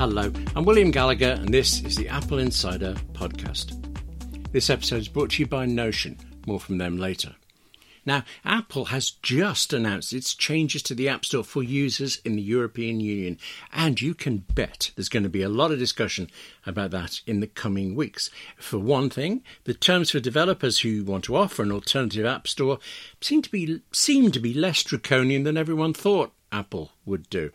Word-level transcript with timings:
Hello, 0.00 0.32
I'm 0.56 0.64
William 0.64 0.90
Gallagher, 0.90 1.32
and 1.32 1.52
this 1.52 1.84
is 1.84 1.94
the 1.94 2.08
Apple 2.08 2.38
Insider 2.38 2.94
Podcast. 3.12 3.76
This 4.50 4.70
episode 4.70 5.02
is 5.02 5.08
brought 5.08 5.32
to 5.32 5.42
you 5.42 5.46
by 5.46 5.66
Notion. 5.66 6.16
More 6.46 6.58
from 6.58 6.78
them 6.78 6.96
later. 6.96 7.34
Now, 8.06 8.24
Apple 8.42 8.86
has 8.86 9.10
just 9.10 9.74
announced 9.74 10.14
its 10.14 10.34
changes 10.34 10.82
to 10.84 10.94
the 10.94 11.06
App 11.10 11.26
Store 11.26 11.44
for 11.44 11.62
users 11.62 12.18
in 12.24 12.34
the 12.34 12.40
European 12.40 13.00
Union, 13.00 13.36
and 13.74 14.00
you 14.00 14.14
can 14.14 14.38
bet 14.54 14.90
there's 14.96 15.10
going 15.10 15.24
to 15.24 15.28
be 15.28 15.42
a 15.42 15.50
lot 15.50 15.70
of 15.70 15.78
discussion 15.78 16.30
about 16.64 16.92
that 16.92 17.20
in 17.26 17.40
the 17.40 17.46
coming 17.46 17.94
weeks. 17.94 18.30
For 18.56 18.78
one 18.78 19.10
thing, 19.10 19.42
the 19.64 19.74
terms 19.74 20.12
for 20.12 20.18
developers 20.18 20.78
who 20.78 21.04
want 21.04 21.24
to 21.24 21.36
offer 21.36 21.62
an 21.62 21.72
alternative 21.72 22.24
App 22.24 22.48
Store 22.48 22.78
seem 23.20 23.42
to 23.42 23.50
be 23.50 23.82
seem 23.92 24.30
to 24.30 24.40
be 24.40 24.54
less 24.54 24.82
draconian 24.82 25.42
than 25.42 25.58
everyone 25.58 25.92
thought 25.92 26.32
Apple 26.50 26.92
would 27.04 27.28
do. 27.28 27.52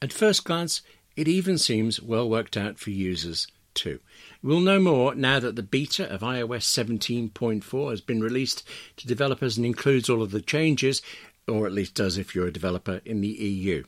At 0.00 0.12
first 0.12 0.44
glance, 0.44 0.82
it 1.18 1.26
even 1.26 1.58
seems 1.58 2.00
well 2.00 2.30
worked 2.30 2.56
out 2.56 2.78
for 2.78 2.90
users 2.90 3.48
too. 3.74 3.98
We'll 4.40 4.60
know 4.60 4.78
more 4.78 5.16
now 5.16 5.40
that 5.40 5.56
the 5.56 5.62
beta 5.64 6.08
of 6.08 6.20
iOS 6.20 6.62
17.4 6.62 7.90
has 7.90 8.00
been 8.00 8.20
released 8.20 8.62
to 8.98 9.06
developers 9.08 9.56
and 9.56 9.66
includes 9.66 10.08
all 10.08 10.22
of 10.22 10.30
the 10.30 10.40
changes, 10.40 11.02
or 11.48 11.66
at 11.66 11.72
least 11.72 11.94
does 11.94 12.18
if 12.18 12.34
you're 12.34 12.46
a 12.46 12.52
developer 12.52 13.00
in 13.04 13.20
the 13.20 13.28
EU. 13.28 13.82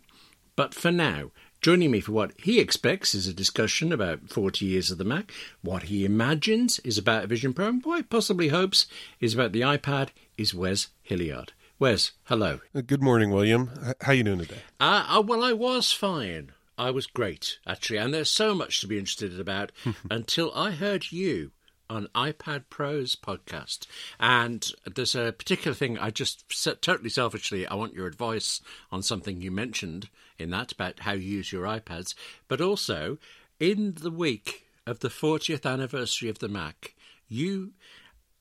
But 0.56 0.74
for 0.74 0.90
now, 0.90 1.30
Joining 1.60 1.90
me 1.90 2.00
for 2.00 2.12
what 2.12 2.32
he 2.42 2.58
expects 2.58 3.14
is 3.14 3.28
a 3.28 3.34
discussion 3.34 3.92
about 3.92 4.30
40 4.30 4.64
years 4.64 4.90
of 4.90 4.96
the 4.96 5.04
Mac, 5.04 5.30
what 5.60 5.82
he 5.84 6.06
imagines 6.06 6.78
is 6.78 6.96
about 6.96 7.24
a 7.24 7.26
Vision 7.26 7.52
Pro, 7.52 7.68
and 7.68 7.84
what 7.84 7.96
he 7.98 8.02
possibly 8.04 8.48
hopes 8.48 8.86
is 9.20 9.34
about 9.34 9.52
the 9.52 9.60
iPad, 9.60 10.08
is 10.38 10.54
Wes 10.54 10.88
Hilliard. 11.02 11.52
Wes, 11.78 12.12
hello. 12.24 12.60
Uh, 12.74 12.80
good 12.80 13.02
morning, 13.02 13.30
William. 13.30 13.70
How 14.00 14.12
are 14.12 14.14
you 14.14 14.24
doing 14.24 14.38
today? 14.38 14.62
Uh, 14.80 15.04
uh, 15.06 15.20
well, 15.20 15.44
I 15.44 15.52
was 15.52 15.92
fine. 15.92 16.52
I 16.80 16.90
was 16.90 17.06
great, 17.06 17.58
actually, 17.66 17.98
and 17.98 18.14
there's 18.14 18.30
so 18.30 18.54
much 18.54 18.80
to 18.80 18.86
be 18.86 18.98
interested 18.98 19.38
about 19.38 19.70
until 20.10 20.50
I 20.54 20.70
heard 20.70 21.12
you 21.12 21.50
on 21.90 22.08
iPad 22.14 22.64
Pro's 22.70 23.14
podcast. 23.14 23.86
And 24.18 24.66
there's 24.86 25.14
a 25.14 25.32
particular 25.32 25.74
thing 25.74 25.98
I 25.98 26.08
just 26.08 26.42
totally 26.80 27.10
selfishly, 27.10 27.66
I 27.66 27.74
want 27.74 27.92
your 27.92 28.06
advice 28.06 28.62
on 28.90 29.02
something 29.02 29.42
you 29.42 29.50
mentioned 29.50 30.08
in 30.38 30.48
that 30.50 30.72
about 30.72 31.00
how 31.00 31.12
you 31.12 31.28
use 31.28 31.52
your 31.52 31.64
iPads, 31.64 32.14
but 32.48 32.62
also 32.62 33.18
in 33.58 33.96
the 34.00 34.10
week 34.10 34.66
of 34.86 35.00
the 35.00 35.08
40th 35.08 35.70
anniversary 35.70 36.30
of 36.30 36.38
the 36.38 36.48
Mac, 36.48 36.94
you 37.28 37.72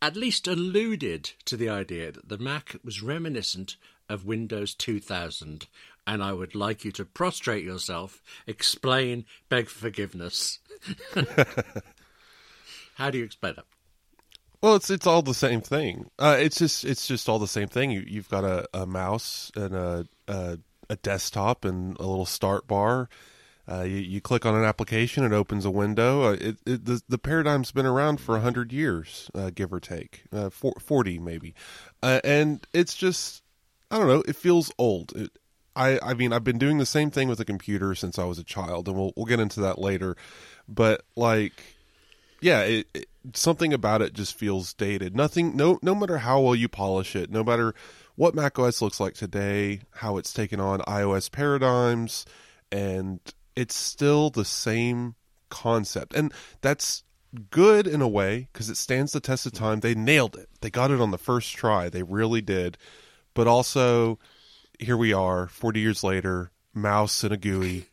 at 0.02 0.16
least 0.16 0.48
alluded 0.48 1.32
to 1.44 1.58
the 1.58 1.68
idea 1.68 2.14
that 2.14 2.30
the 2.30 2.38
Mac 2.38 2.78
was 2.86 3.04
reminiscent 3.04 3.76
of 4.08 4.26
Windows 4.26 4.74
2000 4.74 5.68
and 6.10 6.24
I 6.24 6.34
would 6.34 6.56
like 6.56 6.84
you 6.84 6.92
to 6.94 7.06
prostrate 7.06 7.64
yourself, 7.64 8.24
explain, 8.48 9.26
beg 9.48 9.70
for 9.70 9.78
forgiveness. 9.80 10.58
How 12.96 13.12
do 13.12 13.20
you 13.20 13.24
explain 13.24 13.54
it? 13.58 13.66
Well, 14.62 14.76
it's 14.76 14.90
it's 14.90 15.08
all 15.08 15.22
the 15.22 15.36
same 15.36 15.62
thing. 15.62 16.10
Uh, 16.18 16.36
it's 16.40 16.58
just 16.58 16.84
it's 16.84 17.08
just 17.08 17.30
all 17.30 17.40
the 17.40 17.48
same 17.48 17.68
thing. 17.68 17.92
You, 17.92 18.04
you've 18.06 18.28
got 18.28 18.44
a, 18.44 18.68
a 18.74 18.86
mouse 18.88 19.52
and 19.56 19.76
a, 19.76 20.08
a, 20.28 20.58
a 20.90 20.96
desktop 20.98 21.64
and 21.64 21.96
a 21.98 22.06
little 22.06 22.26
start 22.26 22.68
bar. 22.68 23.08
Uh, 23.72 23.84
you, 23.84 23.98
you, 23.98 24.20
click 24.20 24.48
on 24.48 24.56
an 24.56 24.64
application, 24.64 25.24
it 25.24 25.32
opens 25.32 25.64
a 25.64 25.70
window. 25.70 26.24
Uh, 26.24 26.32
it, 26.32 26.58
it, 26.66 26.86
the, 26.86 27.04
the, 27.08 27.20
paradigm's 27.20 27.72
been 27.72 27.86
around 27.86 28.20
for 28.20 28.40
hundred 28.40 28.74
years, 28.74 29.30
uh, 29.36 29.52
give 29.54 29.72
or 29.72 29.80
take, 29.80 30.24
uh, 30.34 30.50
for, 30.50 30.74
forty 30.80 31.20
maybe, 31.20 31.54
uh, 32.02 32.20
and 32.24 32.66
it's 32.74 32.96
just 32.96 33.44
I 33.92 33.98
don't 33.98 34.08
know. 34.08 34.24
It 34.28 34.36
feels 34.36 34.72
old. 34.78 35.14
It, 35.16 35.32
I, 35.80 35.98
I 36.04 36.14
mean, 36.14 36.34
I've 36.34 36.44
been 36.44 36.58
doing 36.58 36.78
the 36.78 36.86
same 36.86 37.10
thing 37.10 37.30
with 37.30 37.40
a 37.40 37.46
computer 37.46 37.96
since 37.96 38.20
I 38.20 38.26
was 38.26 38.38
a 38.38 38.44
child, 38.44 38.90
and 38.90 38.98
we'll 38.98 39.14
we'll 39.16 39.26
get 39.26 39.40
into 39.40 39.62
that 39.62 39.80
later. 39.80 40.18
But 40.68 41.04
like, 41.16 41.54
yeah, 42.42 42.62
it, 42.64 42.88
it, 42.94 43.06
something 43.34 43.74
about 43.74 44.02
it 44.02 44.14
just 44.14 44.38
feels 44.38 44.74
dated. 44.74 45.16
Nothing, 45.16 45.56
no, 45.56 45.80
no 45.82 45.96
matter 45.96 46.18
how 46.18 46.42
well 46.42 46.54
you 46.54 46.68
polish 46.68 47.16
it, 47.16 47.32
no 47.32 47.46
matter 47.46 47.74
what 48.16 48.36
Mac 48.36 48.60
OS 48.60 48.82
looks 48.82 49.00
like 49.00 49.14
today, 49.14 49.80
how 49.92 50.18
it's 50.18 50.34
taken 50.34 50.60
on 50.60 50.80
iOS 50.82 51.32
paradigms, 51.32 52.26
and 52.74 53.22
it's 53.56 53.76
still 53.76 54.30
the 54.30 54.46
same 54.46 55.16
concept, 55.48 56.14
and 56.14 56.34
that's 56.60 57.04
good 57.52 57.88
in 57.88 58.02
a 58.02 58.08
way 58.08 58.50
because 58.52 58.70
it 58.70 58.76
stands 58.76 59.14
the 59.14 59.22
test 59.22 59.46
of 59.46 59.54
time. 59.54 59.80
They 59.80 59.96
nailed 59.96 60.36
it. 60.36 60.50
They 60.60 60.70
got 60.70 60.92
it 60.92 61.00
on 61.00 61.12
the 61.12 61.18
first 61.18 61.56
try. 61.56 61.88
They 61.88 62.04
really 62.04 62.42
did. 62.42 62.78
But 63.34 63.48
also 63.48 64.20
here 64.80 64.98
we 64.98 65.14
are, 65.14 65.48
40 65.48 65.80
years 65.80 66.04
later, 66.04 66.52
mouse 66.74 67.24
and 67.24 67.34
a 67.34 67.38
GUI, 67.38 67.86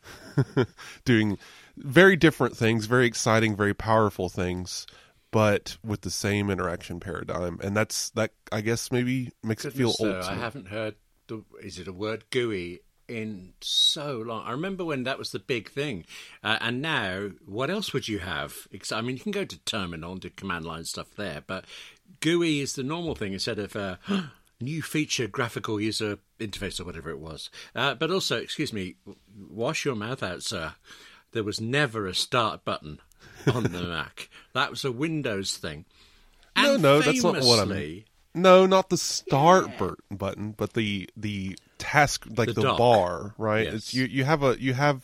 doing 1.05 1.37
very 1.75 2.15
different 2.15 2.57
things, 2.57 2.85
very 2.85 3.05
exciting, 3.05 3.55
very 3.55 3.73
powerful 3.73 4.29
things, 4.29 4.87
but 5.31 5.77
with 5.83 6.01
the 6.01 6.09
same 6.09 6.49
interaction 6.49 6.99
paradigm. 6.99 7.59
And 7.61 7.75
that's 7.75 8.09
that. 8.11 8.31
I 8.51 8.61
guess 8.61 8.91
maybe 8.91 9.31
makes 9.43 9.63
Goodness 9.63 9.75
it 9.75 9.77
feel 9.77 9.91
so. 9.91 10.15
old. 10.15 10.25
I 10.25 10.35
haven't 10.35 10.69
heard 10.69 10.95
the. 11.27 11.43
Is 11.61 11.77
it 11.77 11.87
a 11.87 11.93
word 11.93 12.25
GUI? 12.31 12.79
In 13.07 13.53
so 13.61 14.17
long, 14.17 14.45
I 14.45 14.51
remember 14.51 14.83
when 14.83 15.05
that 15.05 15.17
was 15.17 15.31
the 15.31 15.39
big 15.39 15.71
thing, 15.71 16.03
uh, 16.43 16.57
and 16.59 16.81
now 16.81 17.29
what 17.45 17.69
else 17.69 17.93
would 17.93 18.09
you 18.09 18.19
have? 18.19 18.67
I 18.91 18.99
mean, 18.99 19.15
you 19.15 19.23
can 19.23 19.31
go 19.31 19.45
to 19.45 19.59
terminal 19.59 20.11
and 20.11 20.19
do 20.19 20.29
command 20.29 20.65
line 20.65 20.83
stuff 20.83 21.15
there, 21.15 21.41
but 21.47 21.63
GUI 22.19 22.59
is 22.59 22.73
the 22.73 22.83
normal 22.83 23.15
thing 23.15 23.31
instead 23.31 23.59
of 23.59 23.77
uh, 23.77 23.95
new 24.59 24.81
feature 24.81 25.27
graphical 25.27 25.79
user 25.79 26.19
interface 26.39 26.79
or 26.79 26.85
whatever 26.85 27.09
it 27.09 27.19
was. 27.19 27.49
Uh, 27.75 27.95
but 27.95 28.11
also, 28.11 28.37
excuse 28.37 28.73
me, 28.73 28.95
wash 29.49 29.85
your 29.85 29.95
mouth 29.95 30.23
out, 30.23 30.43
sir. 30.43 30.73
There 31.31 31.43
was 31.43 31.61
never 31.61 32.07
a 32.07 32.15
start 32.15 32.65
button 32.65 32.99
on 33.53 33.63
the 33.63 33.81
Mac. 33.87 34.29
That 34.53 34.69
was 34.69 34.85
a 34.85 34.91
Windows 34.91 35.57
thing. 35.57 35.85
And 36.55 36.81
no, 36.81 36.97
no, 36.97 37.01
that's 37.01 37.23
not 37.23 37.43
what 37.43 37.59
I 37.59 37.65
mean. 37.65 38.05
No, 38.33 38.65
not 38.65 38.89
the 38.89 38.97
start 38.97 39.67
yeah. 39.79 39.95
button, 40.11 40.51
but 40.51 40.73
the 40.73 41.09
the 41.17 41.57
task 41.77 42.25
like 42.35 42.49
the, 42.49 42.61
the 42.61 42.73
bar, 42.73 43.33
right? 43.37 43.65
Yes. 43.65 43.73
It's 43.73 43.93
you 43.93 44.05
you 44.05 44.23
have 44.23 44.43
a 44.43 44.59
you 44.59 44.73
have 44.73 45.03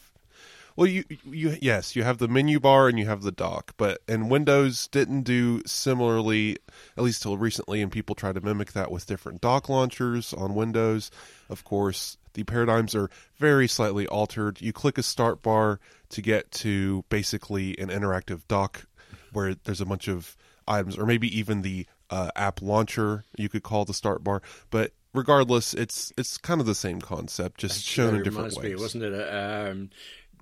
well, 0.75 0.87
you 0.87 1.03
you 1.25 1.57
yes, 1.61 1.95
you 1.95 2.03
have 2.03 2.17
the 2.17 2.27
menu 2.27 2.59
bar 2.59 2.87
and 2.87 2.97
you 2.97 3.05
have 3.05 3.21
the 3.21 3.31
dock, 3.31 3.73
but 3.77 4.01
and 4.07 4.29
Windows 4.29 4.87
didn't 4.87 5.23
do 5.23 5.61
similarly 5.65 6.57
at 6.97 7.03
least 7.03 7.21
till 7.21 7.37
recently, 7.37 7.81
and 7.81 7.91
people 7.91 8.15
try 8.15 8.31
to 8.31 8.41
mimic 8.41 8.73
that 8.73 8.91
with 8.91 9.05
different 9.05 9.41
dock 9.41 9.69
launchers 9.69 10.33
on 10.33 10.55
Windows. 10.55 11.11
Of 11.49 11.63
course, 11.63 12.17
the 12.33 12.43
paradigms 12.43 12.95
are 12.95 13.09
very 13.37 13.67
slightly 13.67 14.07
altered. 14.07 14.61
You 14.61 14.73
click 14.73 14.97
a 14.97 15.03
start 15.03 15.41
bar 15.41 15.79
to 16.09 16.21
get 16.21 16.51
to 16.51 17.03
basically 17.09 17.77
an 17.77 17.89
interactive 17.89 18.41
dock 18.47 18.85
where 19.31 19.55
there's 19.55 19.81
a 19.81 19.85
bunch 19.85 20.07
of 20.07 20.35
items, 20.67 20.97
or 20.97 21.05
maybe 21.05 21.37
even 21.37 21.61
the 21.61 21.85
uh, 22.09 22.29
app 22.35 22.61
launcher 22.61 23.25
you 23.37 23.49
could 23.49 23.63
call 23.63 23.85
the 23.85 23.93
start 23.93 24.23
bar, 24.23 24.41
but 24.69 24.91
regardless, 25.13 25.73
it's 25.73 26.11
it's 26.17 26.37
kind 26.37 26.59
of 26.59 26.67
the 26.67 26.75
same 26.75 26.99
concept, 26.99 27.59
just 27.59 27.83
shown 27.83 28.15
in 28.15 28.23
different 28.23 28.55
ways. 28.55 28.71
Me, 28.71 28.75
wasn't 28.75 29.03
it? 29.03 29.13
Um, 29.13 29.89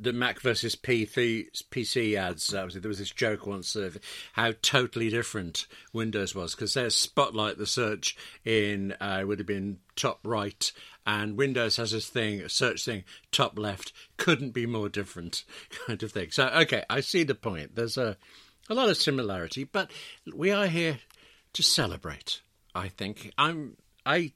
the 0.01 0.11
Mac 0.11 0.41
versus 0.41 0.75
PC, 0.75 1.47
PC 1.69 2.15
ads. 2.15 2.47
There 2.47 2.65
was 2.65 2.99
this 2.99 3.11
joke 3.11 3.45
once 3.45 3.75
of 3.75 3.99
how 4.33 4.53
totally 4.61 5.09
different 5.09 5.67
Windows 5.93 6.33
was 6.33 6.55
because 6.55 6.73
there's 6.73 6.95
Spotlight, 6.95 7.57
the 7.57 7.67
search 7.67 8.17
in 8.43 8.93
uh, 8.99 9.23
would 9.25 9.39
have 9.39 9.47
been 9.47 9.77
top 9.95 10.19
right, 10.23 10.71
and 11.05 11.37
Windows 11.37 11.77
has 11.77 11.91
this 11.91 12.09
thing, 12.09 12.47
search 12.49 12.83
thing, 12.83 13.03
top 13.31 13.59
left. 13.59 13.93
Couldn't 14.17 14.51
be 14.51 14.65
more 14.65 14.89
different, 14.89 15.43
kind 15.85 16.01
of 16.01 16.11
thing. 16.11 16.31
So 16.31 16.47
okay, 16.47 16.83
I 16.89 17.01
see 17.01 17.23
the 17.23 17.35
point. 17.35 17.75
There's 17.75 17.97
a 17.97 18.17
a 18.69 18.73
lot 18.73 18.89
of 18.89 18.97
similarity, 18.97 19.65
but 19.65 19.91
we 20.33 20.49
are 20.51 20.67
here 20.67 20.99
to 21.53 21.63
celebrate. 21.63 22.41
I 22.73 22.87
think 22.87 23.31
I'm. 23.37 23.77
I 24.03 24.33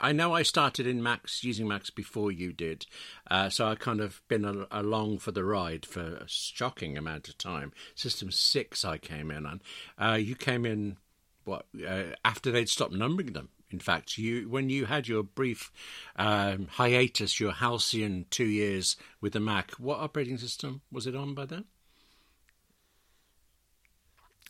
I 0.00 0.12
know 0.12 0.34
I 0.34 0.42
started 0.42 0.86
in 0.86 1.02
Macs 1.02 1.44
using 1.44 1.68
Macs 1.68 1.90
before 1.90 2.32
you 2.32 2.52
did, 2.52 2.86
uh, 3.30 3.48
so 3.48 3.66
I 3.68 3.74
kind 3.74 4.00
of 4.00 4.22
been 4.28 4.44
a, 4.44 4.66
along 4.70 5.18
for 5.18 5.32
the 5.32 5.44
ride 5.44 5.86
for 5.86 6.16
a 6.16 6.28
shocking 6.28 6.96
amount 6.96 7.28
of 7.28 7.38
time. 7.38 7.72
System 7.94 8.30
six 8.30 8.84
I 8.84 8.98
came 8.98 9.30
in 9.30 9.46
on. 9.46 9.62
Uh, 9.98 10.14
you 10.14 10.34
came 10.34 10.64
in 10.64 10.96
what 11.44 11.66
uh, 11.86 12.14
after 12.24 12.50
they'd 12.50 12.68
stopped 12.68 12.92
numbering 12.92 13.32
them. 13.32 13.48
In 13.70 13.78
fact, 13.78 14.16
you 14.16 14.48
when 14.48 14.70
you 14.70 14.86
had 14.86 15.08
your 15.08 15.22
brief 15.22 15.70
um, 16.16 16.68
hiatus, 16.70 17.38
your 17.38 17.52
halcyon 17.52 18.26
two 18.30 18.46
years 18.46 18.96
with 19.20 19.34
the 19.34 19.40
Mac, 19.40 19.72
what 19.72 19.98
operating 19.98 20.38
system 20.38 20.80
was 20.90 21.06
it 21.06 21.14
on 21.14 21.34
by 21.34 21.44
then? 21.44 21.64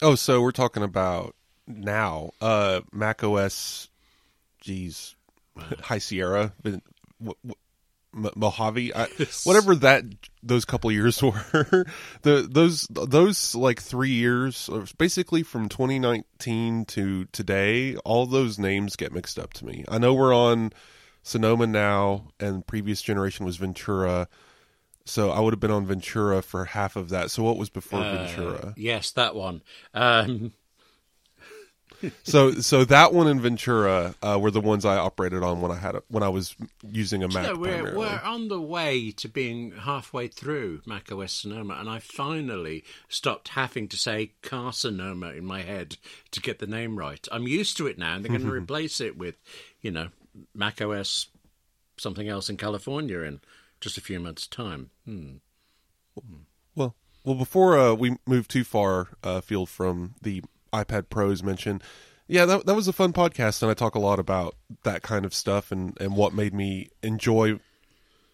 Oh, 0.01 0.15
so 0.15 0.41
we're 0.41 0.53
talking 0.53 0.85
about 0.85 1.35
now 1.67 2.31
uh, 2.41 2.83
Mac 2.93 3.25
OS. 3.25 3.89
Geez, 4.61 5.15
High 5.83 5.99
Sierra, 5.99 6.53
Mojave, 8.13 8.95
I, 8.95 9.07
whatever 9.45 9.75
that 9.77 10.05
those 10.43 10.65
couple 10.65 10.91
years 10.91 11.23
were. 11.23 11.87
the 12.23 12.47
those 12.51 12.87
those 12.91 13.55
like 13.55 13.81
three 13.83 14.11
years, 14.13 14.69
basically 14.97 15.43
from 15.43 15.69
2019 15.69 16.85
to 16.87 17.27
today, 17.27 17.97
all 17.97 18.27
those 18.27 18.59
names 18.59 18.97
get 18.97 19.13
mixed 19.13 19.39
up 19.39 19.53
to 19.55 19.67
me. 19.67 19.85
I 19.89 19.99
know 19.99 20.15
we're 20.15 20.35
on 20.35 20.73
Sonoma 21.23 21.67
now, 21.67 22.29
and 22.41 22.67
previous 22.67 23.03
generation 23.03 23.45
was 23.45 23.57
Ventura. 23.59 24.29
So 25.05 25.31
I 25.31 25.41
would 25.41 25.55
have 25.55 25.61
been 25.61 25.71
on 25.71 25.87
Ventura 25.87 26.43
for 26.43 26.67
half 26.67 26.95
of 26.97 27.09
that. 27.11 27.31
So 27.31 27.43
what 27.43 27.57
was 27.57 27.71
before 27.71 28.01
Uh, 28.01 28.27
Ventura? 28.27 28.75
yes, 28.77 29.11
that 29.13 29.35
one. 29.35 29.63
Um, 29.95 30.53
so 32.23 32.53
so 32.53 32.85
that 32.85 33.13
one 33.13 33.27
and 33.27 33.41
Ventura 33.41 34.15
uh, 34.23 34.39
were 34.41 34.51
the 34.51 34.61
ones 34.61 34.85
I 34.85 34.97
operated 34.97 35.43
on 35.43 35.61
when 35.61 35.71
I 35.71 35.77
had 35.77 35.97
a, 35.97 36.03
when 36.09 36.23
I 36.23 36.29
was 36.29 36.55
using 36.83 37.23
a 37.23 37.29
Mac. 37.29 37.57
we're, 37.57 37.97
we're 37.97 38.21
on 38.25 38.49
the 38.49 38.61
way 38.61 39.11
to 39.13 39.29
being 39.29 39.73
halfway 39.73 40.29
through 40.29 40.83
Mac 40.87 41.11
OS 41.11 41.33
Sonoma, 41.33 41.77
and 41.79 41.89
I 41.89 41.99
finally 41.99 42.85
stopped 43.09 43.49
having 43.49 43.89
to 43.89 43.97
say 43.97 44.33
Carcinoma 44.43 45.37
in 45.37 45.45
my 45.45 45.63
head 45.63 45.97
to 46.31 46.41
get 46.41 46.59
the 46.59 46.67
name 46.67 46.97
right. 46.97 47.27
I'm 47.33 47.49
used 47.49 47.77
to 47.79 47.87
it 47.87 47.99
now, 47.99 48.15
and 48.15 48.25
they're 48.25 48.31
going 48.31 48.43
to 48.49 48.53
replace 48.53 49.01
it 49.01 49.17
with, 49.17 49.37
you 49.81 49.91
know, 49.91 50.09
Mac 50.55 50.81
OS 50.81 51.29
something 51.97 52.29
else 52.29 52.49
in 52.49 52.57
California 52.57 53.21
in 53.21 53.41
just 53.81 53.99
a 53.99 54.01
few 54.01 54.21
months' 54.21 54.47
time. 54.47 54.91
Hmm. 55.05 55.37
Well, 56.75 56.95
well, 57.25 57.35
before 57.35 57.79
uh, 57.79 57.95
we 57.95 58.17
move 58.27 58.49
too 58.49 58.65
far 58.65 59.09
uh, 59.23 59.41
field 59.41 59.69
from 59.69 60.15
the 60.23 60.43
iPad 60.73 61.09
Pros 61.09 61.43
mention, 61.43 61.83
yeah, 62.27 62.45
that 62.45 62.67
that 62.67 62.75
was 62.75 62.89
a 62.89 62.93
fun 62.93 63.13
podcast, 63.13 63.63
and 63.63 63.71
I 63.71 63.75
talk 63.75 63.95
a 63.95 64.01
lot 64.01 64.19
about 64.19 64.55
that 64.83 65.03
kind 65.03 65.25
of 65.25 65.33
stuff 65.35 65.73
and 65.73 65.97
and 66.01 66.17
what 66.17 66.35
made 66.35 66.55
me 66.55 66.89
enjoy 67.03 67.59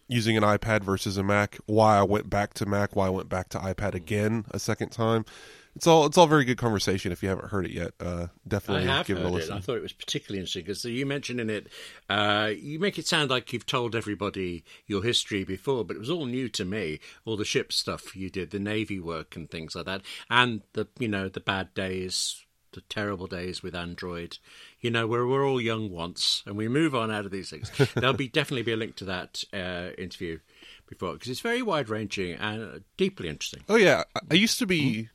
using 0.07 0.37
an 0.37 0.43
iPad 0.43 0.83
versus 0.83 1.17
a 1.17 1.23
Mac. 1.23 1.57
Why 1.65 1.97
I 1.97 2.03
went 2.03 2.29
back 2.29 2.53
to 2.55 2.65
Mac, 2.65 2.95
why 2.95 3.07
I 3.07 3.09
went 3.09 3.29
back 3.29 3.49
to 3.49 3.57
iPad 3.57 3.95
again 3.95 4.45
a 4.51 4.59
second 4.59 4.89
time. 4.89 5.25
It's 5.75 5.87
all 5.87 6.05
it's 6.05 6.17
all 6.17 6.27
very 6.27 6.45
good 6.45 6.57
conversation. 6.57 7.11
If 7.11 7.21
you 7.21 7.27
haven't 7.27 7.49
heard 7.49 7.65
it 7.65 7.71
yet, 7.71 7.93
uh, 7.99 8.27
definitely 8.47 8.85
have 8.85 9.07
give 9.07 9.17
it 9.17 9.19
a 9.19 9.23
heard 9.23 9.29
it. 9.29 9.35
listen. 9.35 9.57
I 9.57 9.59
thought 9.59 9.75
it 9.75 9.81
was 9.81 9.91
particularly 9.91 10.39
interesting 10.39 10.63
because 10.63 10.85
you 10.85 11.05
mentioned 11.05 11.41
in 11.41 11.49
it, 11.49 11.67
uh, 12.09 12.51
you 12.57 12.79
make 12.79 12.97
it 12.97 13.05
sound 13.07 13.29
like 13.29 13.51
you've 13.51 13.65
told 13.65 13.93
everybody 13.93 14.63
your 14.87 15.03
history 15.03 15.43
before, 15.43 15.83
but 15.83 15.97
it 15.97 15.99
was 15.99 16.09
all 16.09 16.25
new 16.25 16.47
to 16.49 16.63
me. 16.63 16.99
All 17.25 17.35
the 17.35 17.43
ship 17.43 17.73
stuff 17.73 18.15
you 18.15 18.29
did, 18.29 18.51
the 18.51 18.59
navy 18.59 19.01
work 19.01 19.35
and 19.35 19.51
things 19.51 19.75
like 19.75 19.85
that, 19.85 20.01
and 20.29 20.61
the 20.73 20.87
you 20.97 21.09
know 21.09 21.27
the 21.27 21.41
bad 21.41 21.73
days, 21.73 22.45
the 22.71 22.81
terrible 22.81 23.27
days 23.27 23.61
with 23.61 23.75
Android. 23.75 24.37
You 24.79 24.91
know, 24.91 25.07
we're 25.07 25.27
we're 25.27 25.45
all 25.45 25.59
young 25.59 25.91
once, 25.91 26.41
and 26.45 26.55
we 26.55 26.69
move 26.69 26.95
on 26.95 27.11
out 27.11 27.25
of 27.25 27.31
these 27.31 27.49
things. 27.49 27.69
There'll 27.95 28.13
be 28.13 28.29
definitely 28.29 28.63
be 28.63 28.71
a 28.71 28.77
link 28.77 28.95
to 28.97 29.05
that 29.05 29.43
uh, 29.53 29.89
interview 29.97 30.39
before 30.87 31.13
because 31.13 31.29
it's 31.29 31.41
very 31.41 31.61
wide 31.61 31.89
ranging 31.89 32.33
and 32.35 32.83
deeply 32.97 33.27
interesting. 33.27 33.63
Oh 33.67 33.75
yeah, 33.75 34.03
I, 34.29 34.35
used 34.35 34.59
to 34.59 34.65
be, 34.65 35.03
Hmm? 35.03 35.07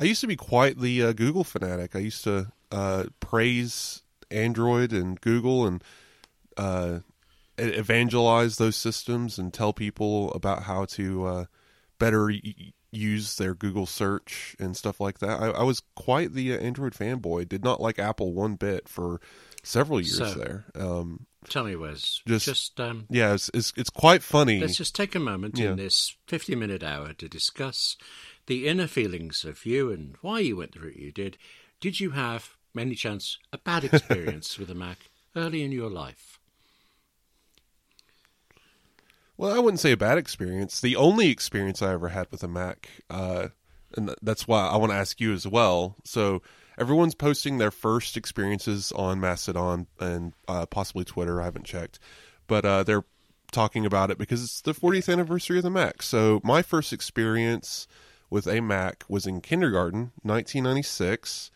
I, 0.00 0.04
used 0.04 0.20
to 0.20 0.26
be 0.26 0.36
quite 0.36 0.78
the 0.80 1.02
uh, 1.02 1.12
Google 1.12 1.44
fanatic. 1.44 1.94
I 1.96 2.00
used 2.00 2.24
to 2.24 2.52
uh, 2.70 3.04
praise 3.20 4.02
Android 4.30 4.92
and 4.92 5.20
Google 5.20 5.66
and 5.66 5.82
uh, 6.56 7.00
evangelize 7.58 8.56
those 8.56 8.76
systems 8.76 9.38
and 9.38 9.52
tell 9.52 9.72
people 9.72 10.32
about 10.32 10.64
how 10.64 10.84
to 10.86 11.26
uh, 11.26 11.44
better 11.98 12.26
y- 12.26 12.72
use 12.90 13.36
their 13.36 13.54
Google 13.54 13.86
search 13.86 14.56
and 14.58 14.76
stuff 14.76 15.00
like 15.00 15.18
that. 15.18 15.40
I, 15.40 15.48
I 15.50 15.62
was 15.62 15.82
quite 15.94 16.32
the 16.32 16.54
uh, 16.54 16.58
Android 16.58 16.94
fanboy. 16.94 17.48
Did 17.48 17.64
not 17.64 17.80
like 17.80 17.98
Apple 17.98 18.32
one 18.32 18.54
bit 18.54 18.88
for 18.88 19.20
several 19.62 20.00
years 20.00 20.18
So- 20.18 20.34
there. 20.34 20.64
Um, 20.74 21.26
Tell 21.48 21.62
me, 21.64 21.76
Wes, 21.76 22.20
Just- 22.26 22.46
just 22.46 22.80
um, 22.80 23.06
yeah, 23.08 23.32
it's, 23.32 23.48
it's 23.54 23.72
it's 23.76 23.90
quite 23.90 24.24
funny. 24.24 24.58
Let's 24.60 24.76
just 24.76 24.94
take 24.96 25.14
a 25.14 25.20
moment 25.20 25.56
Yeah. 25.56 25.70
in 25.70 25.76
this 25.76 26.16
50 26.26 26.56
minute 26.56 26.82
hour 26.82 27.12
to 27.14 27.28
discuss 27.28 27.96
the 28.48 28.66
inner 28.66 28.86
feelings 28.86 29.44
of 29.44 29.64
you 29.64 29.92
and 29.92 30.16
why 30.22 30.40
you 30.40 30.56
went 30.56 30.72
the 30.72 30.80
route 30.80 30.96
you 30.96 31.12
did. 31.12 31.38
Did 31.80 32.00
you 32.00 32.10
have, 32.10 32.56
any 32.76 32.96
chance, 32.96 33.38
a 33.52 33.58
bad 33.58 33.84
experience 33.92 34.58
with 34.58 34.70
a 34.70 34.74
Mac 34.74 34.98
early 35.36 35.62
in 35.62 35.70
your 35.70 35.90
life? 35.90 36.40
Well, 39.36 39.54
I 39.54 39.60
wouldn't 39.60 39.78
say 39.78 39.92
a 39.92 39.96
bad 39.96 40.18
experience. 40.18 40.80
The 40.80 40.96
only 40.96 41.28
experience 41.28 41.80
I 41.80 41.92
ever 41.92 42.08
had 42.08 42.26
with 42.32 42.42
a 42.42 42.48
Mac, 42.48 42.88
uh, 43.08 43.48
and 43.96 44.12
that's 44.20 44.48
why 44.48 44.66
I 44.66 44.76
want 44.76 44.90
to 44.90 44.96
ask 44.96 45.20
you 45.20 45.32
as 45.32 45.46
well. 45.46 45.94
So 46.04 46.42
everyone's 46.76 47.14
posting 47.14 47.58
their 47.58 47.70
first 47.70 48.16
experiences 48.16 48.90
on 48.92 49.20
Mastodon 49.20 49.86
and 50.00 50.32
uh, 50.48 50.66
possibly 50.66 51.04
Twitter. 51.04 51.40
I 51.40 51.44
haven't 51.44 51.66
checked, 51.66 52.00
but 52.48 52.64
uh, 52.64 52.82
they're 52.82 53.04
talking 53.52 53.86
about 53.86 54.10
it 54.10 54.18
because 54.18 54.42
it's 54.42 54.60
the 54.60 54.74
40th 54.74 55.12
anniversary 55.12 55.58
of 55.58 55.62
the 55.62 55.70
Mac. 55.70 56.02
So 56.02 56.40
my 56.42 56.62
first 56.62 56.92
experience 56.92 57.86
with 58.30 58.46
a 58.46 58.60
Mac 58.60 59.04
was 59.08 59.26
in 59.26 59.40
kindergarten, 59.40 60.12
1996. 60.22 61.50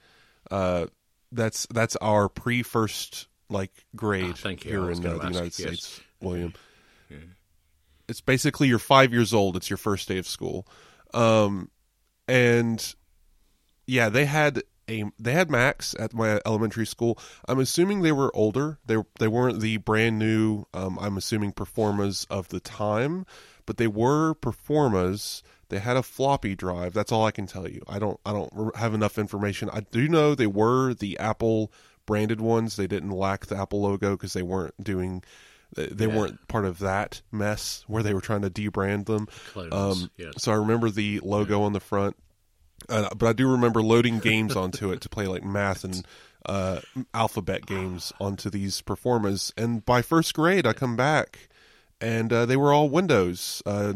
Uh, 0.50 0.86
that's 1.30 1.66
that's 1.66 1.96
our 1.96 2.28
pre 2.28 2.62
first 2.62 3.28
like 3.48 3.72
grade 3.96 4.36
Ah. 4.44 4.48
Here 4.58 4.90
in 4.90 5.06
uh, 5.06 5.18
the 5.18 5.28
United 5.28 5.44
yes. 5.44 5.54
States, 5.54 6.00
William 6.20 6.52
it's 8.08 8.20
basically 8.20 8.68
you're 8.68 8.78
five 8.78 9.12
years 9.12 9.32
old. 9.32 9.56
It's 9.56 9.70
your 9.70 9.76
first 9.76 10.06
day 10.06 10.18
of 10.18 10.26
school, 10.26 10.66
um, 11.14 11.70
and 12.28 12.94
yeah, 13.86 14.08
they 14.08 14.26
had 14.26 14.62
a 14.88 15.04
they 15.18 15.32
had 15.32 15.50
Macs 15.50 15.94
at 15.98 16.12
my 16.12 16.40
elementary 16.44 16.86
school. 16.86 17.18
I'm 17.48 17.58
assuming 17.58 18.02
they 18.02 18.12
were 18.12 18.34
older. 18.36 18.78
They 18.84 18.98
they 19.18 19.28
weren't 19.28 19.60
the 19.60 19.78
brand 19.78 20.18
new. 20.18 20.66
Um, 20.74 20.98
I'm 21.00 21.16
assuming 21.16 21.52
Performas 21.52 22.26
of 22.28 22.48
the 22.48 22.60
time, 22.60 23.24
but 23.66 23.76
they 23.76 23.88
were 23.88 24.34
Performas. 24.34 25.42
They 25.72 25.78
had 25.78 25.96
a 25.96 26.02
floppy 26.02 26.54
drive. 26.54 26.92
That's 26.92 27.10
all 27.10 27.24
I 27.24 27.30
can 27.30 27.46
tell 27.46 27.66
you. 27.66 27.80
I 27.88 27.98
don't 27.98 28.20
I 28.26 28.32
don't 28.34 28.76
have 28.76 28.92
enough 28.92 29.16
information. 29.16 29.70
I 29.72 29.80
do 29.80 30.06
know 30.06 30.34
they 30.34 30.46
were 30.46 30.92
the 30.92 31.18
Apple 31.18 31.72
branded 32.04 32.42
ones. 32.42 32.76
They 32.76 32.86
didn't 32.86 33.08
lack 33.10 33.46
the 33.46 33.56
Apple 33.56 33.80
logo 33.80 34.10
because 34.10 34.34
they 34.34 34.42
weren't 34.42 34.74
doing 34.84 35.24
they, 35.74 36.06
Yeah. 36.06 36.14
weren't 36.14 36.46
part 36.48 36.66
of 36.66 36.80
that 36.80 37.22
mess 37.32 37.84
where 37.86 38.02
they 38.02 38.12
were 38.12 38.20
trying 38.20 38.42
to 38.42 38.50
debrand 38.50 39.06
them. 39.06 39.28
Um, 39.72 40.10
yes. 40.18 40.34
So 40.36 40.52
I 40.52 40.56
remember 40.56 40.90
the 40.90 41.20
logo 41.20 41.62
on 41.62 41.72
the 41.72 41.80
front, 41.80 42.16
uh, 42.90 43.08
but 43.16 43.26
I 43.26 43.32
do 43.32 43.50
remember 43.50 43.82
loading 43.82 44.18
games 44.18 44.54
onto 44.54 44.92
it 44.92 45.00
to 45.00 45.08
play 45.08 45.26
like 45.26 45.42
math 45.42 45.84
and 45.84 46.06
uh, 46.44 46.80
alphabet 47.14 47.64
games 47.64 48.12
onto 48.20 48.50
these 48.50 48.82
Performas. 48.82 49.54
And 49.56 49.82
by 49.86 50.02
first 50.02 50.34
grade, 50.34 50.66
I 50.66 50.74
come 50.74 50.96
back 50.96 51.48
and 51.98 52.30
uh, 52.30 52.44
they 52.44 52.58
were 52.58 52.74
all 52.74 52.90
Windows 52.90 53.62
uh, 53.64 53.94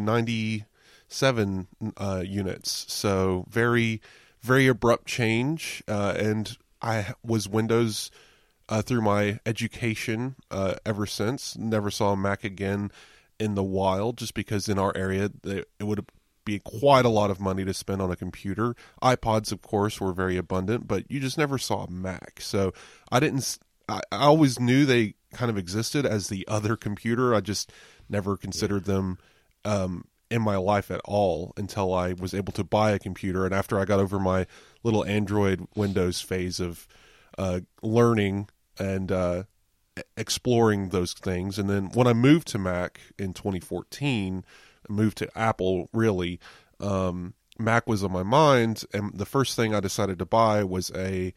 97 1.08 1.69
uh, 1.97 2.23
units. 2.26 2.93
So 2.93 3.47
very, 3.49 4.00
very 4.43 4.67
abrupt 4.67 5.06
change. 5.06 5.82
Uh, 5.87 6.14
and 6.17 6.56
I 6.82 7.14
was 7.25 7.49
Windows 7.49 8.11
uh, 8.69 8.82
through 8.82 9.03
my 9.03 9.41
education 9.47 10.37
uh, 10.50 10.75
ever 10.85 11.06
since. 11.06 11.56
Never 11.56 11.91
saw 11.91 12.14
Mac 12.17 12.44
again 12.44 12.91
in 13.38 13.55
the 13.55 13.62
wild, 13.62 14.17
just 14.19 14.35
because 14.35 14.69
in 14.69 14.79
our 14.79 14.96
area 14.96 15.31
it 15.44 15.69
it 15.79 15.84
would 15.84 16.06
be 16.44 16.58
quite 16.58 17.05
a 17.05 17.10
lot 17.10 17.31
of 17.31 17.41
money 17.41 17.65
to 17.65 17.75
spend 17.75 18.01
on 18.01 18.10
a 18.10 18.17
computer. 18.17 18.75
iPods, 19.03 19.53
of 19.53 19.63
course, 19.63 20.01
were 20.01 20.13
very 20.13 20.36
abundant, 20.36 20.86
but 20.86 21.10
you 21.10 21.20
just 21.20 21.36
never 21.36 21.58
saw 21.58 21.84
a 21.84 21.91
Mac. 21.91 22.41
So 22.41 22.72
I 23.10 23.20
didn't. 23.20 23.58
I 23.89 24.01
always 24.10 24.58
knew 24.58 24.84
they 24.84 25.15
kind 25.32 25.48
of 25.51 25.56
existed 25.56 26.05
as 26.05 26.29
the 26.29 26.46
other 26.48 26.77
computer. 26.77 27.34
I 27.34 27.41
just 27.41 27.70
never 28.08 28.36
considered 28.36 28.84
them 28.84 29.19
um, 29.65 30.06
in 30.31 30.43
my 30.43 30.56
life 30.56 30.91
at 30.91 31.01
all 31.05 31.53
until 31.56 31.95
I 31.95 32.13
was 32.13 32.35
able 32.35 32.53
to 32.55 32.65
buy 32.65 32.91
a 32.91 32.99
computer. 32.99 33.45
And 33.45 33.55
after 33.55 33.79
I 33.79 33.85
got 33.85 34.01
over 34.01 34.19
my 34.19 34.47
little 34.83 35.05
Android 35.05 35.67
Windows 35.75 36.21
phase 36.21 36.61
of 36.61 36.87
uh, 37.39 37.61
learning 37.83 38.49
and 38.79 39.13
uh, 39.13 39.45
exploring 40.17 40.89
those 40.89 41.13
things, 41.13 41.59
and 41.59 41.71
then 41.71 41.87
when 41.95 42.06
I 42.06 42.13
moved 42.13 42.49
to 42.49 42.59
Mac 42.59 43.01
in 43.19 43.33
2014, 43.33 44.45
I 44.89 44.93
moved 44.93 45.19
to 45.19 45.39
Apple 45.39 45.89
really. 45.93 46.41
Um, 46.81 47.35
Mac 47.59 47.87
was 47.87 48.05
on 48.05 48.13
my 48.13 48.23
mind, 48.23 48.85
and 48.93 49.17
the 49.17 49.25
first 49.25 49.56
thing 49.56 49.75
I 49.75 49.81
decided 49.81 50.19
to 50.19 50.27
buy 50.27 50.63
was 50.63 50.91
a 50.95 51.33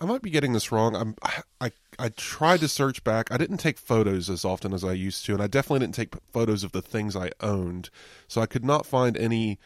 I 0.00 0.04
might 0.04 0.22
be 0.22 0.30
getting 0.30 0.52
this 0.52 0.72
wrong. 0.72 0.94
I'm 0.96 1.14
I 1.60 1.70
I 1.98 2.08
tried 2.10 2.60
to 2.60 2.68
search 2.68 3.02
back. 3.04 3.30
I 3.32 3.36
didn't 3.36 3.58
take 3.58 3.76
photos 3.78 4.30
as 4.30 4.44
often 4.44 4.72
as 4.72 4.84
I 4.84 4.92
used 4.92 5.24
to, 5.26 5.34
and 5.34 5.42
I 5.42 5.46
definitely 5.48 5.80
didn't 5.80 5.94
take 5.96 6.14
photos 6.32 6.62
of 6.64 6.72
the 6.72 6.80
things 6.82 7.16
I 7.16 7.30
owned. 7.40 7.90
So 8.28 8.40
I 8.40 8.46
could 8.46 8.64
not 8.64 8.86
find 8.86 9.16
any 9.16 9.58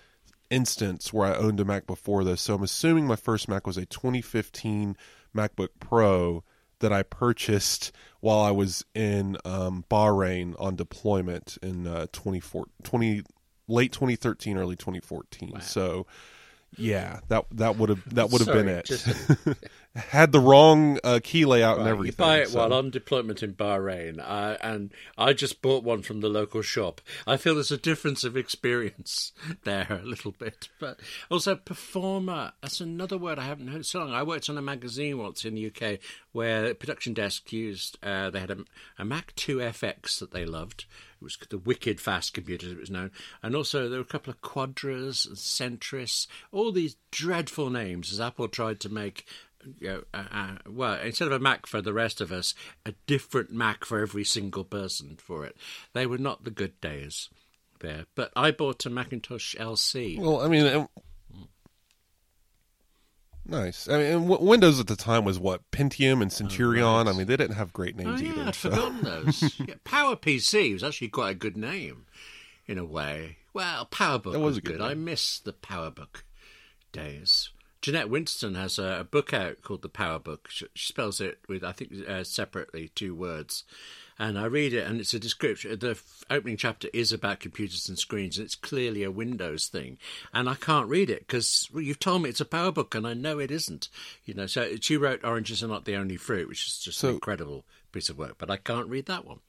instance 0.51 1.13
where 1.13 1.27
I 1.33 1.37
owned 1.37 1.61
a 1.61 1.65
Mac 1.65 1.87
before 1.87 2.25
this. 2.25 2.41
So 2.43 2.55
I'm 2.55 2.63
assuming 2.63 3.07
my 3.07 3.17
first 3.17 3.49
Mac 3.49 3.67
was 3.67 3.77
a 3.77 3.87
2015 3.87 4.97
MacBook 5.37 5.69
Pro 5.79 6.43
that 6.81 6.93
I 6.93 7.03
purchased 7.03 7.93
while 8.21 8.41
I 8.41 8.51
was 8.51 8.85
in 8.95 9.37
um, 9.45 9.85
Bahrain 9.91 10.55
on 10.59 10.75
deployment 10.75 11.59
in 11.63 11.87
uh, 11.87 12.07
20 12.13 13.23
late 13.69 13.93
2013, 13.93 14.57
early 14.59 14.75
2014. 14.77 15.61
So 15.61 16.07
yeah, 16.79 17.21
that 17.29 17.45
that 17.53 17.77
would 17.77 17.91
have 17.91 18.15
that 18.15 18.31
would 18.31 18.41
have 18.41 18.55
been 18.55 18.69
it. 18.69 18.87
just- 18.87 19.07
had 19.95 20.33
the 20.33 20.41
wrong 20.41 20.99
uh, 21.05 21.21
key 21.23 21.45
layout 21.45 21.79
and 21.79 21.87
everything. 21.87 22.25
You 22.25 22.31
buy 22.31 22.39
it 22.41 22.49
so- 22.49 22.59
while 22.59 22.73
on 22.73 22.91
deployment 22.91 23.43
in 23.43 23.55
Bahrain, 23.55 24.19
uh, 24.19 24.57
and 24.63 24.91
I 25.19 25.33
just 25.35 25.61
bought 25.61 25.85
one 25.85 26.03
from 26.03 26.21
the 26.21 26.29
local 26.29 26.63
shop. 26.63 27.01
I 27.27 27.37
feel 27.37 27.55
there's 27.55 27.71
a 27.71 27.77
difference 27.77 28.25
of 28.25 28.37
experience 28.37 29.33
there 29.65 30.01
a 30.03 30.07
little 30.07 30.33
bit, 30.33 30.69
but 30.81 31.01
also 31.31 31.57
Performa. 31.57 32.53
That's 32.63 32.81
another 32.81 33.19
word 33.19 33.39
I 33.39 33.45
haven't 33.45 33.69
heard 33.69 33.87
so 33.87 34.01
long. 34.01 34.13
I 34.13 34.23
worked 34.23 34.49
on 34.49 34.59
a 34.59 34.63
magazine 34.63 35.19
once 35.19 35.45
in 35.45 35.55
the 35.55 35.67
UK 35.67 35.99
where 36.33 36.69
the 36.69 36.75
production 36.75 37.13
desk 37.13 37.53
used. 37.53 37.99
Uh, 38.03 38.31
they 38.31 38.41
had 38.41 38.51
a, 38.51 38.59
a 38.99 39.05
Mac 39.05 39.35
2 39.37 39.59
FX 39.59 40.19
that 40.21 40.33
they 40.33 40.47
loved. 40.47 40.87
It 41.21 41.25
was 41.25 41.39
the 41.51 41.59
wicked 41.59 42.01
fast 42.01 42.35
computer, 42.35 42.67
as 42.67 42.73
it 42.73 42.81
was 42.81 42.91
known, 42.91 43.13
and 43.43 43.55
also 43.55 43.89
there 43.89 43.99
were 43.99 44.05
a 44.05 44.07
couple 44.07 44.33
of 44.33 44.41
Quadras 44.41 45.25
and 45.27 45.37
Centris, 45.37 46.27
all 46.51 46.73
these 46.73 46.97
dreadful 47.13 47.71
names 47.71 48.13
as 48.13 48.21
Apple 48.21 48.49
tried 48.49 48.81
to 48.81 48.89
make 48.89 49.25
you 49.81 49.89
know, 49.89 50.03
uh, 50.15 50.25
uh, 50.31 50.57
well, 50.69 51.01
instead 51.01 51.29
of 51.29 51.33
a 51.33 51.39
Mac 51.39 51.67
for 51.67 51.81
the 51.81 51.93
rest 51.93 52.21
of 52.21 52.33
us, 52.33 52.55
a 52.87 52.95
different 53.07 53.53
Mac 53.53 53.85
for 53.85 54.01
every 54.01 54.25
single 54.25 54.65
person 54.65 55.17
for 55.17 55.45
it. 55.45 55.57
They 55.93 56.07
were 56.07 56.19
not 56.19 56.45
the 56.45 56.51
good 56.51 56.81
days 56.81 57.29
there. 57.83 58.07
But 58.15 58.33
I 58.35 58.51
bought 58.51 58.87
a 58.87 58.91
Macintosh 58.91 59.55
LC. 59.57 60.19
Well, 60.19 60.41
I 60.41 60.49
mean, 60.49 60.67
um, 60.67 60.89
nice. 63.45 63.89
I 63.89 63.99
mean, 63.99 64.29
w- 64.29 64.49
Windows 64.49 64.81
at 64.81 64.87
the 64.87 64.97
time 64.97 65.25
was 65.25 65.39
what 65.39 65.71
Pentium 65.71 66.23
and 66.23 66.33
Centurion. 66.33 67.09
I 67.09 67.13
mean, 67.13 67.27
they 67.27 67.37
didn't 67.37 67.57
have 67.57 67.73
great 67.73 67.97
oh, 67.99 68.03
names 68.03 68.23
yeah, 68.23 68.31
either. 68.31 68.43
I'd 68.45 68.55
so- 68.55 68.71
forgotten 68.71 69.03
those. 69.03 69.61
yeah, 69.67 69.75
Power 69.85 70.17
PC 70.17 70.73
was 70.73 70.83
actually 70.83 71.09
quite 71.09 71.31
a 71.31 71.35
good 71.35 71.57
name, 71.57 72.07
in 72.67 72.79
a 72.79 72.85
way. 72.85 73.39
Well, 73.53 73.87
PowerBook 73.87 74.33
That 74.33 74.41
was, 74.41 74.55
was 74.55 74.61
good 74.61 74.79
good. 74.79 74.81
I 74.81 74.95
miss 74.95 75.39
the 75.39 75.53
PowerBook 75.53 76.23
days. 76.93 77.51
Jeanette 77.83 78.09
Winterson 78.09 78.55
has 78.57 78.79
a, 78.79 79.01
a 79.01 79.05
book 79.05 79.35
out 79.35 79.61
called 79.63 79.83
The 79.83 79.89
PowerBook. 79.89 80.49
She, 80.49 80.67
she 80.75 80.87
spells 80.87 81.21
it 81.21 81.41
with, 81.49 81.65
I 81.65 81.73
think, 81.73 81.93
uh, 82.09 82.23
separately 82.23 82.93
two 82.95 83.15
words. 83.15 83.65
And 84.19 84.39
I 84.39 84.45
read 84.45 84.73
it, 84.73 84.87
and 84.87 85.01
it's 85.01 85.15
a 85.15 85.19
description. 85.19 85.77
The 85.77 85.91
f- 85.91 86.25
opening 86.31 86.57
chapter 86.57 86.89
is 86.93 87.13
about 87.13 87.41
computers 87.41 87.89
and 87.89 87.99
screens, 87.99 88.39
and 88.39 88.45
it's 88.45 88.55
clearly 88.55 89.03
a 89.03 89.11
Windows 89.11 89.67
thing. 89.67 89.99
And 90.33 90.49
I 90.49 90.55
can't 90.55 90.89
read 90.89 91.11
it 91.11 91.27
because 91.27 91.69
well, 91.73 91.83
you've 91.83 91.99
told 91.99 92.23
me 92.23 92.29
it's 92.31 92.41
a 92.41 92.45
Power 92.45 92.71
Book, 92.71 92.95
and 92.95 93.05
I 93.07 93.15
know 93.15 93.41
it 93.41 93.51
isn't. 93.51 93.89
You 94.25 94.35
know, 94.35 94.47
so 94.47 94.77
she 94.81 94.97
wrote 94.97 95.25
"Oranges 95.25 95.63
are 95.65 95.69
not 95.69 95.87
the 95.87 95.97
only 95.97 96.17
fruit," 96.17 96.49
which 96.49 96.67
is 96.67 96.79
just 96.79 96.99
So- 96.99 97.09
an 97.09 97.15
incredible 97.15 97.65
piece 97.91 98.09
of 98.11 98.19
work. 98.19 98.37
But 98.39 98.51
I 98.51 98.59
can't 98.59 98.87
read 98.89 99.07
that 99.07 99.25
one. 99.25 99.41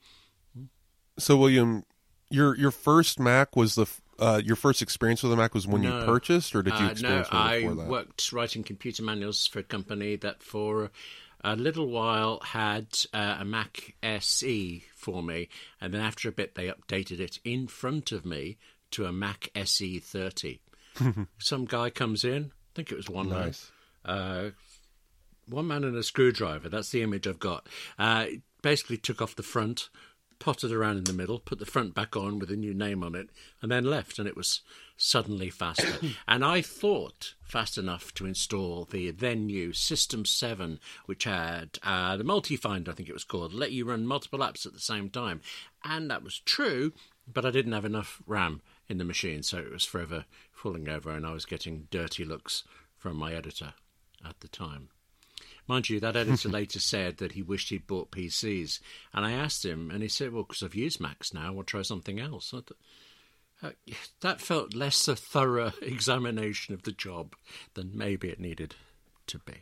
So, 1.20 1.38
William, 1.38 1.84
your 2.30 2.56
your 2.58 2.72
first 2.72 3.20
Mac 3.20 3.56
was 3.56 3.76
the 3.76 3.86
uh, 4.20 4.42
your 4.44 4.56
first 4.56 4.82
experience 4.82 5.24
with 5.24 5.34
a 5.34 5.36
Mac 5.36 5.54
was 5.54 5.66
when 5.68 5.82
No. 5.82 6.00
you 6.00 6.06
purchased, 6.06 6.56
or 6.56 6.62
did 6.64 6.78
you 6.80 6.86
Uh, 6.86 6.92
experience 6.92 7.32
no, 7.32 7.38
one 7.38 7.48
I 7.48 7.60
before 7.60 7.76
that? 7.76 7.88
worked 7.90 8.32
writing 8.32 8.64
computer 8.64 9.04
manuals 9.04 9.48
for 9.48 9.60
a 9.60 9.64
company 9.64 10.16
that 10.18 10.42
for 10.44 10.92
a 11.44 11.56
little 11.56 11.88
while 11.88 12.40
had 12.42 12.88
uh, 13.14 13.38
a 13.40 13.46
Mac 13.46 13.96
SE 14.02 14.86
for 14.96 15.22
me, 15.24 15.50
and 15.82 15.94
then 15.94 16.02
after 16.02 16.30
a 16.30 16.32
bit 16.32 16.56
they 16.56 16.68
updated 16.68 17.20
it 17.20 17.40
in 17.44 17.68
front 17.68 18.12
of 18.12 18.26
me 18.26 18.58
to 18.92 19.06
a 19.06 19.12
Mac 19.12 19.50
SE 19.56 20.00
30. 20.00 20.62
Some 21.40 21.66
guy 21.66 21.90
comes 21.90 22.24
in, 22.24 22.46
I 22.46 22.72
think 22.76 22.92
it 22.92 22.96
was 22.96 23.10
one 23.10 23.30
Nice. 23.30 23.72
man, 24.06 24.16
uh, 24.16 24.50
one 25.48 25.68
man 25.68 25.84
and 25.84 25.98
a 25.98 26.04
screwdriver. 26.04 26.70
That's 26.70 26.92
the 26.92 27.02
image 27.02 27.28
I've 27.28 27.40
got. 27.40 27.68
Uh, 28.00 28.28
basically 28.62 28.98
took 28.98 29.22
off 29.22 29.36
the 29.36 29.44
front, 29.44 29.90
potted 30.44 30.74
around 30.74 30.98
in 30.98 31.04
the 31.06 31.14
middle, 31.14 31.40
put 31.40 31.58
the 31.58 31.66
front 31.66 31.96
back 31.96 32.18
on 32.18 32.38
with 32.38 32.52
a 32.52 32.58
new 32.58 32.74
name 32.74 33.02
on 33.02 33.16
it, 33.16 33.30
and 33.62 33.72
then 33.72 33.86
left. 33.86 34.20
And 34.20 34.28
it 34.28 34.36
was 34.36 34.60
suddenly 34.98 35.50
faster. 35.50 36.06
and 36.28 36.44
I 36.44 36.62
thought 36.62 37.36
fast 37.42 37.78
enough 37.78 38.14
to 38.16 38.26
install 38.26 38.84
the 38.84 39.12
then 39.12 39.46
new 39.46 39.72
System 39.72 40.26
7, 40.26 40.82
which 41.06 41.24
had 41.24 41.80
uh, 41.82 42.18
the 42.18 42.26
MultiFinder, 42.26 42.90
I 42.90 42.92
think 42.92 43.08
it 43.08 43.14
was 43.14 43.24
called, 43.24 43.54
let 43.54 43.72
you 43.72 43.86
run 43.86 44.06
multiple 44.06 44.40
apps 44.40 44.66
at 44.66 44.74
the 44.74 44.82
same 44.82 45.10
time. 45.10 45.40
And 45.82 46.12
that 46.12 46.24
was 46.24 46.40
true, 46.40 46.92
but 47.26 47.46
I 47.46 47.52
didn't 47.52 47.72
have 47.72 47.86
enough 47.86 48.22
RAM 48.28 48.62
in 48.90 48.98
the 48.98 49.06
machine, 49.06 49.44
so 49.44 49.60
it 49.60 49.72
was 49.72 49.86
forever 49.86 50.26
falling 50.52 50.90
over, 50.90 51.12
and 51.12 51.26
I 51.26 51.32
was 51.32 51.46
getting 51.46 51.88
dirty 51.90 52.26
looks 52.26 52.66
from 52.98 53.16
my 53.16 53.34
editor 53.34 53.76
at 54.28 54.42
the 54.42 54.50
time. 54.50 54.90
Mind 55.68 55.90
you, 55.90 56.00
that 56.00 56.16
editor 56.16 56.50
later 56.50 56.80
said 56.82 57.18
that 57.18 57.34
he 57.34 57.42
wished 57.42 57.70
he'd 57.70 57.88
bought 57.88 58.12
PCs. 58.12 58.80
And 59.14 59.26
I 59.26 59.32
asked 59.32 59.66
him, 59.66 59.92
and 59.92 60.02
he 60.02 60.10
said, 60.10 60.34
Well, 60.34 60.44
because 60.44 60.64
I've 60.64 60.76
used 60.76 61.00
Macs 61.00 61.34
now, 61.34 61.56
I'll 61.56 61.64
try 61.64 61.82
something 61.84 62.20
else. 62.20 62.54
Uh, 62.54 63.70
that 64.22 64.42
felt 64.42 64.74
less 64.76 65.08
a 65.08 65.16
thorough 65.16 65.72
examination 65.82 66.74
of 66.74 66.84
the 66.84 66.92
job 66.92 67.36
than 67.76 67.92
maybe 67.98 68.28
it 68.30 68.40
needed 68.40 68.76
to 69.28 69.40
be. 69.40 69.54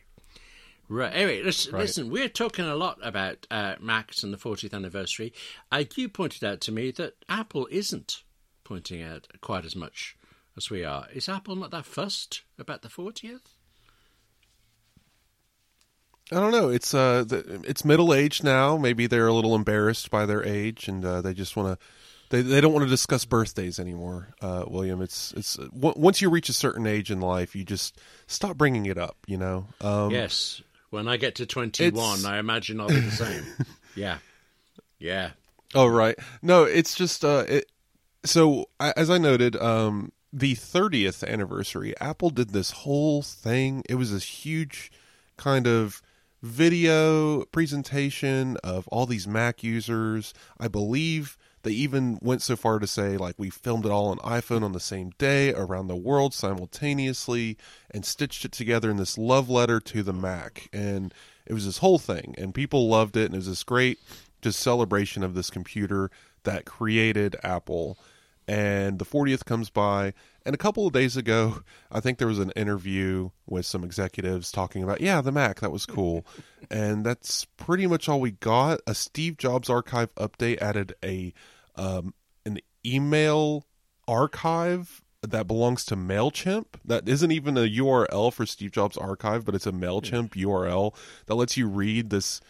Right. 0.89 1.13
Anyway, 1.13 1.43
listen, 1.43 1.71
Right. 1.73 1.81
listen 1.83 2.09
we're 2.09 2.27
talking 2.27 2.65
a 2.65 2.75
lot 2.75 2.97
about 3.01 3.47
uh, 3.49 3.75
Macs 3.79 4.23
and 4.23 4.33
the 4.33 4.37
40th 4.37 4.73
anniversary. 4.73 5.31
Uh, 5.71 5.83
you 5.95 6.09
pointed 6.09 6.43
out 6.43 6.59
to 6.61 6.71
me 6.71 6.91
that 6.91 7.13
Apple 7.29 7.67
isn't 7.71 8.23
pointing 8.63 9.01
out 9.01 9.27
quite 9.39 9.63
as 9.65 9.75
much 9.75 10.17
as 10.57 10.69
we 10.69 10.83
are. 10.83 11.07
Is 11.13 11.29
Apple 11.29 11.55
not 11.55 11.71
that 11.71 11.85
fussed 11.85 12.41
about 12.59 12.81
the 12.81 12.89
40th? 12.89 13.39
I 16.31 16.35
don't 16.35 16.51
know. 16.51 16.69
It's 16.69 16.93
uh, 16.93 17.23
the, 17.27 17.61
it's 17.67 17.83
middle 17.83 18.13
aged 18.13 18.43
now. 18.43 18.77
Maybe 18.77 19.05
they're 19.07 19.27
a 19.27 19.33
little 19.33 19.53
embarrassed 19.55 20.09
by 20.09 20.25
their 20.25 20.43
age, 20.45 20.87
and 20.87 21.03
uh, 21.03 21.21
they 21.21 21.33
just 21.33 21.55
want 21.55 21.77
to. 21.79 21.85
They 22.29 22.41
they 22.41 22.61
don't 22.61 22.71
want 22.71 22.83
to 22.85 22.89
discuss 22.89 23.25
birthdays 23.25 23.77
anymore, 23.79 24.29
uh, 24.41 24.63
William. 24.67 25.01
It's 25.01 25.33
it's 25.35 25.57
w- 25.57 25.93
once 25.97 26.21
you 26.21 26.29
reach 26.29 26.47
a 26.47 26.53
certain 26.53 26.87
age 26.87 27.11
in 27.11 27.19
life, 27.19 27.55
you 27.55 27.65
just 27.65 27.99
stop 28.27 28.57
bringing 28.57 28.85
it 28.85 28.97
up. 28.97 29.17
You 29.27 29.37
know. 29.37 29.67
Um, 29.81 30.11
Yes. 30.11 30.61
When 30.91 31.07
I 31.07 31.15
get 31.17 31.35
to 31.35 31.45
21, 31.45 32.25
I 32.25 32.37
imagine 32.37 32.79
I'll 32.81 32.87
be 32.89 32.99
the 32.99 33.11
same. 33.11 33.45
yeah. 33.95 34.17
Yeah. 34.99 35.31
Oh 35.73 35.87
right. 35.87 36.17
No, 36.41 36.63
it's 36.63 36.95
just 36.95 37.23
uh 37.25 37.45
it 37.47 37.71
so 38.25 38.69
I- 38.79 38.93
as 38.95 39.09
I 39.09 39.17
noted, 39.17 39.55
um 39.57 40.11
the 40.33 40.55
30th 40.55 41.27
anniversary, 41.27 41.93
Apple 41.99 42.29
did 42.29 42.49
this 42.51 42.71
whole 42.71 43.21
thing. 43.21 43.83
It 43.89 43.95
was 43.95 44.11
this 44.13 44.23
huge 44.23 44.91
kind 45.37 45.67
of 45.67 46.01
video 46.41 47.45
presentation 47.45 48.57
of 48.63 48.87
all 48.87 49.05
these 49.05 49.27
Mac 49.27 49.63
users. 49.63 50.33
I 50.59 50.67
believe 50.67 51.37
they 51.63 51.71
even 51.71 52.17
went 52.21 52.41
so 52.41 52.55
far 52.55 52.79
to 52.79 52.87
say 52.87 53.17
like 53.17 53.35
we 53.37 53.49
filmed 53.49 53.85
it 53.85 53.91
all 53.91 54.07
on 54.07 54.17
iPhone 54.19 54.63
on 54.63 54.71
the 54.71 54.79
same 54.79 55.11
day 55.17 55.53
around 55.53 55.87
the 55.87 55.95
world 55.95 56.33
simultaneously 56.33 57.57
and 57.91 58.03
stitched 58.05 58.45
it 58.45 58.51
together 58.51 58.89
in 58.89 58.97
this 58.97 59.17
love 59.17 59.49
letter 59.49 59.79
to 59.79 60.01
the 60.01 60.13
Mac. 60.13 60.69
And 60.73 61.13
it 61.45 61.53
was 61.53 61.65
this 61.65 61.77
whole 61.79 61.99
thing 61.99 62.33
and 62.37 62.53
people 62.53 62.87
loved 62.87 63.15
it 63.15 63.25
and 63.25 63.35
it 63.35 63.37
was 63.37 63.47
this 63.47 63.63
great 63.63 63.99
just 64.41 64.59
celebration 64.59 65.23
of 65.23 65.35
this 65.35 65.49
computer 65.51 66.09
that 66.43 66.65
created 66.65 67.35
Apple. 67.43 67.97
And 68.47 68.97
the 68.97 69.05
40th 69.05 69.45
comes 69.45 69.69
by. 69.69 70.13
And 70.45 70.55
a 70.55 70.57
couple 70.57 70.87
of 70.87 70.93
days 70.93 71.17
ago, 71.17 71.61
I 71.91 71.99
think 71.99 72.17
there 72.17 72.27
was 72.27 72.39
an 72.39 72.51
interview 72.55 73.29
with 73.45 73.65
some 73.65 73.83
executives 73.83 74.51
talking 74.51 74.81
about, 74.83 74.99
yeah, 75.01 75.21
the 75.21 75.31
Mac, 75.31 75.59
that 75.59 75.71
was 75.71 75.85
cool. 75.85 76.25
and 76.69 77.05
that's 77.05 77.45
pretty 77.57 77.85
much 77.85 78.09
all 78.09 78.19
we 78.19 78.31
got. 78.31 78.79
A 78.87 78.95
Steve 78.95 79.37
Jobs 79.37 79.69
archive 79.69 80.13
update 80.15 80.59
added 80.61 80.95
a 81.03 81.33
um, 81.75 82.13
an 82.45 82.59
email 82.85 83.65
archive 84.07 85.01
that 85.21 85.45
belongs 85.47 85.85
to 85.85 85.95
MailChimp. 85.95 86.65
That 86.83 87.07
isn't 87.07 87.31
even 87.31 87.55
a 87.57 87.61
URL 87.61 88.33
for 88.33 88.45
Steve 88.45 88.71
Jobs 88.71 88.97
archive, 88.97 89.45
but 89.45 89.53
it's 89.55 89.67
a 89.67 89.71
MailChimp 89.71 90.31
URL 90.31 90.95
that 91.27 91.35
lets 91.35 91.55
you 91.57 91.67
read 91.67 92.09
this 92.09 92.41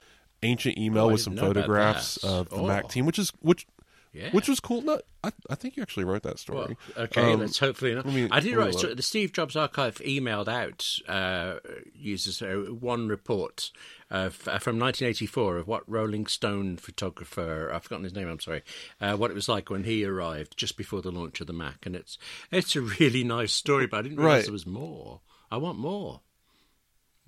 ancient 0.44 0.78
email 0.78 1.06
Oh, 1.06 1.10
with 1.12 1.22
some 1.22 1.36
didn't 1.36 1.44
know 1.46 1.52
about 1.52 1.62
photographs 1.66 2.18
of 2.24 2.50
the 2.50 2.56
Oh. 2.56 2.68
Mac 2.68 2.88
team, 2.90 3.06
which 3.06 3.20
is 3.20 3.32
which 3.42 3.68
Yeah. 4.14 4.30
which 4.32 4.50
was 4.50 4.60
cool. 4.60 4.82
No, 4.82 5.00
I 5.24 5.32
I 5.50 5.56
think 5.56 5.78
you 5.78 5.82
actually 5.84 6.04
wrote 6.04 6.24
that 6.24 6.32
Well, 6.50 6.66
story. 6.66 6.78
okay, 6.98 7.32
Um, 7.32 7.40
let's 7.40 7.60
hopefully 7.60 7.96
not. 7.96 8.06
me- 8.06 8.28
I 8.30 8.42
did 8.42 8.58
write. 8.58 8.76
The 8.78 9.02
Steve 9.02 9.32
Jobs 9.32 9.56
Archive 9.56 9.96
emailed 10.06 10.50
out 10.50 10.86
uh, 11.08 11.60
users 11.96 12.42
uh, 12.42 12.74
one 12.74 13.08
report 13.08 13.72
of, 14.10 14.46
uh, 14.50 14.60
from 14.60 14.78
1984 14.78 15.58
of 15.60 15.68
what 15.68 15.90
Rolling 15.90 16.28
Stone 16.28 16.76
photographer, 16.78 17.72
I've 17.74 17.84
forgotten 17.84 18.04
his 18.04 18.14
name, 18.14 18.28
I'm 18.28 18.42
sorry, 18.42 18.64
uh, 19.00 19.16
what 19.16 19.32
it 19.32 19.34
was 19.36 19.48
like 19.48 19.70
when 19.70 19.86
he 19.86 20.04
arrived 20.04 20.58
just 20.58 20.76
before 20.76 21.02
the 21.02 21.12
launch 21.12 21.40
of 21.40 21.48
the 21.48 21.54
Mac. 21.54 21.86
And 21.86 21.96
it's 21.96 22.18
it's 22.52 22.76
a 22.76 22.82
really 22.82 23.24
nice 23.24 23.54
story, 23.54 23.88
but 23.88 24.00
I 24.00 24.02
didn't 24.02 24.18
realize 24.18 24.40
Right. 24.40 24.44
there 24.44 24.52
was 24.52 24.66
more. 24.68 25.22
I 25.50 25.56
want 25.56 25.78
more. 25.80 26.20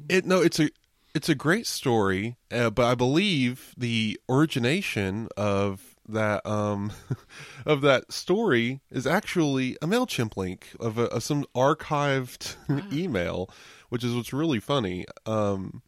It 0.10 0.26
no, 0.26 0.42
it's 0.42 0.60
a 0.60 0.70
it's 1.16 1.30
a 1.30 1.36
great 1.36 1.68
story, 1.68 2.36
uh, 2.52 2.70
but 2.72 2.86
I 2.86 2.96
believe 2.96 3.74
the 3.78 4.20
origination 4.28 5.30
of 5.38 5.93
that 6.08 6.46
um 6.46 6.92
of 7.66 7.82
that 7.82 8.12
story 8.12 8.82
is 8.92 9.08
actually 9.08 9.78
a 9.82 9.88
Mailchimp 9.88 10.36
link 10.38 10.70
of, 10.80 10.98
a, 10.98 11.04
of 11.04 11.24
some 11.24 11.46
archived 11.56 12.56
email, 12.94 13.50
which 13.90 14.04
is 14.04 14.14
what's 14.14 14.34
really 14.34 14.60
funny. 14.60 15.06
Um, 15.26 15.82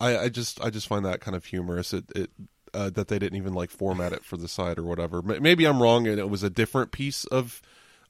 I, 0.00 0.18
I 0.18 0.28
just 0.28 0.60
I 0.60 0.70
just 0.70 0.88
find 0.88 1.04
that 1.04 1.20
kind 1.20 1.36
of 1.36 1.44
humorous. 1.44 1.92
It 1.92 2.04
it. 2.14 2.30
Uh, 2.74 2.88
that 2.88 3.08
they 3.08 3.18
didn't 3.18 3.36
even 3.36 3.52
like 3.52 3.68
format 3.68 4.14
it 4.14 4.24
for 4.24 4.38
the 4.38 4.48
site 4.48 4.78
or 4.78 4.82
whatever. 4.82 5.20
Maybe 5.20 5.66
I'm 5.66 5.82
wrong, 5.82 6.06
and 6.06 6.18
it 6.18 6.30
was 6.30 6.42
a 6.42 6.48
different 6.48 6.90
piece 6.90 7.26
of 7.26 7.60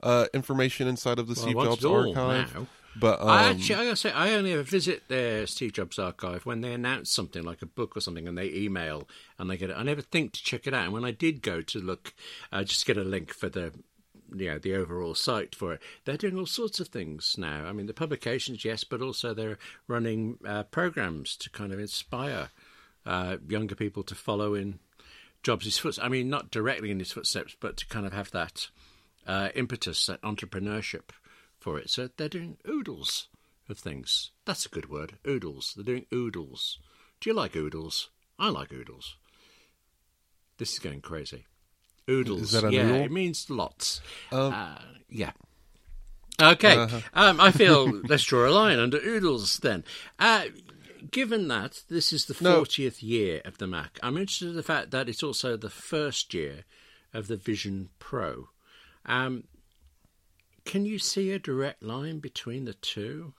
uh, 0.05 0.27
information 0.33 0.87
inside 0.87 1.19
of 1.19 1.27
the 1.27 1.35
Well, 1.35 1.49
I 1.49 1.51
Steve 1.51 1.81
Jobs 1.81 1.85
it 1.85 1.91
archive. 1.91 2.55
now. 2.55 2.67
But 2.95 3.21
um, 3.21 3.29
I 3.29 3.45
actually, 3.45 3.77
I 3.77 3.85
gotta 3.85 3.97
say, 3.97 4.13
I 4.13 4.35
only 4.35 4.53
ever 4.53 4.63
visit 4.63 5.09
their 5.09 5.47
Steve 5.47 5.73
Jobs 5.73 5.99
archive 5.99 6.45
when 6.45 6.61
they 6.61 6.75
announce 6.75 7.11
something 7.11 7.43
like 7.43 7.63
a 7.63 7.67
book 7.67 7.97
or 7.97 8.01
something, 8.01 8.29
and 8.29 8.37
they 8.37 8.51
email 8.51 9.09
and 9.39 9.49
they 9.49 9.57
get 9.57 9.71
it. 9.71 9.77
I 9.77 9.83
never 9.83 10.03
think 10.03 10.33
to 10.33 10.45
check 10.45 10.67
it 10.67 10.75
out. 10.75 10.85
And 10.85 10.93
when 10.93 11.05
I 11.05 11.11
did 11.11 11.43
go 11.43 11.63
to 11.63 11.79
look, 11.79 12.15
uh, 12.53 12.65
just 12.65 12.87
get 12.87 12.99
a 12.99 13.05
link 13.05 13.33
for 13.33 13.49
the, 13.49 13.73
you 14.35 14.49
know, 14.49 14.59
the 14.59 14.75
overall 14.75 15.15
site 15.15 15.55
for 15.55 15.73
it, 15.73 15.83
they're 16.05 16.19
doing 16.19 16.39
all 16.39 16.47
sorts 16.47 16.81
of 16.81 16.89
things 16.89 17.37
now. 17.39 17.65
I 17.65 17.73
mean, 17.73 17.87
the 17.87 17.95
publications, 17.95 18.65
yes, 18.65 18.85
but 18.85 19.01
also 19.01 19.33
they're 19.33 19.59
running 19.89 20.39
uh, 20.47 20.65
programs 20.65 21.37
to 21.39 21.51
kind 21.51 21.73
of 21.73 21.81
inspire 21.81 22.51
uh, 23.07 23.39
younger 23.49 23.75
people 23.75 24.03
to 24.03 24.15
follow 24.15 24.55
in 24.55 24.81
Jobs' 25.43 25.79
footsteps. 25.79 26.05
I 26.05 26.09
mean, 26.09 26.29
not 26.29 26.51
directly 26.51 26.91
in 26.91 26.99
his 26.99 27.13
footsteps, 27.13 27.57
but 27.59 27.79
to 27.79 27.87
kind 27.87 28.07
of 28.07 28.13
have 28.13 28.31
that 28.33 28.69
uh, 29.27 29.49
impetus, 29.55 30.07
that 30.07 30.21
entrepreneurship 30.23 31.11
for 31.63 31.79
it. 31.79 31.89
So 31.91 32.09
they're 32.17 32.29
doing 32.29 32.57
oodles 32.69 33.29
of 33.69 33.79
things. 33.79 34.31
That's 34.45 34.67
a 34.67 34.69
good 34.69 34.91
word, 34.91 35.15
oodles. 35.27 35.73
They're 35.77 35.85
doing 35.85 36.07
oodles. 36.13 36.79
Do 37.21 37.31
you 37.31 37.35
like 37.35 37.55
oodles? 37.57 38.11
I 38.39 38.49
like 38.49 38.73
oodles. 38.73 39.17
This 40.59 40.73
is 40.73 40.79
going 40.79 41.01
crazy. 41.01 41.47
Oodles. 42.11 42.53
Yeah, 42.55 42.83
noodle? 42.83 43.05
it 43.05 43.13
means 43.13 43.49
lots. 43.49 44.01
Um, 44.33 44.53
uh, 44.53 44.79
yeah. 45.09 45.31
Okay. 46.41 46.77
Uh-huh. 46.77 47.01
Um, 47.15 47.41
I 47.41 47.53
feel 47.53 48.01
let's 48.09 48.25
draw 48.25 48.49
a 48.49 48.51
line 48.51 48.79
under 48.79 48.99
oodles 48.99 49.59
then. 49.59 49.85
Uh, 50.19 50.47
given 51.11 51.49
that 51.49 51.83
this 51.89 52.13
is 52.13 52.27
the 52.27 52.37
No. 52.43 52.63
40th 52.63 53.03
year 53.03 53.41
of 53.45 53.59
the 53.59 53.67
Mac, 53.67 53.99
I'm 54.03 54.17
interested 54.17 54.49
in 54.49 54.57
the 54.57 54.63
fact 54.63 54.91
that 54.91 55.09
it's 55.09 55.23
also 55.23 55.57
the 55.57 55.71
first 55.71 56.35
year 56.35 56.65
of 57.15 57.29
the 57.29 57.37
Vision 57.37 57.91
Pro. 57.99 58.49
Um, 59.07 59.45
can 60.65 60.85
you 60.85 60.99
see 60.99 61.31
a 61.33 61.39
direct 61.39 61.83
line 61.83 62.19
between 62.19 62.65
the 62.65 62.75
two? 62.75 63.35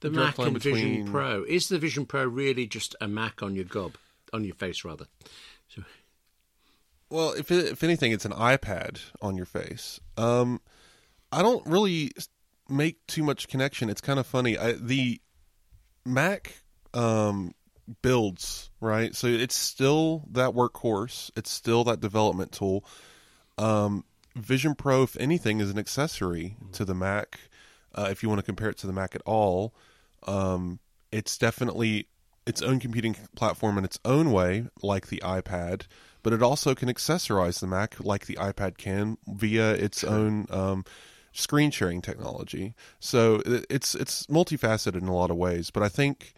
The 0.00 0.10
Mac 0.10 0.38
and 0.38 0.60
Vision 0.60 1.06
Pro. 1.10 1.42
Is 1.42 1.68
the 1.68 1.78
Vision 1.78 2.06
Pro 2.06 2.24
really 2.24 2.66
just 2.66 2.94
a 3.00 3.08
Mac 3.08 3.42
on 3.42 3.56
your 3.56 3.64
gob? 3.64 3.96
On 4.32 4.44
your 4.44 4.54
face, 4.54 4.84
rather. 4.84 5.06
So, 5.68 5.82
Well, 7.10 7.32
if 7.32 7.50
it, 7.50 7.64
if 7.66 7.82
anything, 7.82 8.12
it's 8.12 8.24
an 8.24 8.32
iPad 8.32 9.00
on 9.20 9.36
your 9.36 9.46
face. 9.46 9.98
Um, 10.16 10.60
I 11.32 11.42
don't 11.42 11.66
really 11.66 12.12
make 12.68 13.04
too 13.06 13.22
much 13.22 13.48
connection. 13.48 13.90
It's 13.90 14.00
kind 14.00 14.20
of 14.20 14.26
funny. 14.26 14.56
I, 14.56 14.72
the 14.72 15.20
Mac 16.04 16.62
um, 16.94 17.54
builds 18.02 18.70
right, 18.80 19.14
so 19.14 19.26
it's 19.26 19.56
still 19.56 20.24
that 20.32 20.50
workhorse. 20.50 21.30
It's 21.36 21.50
still 21.50 21.84
that 21.84 22.00
development 22.00 22.52
tool. 22.52 22.84
Um, 23.56 24.04
Vision 24.36 24.74
Pro, 24.74 25.02
if 25.02 25.16
anything, 25.18 25.60
is 25.60 25.70
an 25.70 25.78
accessory 25.78 26.56
to 26.72 26.84
the 26.84 26.94
Mac. 26.94 27.40
Uh, 27.94 28.08
if 28.10 28.22
you 28.22 28.28
want 28.28 28.38
to 28.38 28.44
compare 28.44 28.68
it 28.68 28.78
to 28.78 28.86
the 28.86 28.92
Mac 28.92 29.14
at 29.14 29.22
all, 29.24 29.74
um, 30.26 30.78
it's 31.10 31.36
definitely 31.38 32.08
its 32.46 32.62
own 32.62 32.80
computing 32.80 33.14
platform 33.36 33.76
in 33.78 33.84
its 33.84 33.98
own 34.04 34.30
way, 34.32 34.66
like 34.82 35.08
the 35.08 35.22
iPad. 35.24 35.86
But 36.22 36.32
it 36.32 36.42
also 36.42 36.74
can 36.74 36.88
accessorize 36.88 37.60
the 37.60 37.66
Mac 37.66 37.96
like 38.04 38.26
the 38.26 38.36
iPad 38.36 38.76
can 38.76 39.18
via 39.26 39.72
its 39.72 40.04
own 40.04 40.46
um, 40.50 40.84
screen 41.32 41.70
sharing 41.70 42.02
technology. 42.02 42.74
So 43.00 43.42
it's 43.46 43.94
it's 43.94 44.26
multifaceted 44.26 45.00
in 45.00 45.08
a 45.08 45.14
lot 45.14 45.30
of 45.30 45.36
ways. 45.36 45.70
But 45.70 45.82
I 45.82 45.88
think 45.88 46.34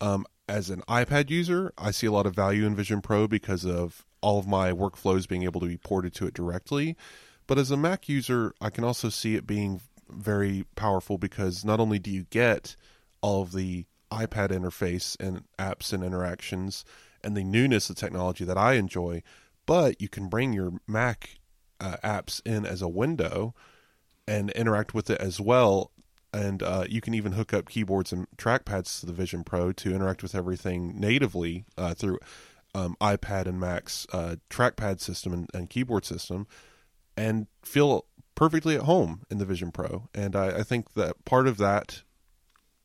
um, 0.00 0.26
as 0.48 0.70
an 0.70 0.82
iPad 0.88 1.30
user, 1.30 1.72
I 1.76 1.90
see 1.90 2.06
a 2.06 2.12
lot 2.12 2.26
of 2.26 2.34
value 2.34 2.66
in 2.66 2.74
Vision 2.74 3.00
Pro 3.00 3.28
because 3.28 3.64
of 3.64 4.04
all 4.20 4.38
of 4.38 4.46
my 4.46 4.72
workflows 4.72 5.28
being 5.28 5.44
able 5.44 5.60
to 5.60 5.66
be 5.66 5.76
ported 5.76 6.14
to 6.14 6.26
it 6.26 6.34
directly. 6.34 6.96
But 7.46 7.58
as 7.58 7.70
a 7.70 7.76
Mac 7.76 8.08
user, 8.08 8.52
I 8.60 8.70
can 8.70 8.84
also 8.84 9.08
see 9.08 9.34
it 9.34 9.46
being 9.46 9.80
very 10.08 10.64
powerful 10.74 11.18
because 11.18 11.64
not 11.64 11.80
only 11.80 11.98
do 11.98 12.10
you 12.10 12.24
get 12.30 12.76
all 13.20 13.42
of 13.42 13.52
the 13.52 13.86
iPad 14.10 14.50
interface 14.50 15.16
and 15.20 15.44
apps 15.58 15.92
and 15.92 16.02
interactions 16.02 16.84
and 17.22 17.36
the 17.36 17.44
newness 17.44 17.90
of 17.90 17.96
technology 17.96 18.44
that 18.44 18.58
I 18.58 18.74
enjoy, 18.74 19.22
but 19.66 20.00
you 20.00 20.08
can 20.08 20.28
bring 20.28 20.52
your 20.52 20.72
Mac 20.86 21.38
uh, 21.80 21.96
apps 22.02 22.40
in 22.46 22.64
as 22.64 22.82
a 22.82 22.88
window 22.88 23.54
and 24.26 24.50
interact 24.50 24.94
with 24.94 25.10
it 25.10 25.20
as 25.20 25.40
well. 25.40 25.90
And 26.32 26.62
uh, 26.62 26.84
you 26.88 27.00
can 27.00 27.14
even 27.14 27.32
hook 27.32 27.54
up 27.54 27.68
keyboards 27.68 28.12
and 28.12 28.26
trackpads 28.36 29.00
to 29.00 29.06
the 29.06 29.12
Vision 29.12 29.44
Pro 29.44 29.72
to 29.72 29.94
interact 29.94 30.22
with 30.22 30.34
everything 30.34 30.98
natively 31.00 31.64
uh, 31.78 31.94
through 31.94 32.18
um, 32.74 32.96
iPad 33.00 33.46
and 33.46 33.58
Mac's 33.58 34.06
uh, 34.12 34.36
trackpad 34.50 35.00
system 35.00 35.32
and, 35.32 35.48
and 35.54 35.70
keyboard 35.70 36.04
system, 36.04 36.46
and 37.16 37.46
feel 37.62 38.04
perfectly 38.34 38.76
at 38.76 38.82
home 38.82 39.22
in 39.30 39.38
the 39.38 39.46
Vision 39.46 39.72
Pro. 39.72 40.08
And 40.14 40.36
I, 40.36 40.58
I 40.58 40.62
think 40.62 40.92
that 40.94 41.24
part 41.24 41.48
of 41.48 41.56
that 41.56 42.02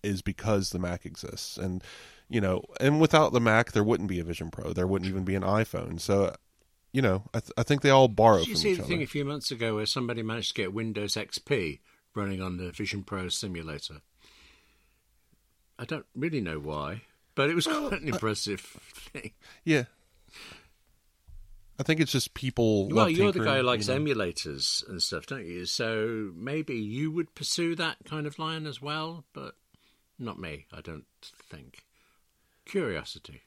is 0.01 0.21
because 0.21 0.69
the 0.69 0.79
Mac 0.79 1.05
exists, 1.05 1.57
and 1.57 1.83
you 2.29 2.39
know, 2.41 2.63
and 2.79 2.99
without 3.01 3.33
the 3.33 3.41
Mac, 3.41 3.73
there 3.73 3.83
wouldn't 3.83 4.09
be 4.09 4.19
a 4.19 4.23
Vision 4.23 4.49
Pro. 4.51 4.73
There 4.73 4.87
wouldn't 4.87 5.09
even 5.09 5.23
be 5.25 5.35
an 5.35 5.43
iPhone. 5.43 5.99
So, 5.99 6.33
you 6.91 7.01
know, 7.01 7.23
I, 7.33 7.41
th- 7.41 7.51
I 7.57 7.63
think 7.63 7.81
they 7.81 7.89
all 7.89 8.07
borrow 8.07 8.39
Did 8.39 8.47
you 8.47 8.53
from 8.55 8.61
see 8.61 8.69
each 8.71 8.77
the 8.77 8.83
other. 8.83 8.89
thing 8.89 9.03
a 9.03 9.07
few 9.07 9.25
months 9.25 9.51
ago 9.51 9.75
where 9.75 9.85
somebody 9.85 10.23
managed 10.23 10.55
to 10.55 10.61
get 10.61 10.73
Windows 10.73 11.13
XP 11.13 11.79
running 12.15 12.41
on 12.41 12.57
the 12.57 12.71
Vision 12.71 13.03
Pro 13.03 13.29
simulator? 13.29 14.01
I 15.77 15.85
don't 15.85 16.05
really 16.15 16.41
know 16.41 16.59
why, 16.59 17.01
but 17.35 17.49
it 17.49 17.55
was 17.55 17.67
quite 17.67 18.01
an 18.01 18.07
impressive 18.07 18.61
thing. 18.61 19.31
Yeah. 19.63 19.83
I 21.79 21.83
think 21.83 21.99
it's 21.99 22.11
just 22.11 22.33
people. 22.35 22.87
Well, 22.89 23.09
you're 23.09 23.31
the 23.31 23.43
guy 23.43 23.57
who 23.57 23.63
likes 23.63 23.87
you 23.87 23.97
know. 23.97 24.13
emulators 24.13 24.87
and 24.87 25.01
stuff, 25.01 25.25
don't 25.25 25.45
you? 25.45 25.65
So 25.65 26.31
maybe 26.35 26.75
you 26.75 27.11
would 27.11 27.33
pursue 27.33 27.75
that 27.75 27.97
kind 28.05 28.27
of 28.27 28.37
line 28.37 28.67
as 28.67 28.81
well, 28.81 29.25
but 29.33 29.55
not 30.19 30.39
me, 30.39 30.67
I 30.71 30.81
don't 30.81 31.05
think. 31.21 31.83
Curiosity. 32.65 33.41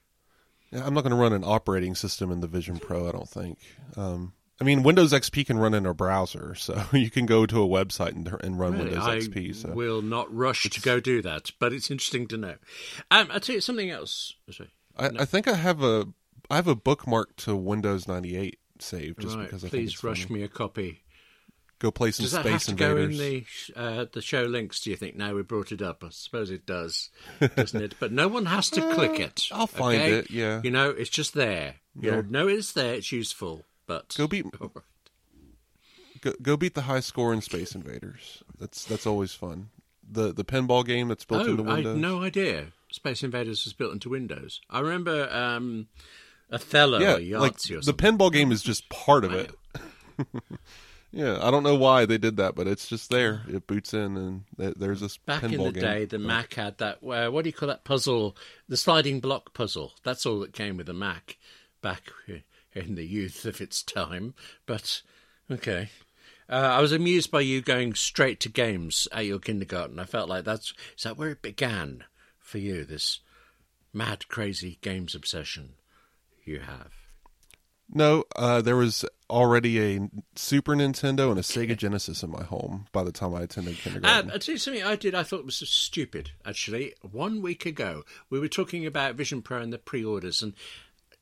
Yeah, 0.72 0.85
I'm 0.85 0.94
not 0.94 1.02
going 1.02 1.12
to 1.12 1.16
run 1.16 1.33
an 1.33 1.44
operating 1.44 1.94
system 1.94 2.33
in 2.33 2.40
the 2.40 2.48
Vision 2.48 2.79
Pro. 2.79 3.09
I 3.09 3.12
don't 3.12 3.29
think. 3.29 3.59
Um, 3.96 4.33
I 4.61 4.64
mean, 4.64 4.83
Windows 4.83 5.12
XP 5.12 5.47
can 5.47 5.59
run 5.59 5.75
in 5.75 5.85
a 5.85 5.92
browser, 5.92 6.55
so 6.55 6.83
you 6.92 7.11
can 7.11 7.27
go 7.27 7.45
to 7.47 7.62
a 7.62 7.66
website 7.66 8.12
and, 8.12 8.29
and 8.42 8.59
run 8.59 8.73
Really, 8.73 8.85
Windows 8.90 9.05
I 9.07 9.19
XP. 9.19 9.55
So 9.55 9.73
will 9.73 10.03
not 10.03 10.35
rush 10.35 10.62
to 10.71 10.81
go 10.81 10.99
do 11.01 11.21
that, 11.23 11.51
but 11.59 11.73
it's 11.73 11.90
interesting 11.90 12.27
to 12.29 12.37
know. 12.38 12.55
Um, 13.11 13.29
I'll 13.31 13.40
tell 13.40 13.55
you 13.55 13.61
something 13.61 13.90
else. 13.90 14.35
Sorry. 14.51 14.71
I, 14.97 15.11
I 15.19 15.25
think 15.27 15.47
I 15.47 15.55
have 15.55 15.83
a 15.83 16.07
I 16.51 16.57
have 16.57 16.69
a 16.69 16.75
bookmark 16.77 17.37
to 17.37 17.55
Windows 17.57 18.09
98 18.09 18.59
saved 18.79 19.21
just 19.21 19.37
right, 19.37 19.45
because 19.45 19.64
I 19.64 19.69
think 19.69 19.83
please 19.83 19.92
it's 19.95 20.05
rush 20.05 20.25
funny. 20.25 20.40
me 20.40 20.45
a 20.45 20.49
copy. 20.49 21.03
Go 21.79 21.90
play 21.90 22.11
some 22.11 22.25
Does 22.25 22.33
that 22.33 22.47
have 22.47 22.62
Space 22.62 22.75
to 22.75 22.79
go 22.79 22.97
in 22.97 23.11
the 23.19 23.45
uh, 23.77 24.07
the 24.11 24.23
show 24.23 24.45
links? 24.45 24.81
Do 24.81 24.88
you 24.88 24.97
think? 24.97 25.14
Now 25.16 25.35
we 25.35 25.42
brought 25.42 25.73
it 25.73 25.83
up. 25.83 26.03
I 26.03 26.09
suppose 26.09 26.51
it 26.51 26.64
does, 26.64 27.11
doesn't 27.55 27.83
it? 27.83 27.95
But 28.01 28.12
no 28.12 28.29
one 28.29 28.47
has 28.47 28.71
to 28.71 28.81
click 28.95 29.21
it. 29.21 29.49
Uh, 29.53 29.57
I'll 29.57 29.66
find 29.66 30.01
okay? 30.01 30.12
it, 30.21 30.31
yeah. 30.31 30.62
you 30.64 30.71
know, 30.71 30.88
it's 30.88 31.11
just 31.11 31.35
there. 31.35 31.75
You 32.01 32.11
Yeah. 32.11 32.23
know, 32.27 32.49
it's 32.49 32.73
there. 32.73 32.95
It's 32.95 33.12
useful, 33.12 33.62
but 33.87 34.14
Go 34.16 34.27
beat 34.27 34.46
All 34.61 34.72
right. 34.75 34.85
go, 36.20 36.33
go 36.42 36.57
beat 36.57 36.75
the 36.75 36.83
high 36.83 37.01
score 37.01 37.33
in 37.33 37.40
Space 37.40 37.75
Invaders. 37.75 38.42
That's 38.59 38.85
that's 38.85 39.07
always 39.07 39.33
fun. 39.33 39.70
The 40.09 40.33
the 40.33 40.44
pinball 40.44 40.85
game 40.85 41.09
that's 41.09 41.25
built 41.25 41.46
Oh, 41.46 41.51
into 41.51 41.64
I 41.64 41.75
Windows. 41.77 41.94
had 41.94 42.01
no 42.03 42.22
idea. 42.22 42.66
Space 42.90 43.22
Invaders 43.22 43.64
was 43.64 43.72
built 43.72 43.92
into 43.92 44.09
Windows. 44.09 44.61
I 44.70 44.81
remember 44.81 45.29
um, 45.33 45.88
Othello 46.51 46.99
yeah, 47.01 47.37
or 47.37 47.40
like 47.40 47.55
or 47.70 47.81
the 47.81 47.92
pinball 47.94 48.33
game 48.33 48.53
is 48.53 48.62
just 48.62 48.88
part 48.88 49.25
of 49.25 49.33
it. 49.33 49.51
yeah, 51.12 51.38
I 51.42 51.51
don't 51.51 51.62
know 51.64 51.75
why 51.75 52.07
they 52.07 52.18
did 52.18 52.37
that, 52.37 52.55
but 52.55 52.66
it's 52.68 52.87
just 52.88 53.11
there. 53.11 53.42
It 53.49 53.66
boots 53.66 53.92
in, 53.92 54.16
and 54.16 54.44
there's 54.57 55.01
this 55.01 55.16
Back 55.18 55.42
pinball 55.42 55.53
in 55.53 55.64
the 55.64 55.72
game. 55.72 55.83
day, 55.83 56.05
the 56.05 56.18
Mac 56.18 56.55
had 56.55 56.79
that. 56.79 56.99
Uh, 57.03 57.29
what 57.31 57.42
do 57.42 57.49
you 57.49 57.53
call 57.53 57.68
that 57.68 57.85
puzzle? 57.85 58.37
The 58.68 58.77
sliding 58.77 59.20
block 59.20 59.53
puzzle. 59.55 59.94
That's 60.05 60.25
all 60.25 60.38
that 60.40 60.53
came 60.53 60.77
with 60.77 60.87
the 60.87 60.94
Mac 60.94 61.37
back 61.83 62.05
in 62.76 62.94
the 62.94 63.06
youth 63.06 63.44
of 63.44 63.60
its 63.60 63.82
time. 63.82 64.34
But 64.66 65.02
okay, 65.50 65.90
uh, 66.48 66.52
I 66.52 66.80
was 66.80 66.92
amused 66.92 67.30
by 67.30 67.40
you 67.40 67.60
going 67.60 67.94
straight 67.94 68.40
to 68.40 68.48
games 68.48 69.08
at 69.12 69.26
your 69.26 69.38
kindergarten. 69.38 69.98
I 69.98 70.04
felt 70.04 70.28
like 70.28 70.44
that's 70.44 70.72
is 70.96 71.04
that 71.04 71.16
where 71.16 71.30
it 71.30 71.42
began 71.42 72.04
for 72.38 72.58
you? 72.58 72.84
This 72.84 73.20
mad, 73.92 74.28
crazy 74.28 74.78
games 74.82 75.14
obsession 75.14 75.74
you 76.44 76.60
have. 76.60 76.92
No, 77.88 78.24
uh, 78.34 78.60
there 78.62 78.76
was 78.76 79.04
already 79.30 79.80
a 79.80 80.10
Super 80.34 80.74
Nintendo 80.74 81.30
and 81.30 81.38
a 81.38 81.42
Sega 81.42 81.76
Genesis 81.76 82.22
in 82.22 82.30
my 82.30 82.42
home 82.42 82.86
by 82.92 83.04
the 83.04 83.12
time 83.12 83.34
I 83.34 83.42
attended 83.42 83.74
Uh, 83.74 83.82
kindergarten. 83.82 84.30
I'll 84.32 84.38
tell 84.40 84.54
you 84.54 84.58
something 84.58 84.82
I 84.82 84.96
did 84.96 85.14
I 85.14 85.22
thought 85.22 85.44
was 85.44 85.56
stupid, 85.56 86.32
actually. 86.44 86.94
One 87.02 87.42
week 87.42 87.64
ago, 87.64 88.04
we 88.28 88.40
were 88.40 88.48
talking 88.48 88.86
about 88.86 89.14
Vision 89.14 89.40
Pro 89.40 89.60
and 89.60 89.72
the 89.72 89.78
pre 89.78 90.04
orders, 90.04 90.42
and 90.42 90.54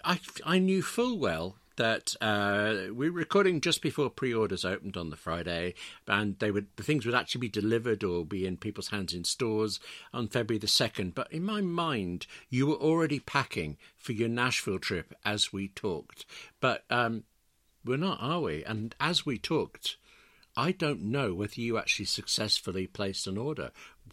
I, 0.05 0.21
I 0.45 0.59
knew 0.59 0.83
full 0.83 1.19
well 1.19 1.57
that 1.77 2.15
uh, 2.21 2.93
we 2.93 3.11
were 3.11 3.19
recording 3.19 3.61
just 3.61 3.83
before 3.83 4.11
pre 4.11 4.33
orders 4.33 4.65
opened 4.65 4.97
on 4.97 5.11
the 5.11 5.17
Friday, 5.17 5.75
and 6.07 6.39
they 6.39 6.51
would 6.51 6.69
the 6.77 6.83
things 6.83 7.05
would 7.05 7.15
actually 7.15 7.41
be 7.41 7.49
delivered 7.49 8.05
or 8.05 8.25
be 8.25 8.47
in 8.47 8.57
people's 8.57 8.89
hands 8.89 9.15
in 9.15 9.25
stores 9.25 9.81
on 10.13 10.29
February 10.29 10.59
the 10.59 10.67
2nd. 10.67 11.15
But 11.15 11.33
in 11.33 11.43
my 11.43 11.61
mind, 11.61 12.27
you 12.51 12.67
were 12.67 12.75
already 12.75 13.19
packing 13.19 13.77
for 13.97 14.13
your 14.13 14.29
Nashville 14.29 14.79
trip 14.79 15.15
as 15.25 15.53
we 15.53 15.69
talked. 15.69 16.27
But 16.61 16.85
um, 16.91 17.25
we're 17.85 17.97
not, 17.97 18.19
are 18.21 18.41
we? 18.41 18.65
And 18.65 18.95
as 19.01 19.27
we 19.27 19.39
talked, 19.39 19.97
I 20.57 20.71
don't 20.71 21.03
know 21.03 21.35
whether 21.35 21.61
you 21.61 21.79
actually 21.79 22.07
successfully 22.07 22.87
placed 22.87 23.27
an 23.27 23.37
order. 23.37 23.73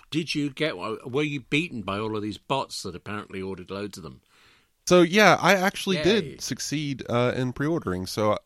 Did 0.09 0.33
you 0.33 0.49
get? 0.49 0.77
Were 0.77 1.23
you 1.23 1.41
beaten 1.41 1.81
by 1.81 1.99
all 1.99 2.15
of 2.15 2.23
these 2.23 2.37
bots 2.37 2.81
that 2.83 2.95
apparently 2.95 3.41
ordered 3.41 3.69
loads 3.69 3.97
of 3.97 4.03
them? 4.03 4.21
So 4.85 5.01
yeah, 5.01 5.37
I 5.39 5.53
actually 5.53 5.97
Yay. 5.97 6.03
did 6.03 6.41
succeed 6.41 7.03
uh, 7.09 7.33
in 7.35 7.53
pre-ordering. 7.53 8.05
So 8.05 8.37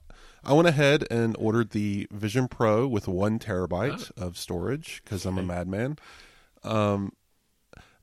I 0.44 0.54
went 0.54 0.68
ahead 0.68 1.06
and 1.10 1.36
ordered 1.40 1.72
the 1.72 2.08
Vision 2.12 2.48
Pro 2.48 2.88
with 2.88 3.08
one 3.08 3.40
terabyte 3.40 4.12
of 4.18 4.38
storage 4.38 5.02
because 5.04 5.26
I'm 5.26 5.38
a 5.38 5.44
madman. 5.44 5.98
Um, 6.64 7.14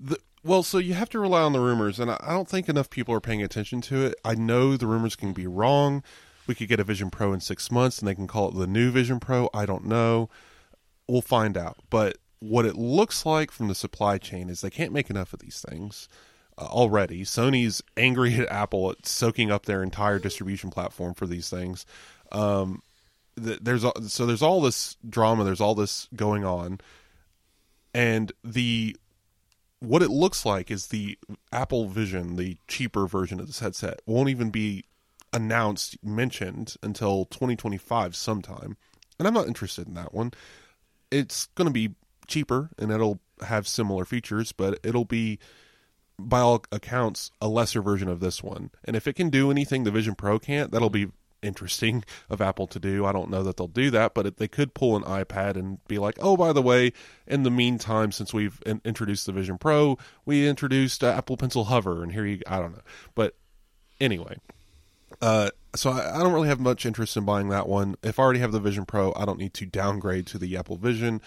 the 0.01 0.18
well, 0.45 0.64
so 0.64 0.79
you 0.79 0.95
have 0.95 1.09
to 1.11 1.21
rely 1.21 1.42
on 1.42 1.53
the 1.53 1.61
rumors, 1.61 2.01
and 2.01 2.11
I 2.11 2.18
I 2.21 2.33
don't 2.33 2.49
think 2.49 2.68
enough 2.68 2.90
people 2.90 3.14
are 3.14 3.21
paying 3.21 3.42
attention 3.42 3.81
to 3.83 4.07
it. 4.07 4.14
I 4.25 4.35
know 4.35 4.77
the 4.77 4.88
rumors 4.88 5.14
can 5.14 5.33
be 5.33 5.47
wrong. 5.47 6.03
We 6.49 6.57
could 6.57 6.68
get 6.68 6.81
a 6.81 6.85
Vision 6.85 7.11
Pro 7.11 7.33
in 7.33 7.40
six 7.40 7.71
months, 7.71 8.01
and 8.01 8.09
they 8.09 8.14
can 8.16 8.27
call 8.27 8.49
it 8.49 8.57
the 8.57 8.66
new 8.66 8.90
Vision 8.90 9.21
Pro. 9.21 9.49
I 9.55 9.64
don't 9.66 9.85
know. 9.85 10.29
We'll 11.07 11.23
find 11.23 11.57
out. 11.57 11.77
But 11.90 12.18
what 12.40 12.66
it 12.66 12.75
looks 12.75 13.25
like 13.25 13.53
from 13.53 13.68
the 13.68 13.75
supply 13.75 14.18
chain 14.18 14.49
is 14.49 14.61
they 14.61 14.71
can't 14.71 14.92
make 14.92 15.11
enough 15.11 15.33
of 15.33 15.38
these 15.38 15.64
things 15.68 16.09
uh, 16.59 16.65
already. 16.65 17.23
Sony's 17.23 17.83
angry 17.97 18.35
at 18.35 18.49
Apple 18.49 18.91
at 18.91 19.07
soaking 19.07 19.51
up 19.51 19.67
their 19.67 19.83
entire 19.83 20.19
distribution 20.19 20.71
platform 20.71 21.15
for 21.15 21.27
these 21.27 21.49
things. 21.49 21.87
Um, 22.31 22.83
th- 23.43 23.61
there's 23.62 23.85
so 24.09 24.27
there's 24.27 24.43
all 24.43 24.61
this 24.61 24.97
drama. 25.09 25.45
There's 25.45 25.61
all 25.61 25.75
this 25.75 26.09
going 26.15 26.45
on, 26.45 26.81
and 27.95 28.33
the 28.45 28.97
what 29.83 30.03
it 30.03 30.11
looks 30.11 30.47
like 30.47 30.71
is 30.71 30.87
the 30.88 31.19
Apple 31.53 31.88
Vision, 31.88 32.37
the 32.37 32.57
cheaper 32.69 33.07
version 33.07 33.41
of 33.41 33.49
this 33.49 33.59
headset, 33.59 34.01
won't 34.07 34.29
even 34.29 34.51
be 34.51 34.85
announced, 35.33 35.97
mentioned 36.05 36.77
until 36.83 37.25
2025 37.27 38.15
sometime. 38.15 38.77
And 39.19 39.27
I'm 39.27 39.35
not 39.35 39.49
interested 39.49 39.88
in 39.88 39.95
that 39.95 40.15
one. 40.15 40.33
It's 41.11 41.47
going 41.57 41.67
to 41.67 41.73
be 41.73 41.95
cheaper 42.29 42.71
and 42.79 42.93
it'll 42.93 43.19
have 43.45 43.67
similar 43.67 44.05
features, 44.05 44.53
but 44.53 44.79
it'll 44.85 45.05
be, 45.05 45.38
by 46.18 46.40
all 46.40 46.64
accounts, 46.70 47.31
a 47.40 47.48
lesser 47.48 47.83
version 47.83 48.09
of 48.09 48.20
this 48.20 48.42
one. 48.42 48.70
And 48.85 48.96
if 48.96 49.07
it 49.07 49.14
can 49.14 49.31
do 49.31 49.51
anything 49.51 49.85
the 49.85 49.90
Vision 49.90 50.14
Pro 50.14 50.38
can't, 50.38 50.70
that'll 50.70 50.90
be 50.90 51.09
interesting 51.42 52.05
of 52.31 52.40
Apple 52.40 52.66
to 52.68 52.79
do. 52.79 53.05
I 53.05 53.12
don't 53.12 53.31
know 53.31 53.42
that 53.42 53.57
they'll 53.57 53.68
do 53.68 53.90
that, 53.90 54.14
but 54.14 54.37
they 54.37 54.48
could 54.48 54.75
pull 54.75 54.96
an 54.96 55.03
iPad 55.03 55.57
and 55.57 55.85
be 55.87 55.98
like, 55.98 56.16
"Oh, 56.20 56.37
by 56.37 56.53
the 56.53 56.62
way, 56.62 56.92
in 57.27 57.42
the 57.42 57.51
meantime, 57.51 58.12
since 58.12 58.33
we've 58.33 58.62
in- 58.64 58.81
introduced 58.85 59.27
the 59.27 59.33
Vision 59.33 59.59
Pro, 59.59 59.98
we 60.25 60.48
introduced 60.48 61.03
uh, 61.05 61.09
Apple 61.09 61.37
Pencil 61.37 61.64
Hover, 61.64 62.03
and 62.03 62.12
here 62.12 62.25
you." 62.25 62.40
I 62.46 62.61
don't 62.61 62.72
know, 62.72 62.83
but 63.14 63.35
anyway, 64.01 64.37
uh, 65.20 65.51
so 65.75 65.90
I, 65.90 66.20
I 66.20 66.22
don't 66.22 66.33
really 66.33 66.48
have 66.48 66.61
much 66.61 66.87
interest 66.87 67.16
in 67.16 67.25
buying 67.25 67.48
that 67.48 67.68
one. 67.68 67.96
If 68.03 68.18
I 68.18 68.22
already 68.22 68.40
have 68.40 68.53
the 68.53 68.61
Vision 68.61 68.87
Pro, 68.87 69.12
I 69.16 69.25
don't 69.25 69.38
need 69.38 69.55
to 69.55 69.66
downgrade 69.66 70.27
to 70.29 70.38
the 70.38 70.57
Apple 70.57 70.77
Vision. 70.77 71.20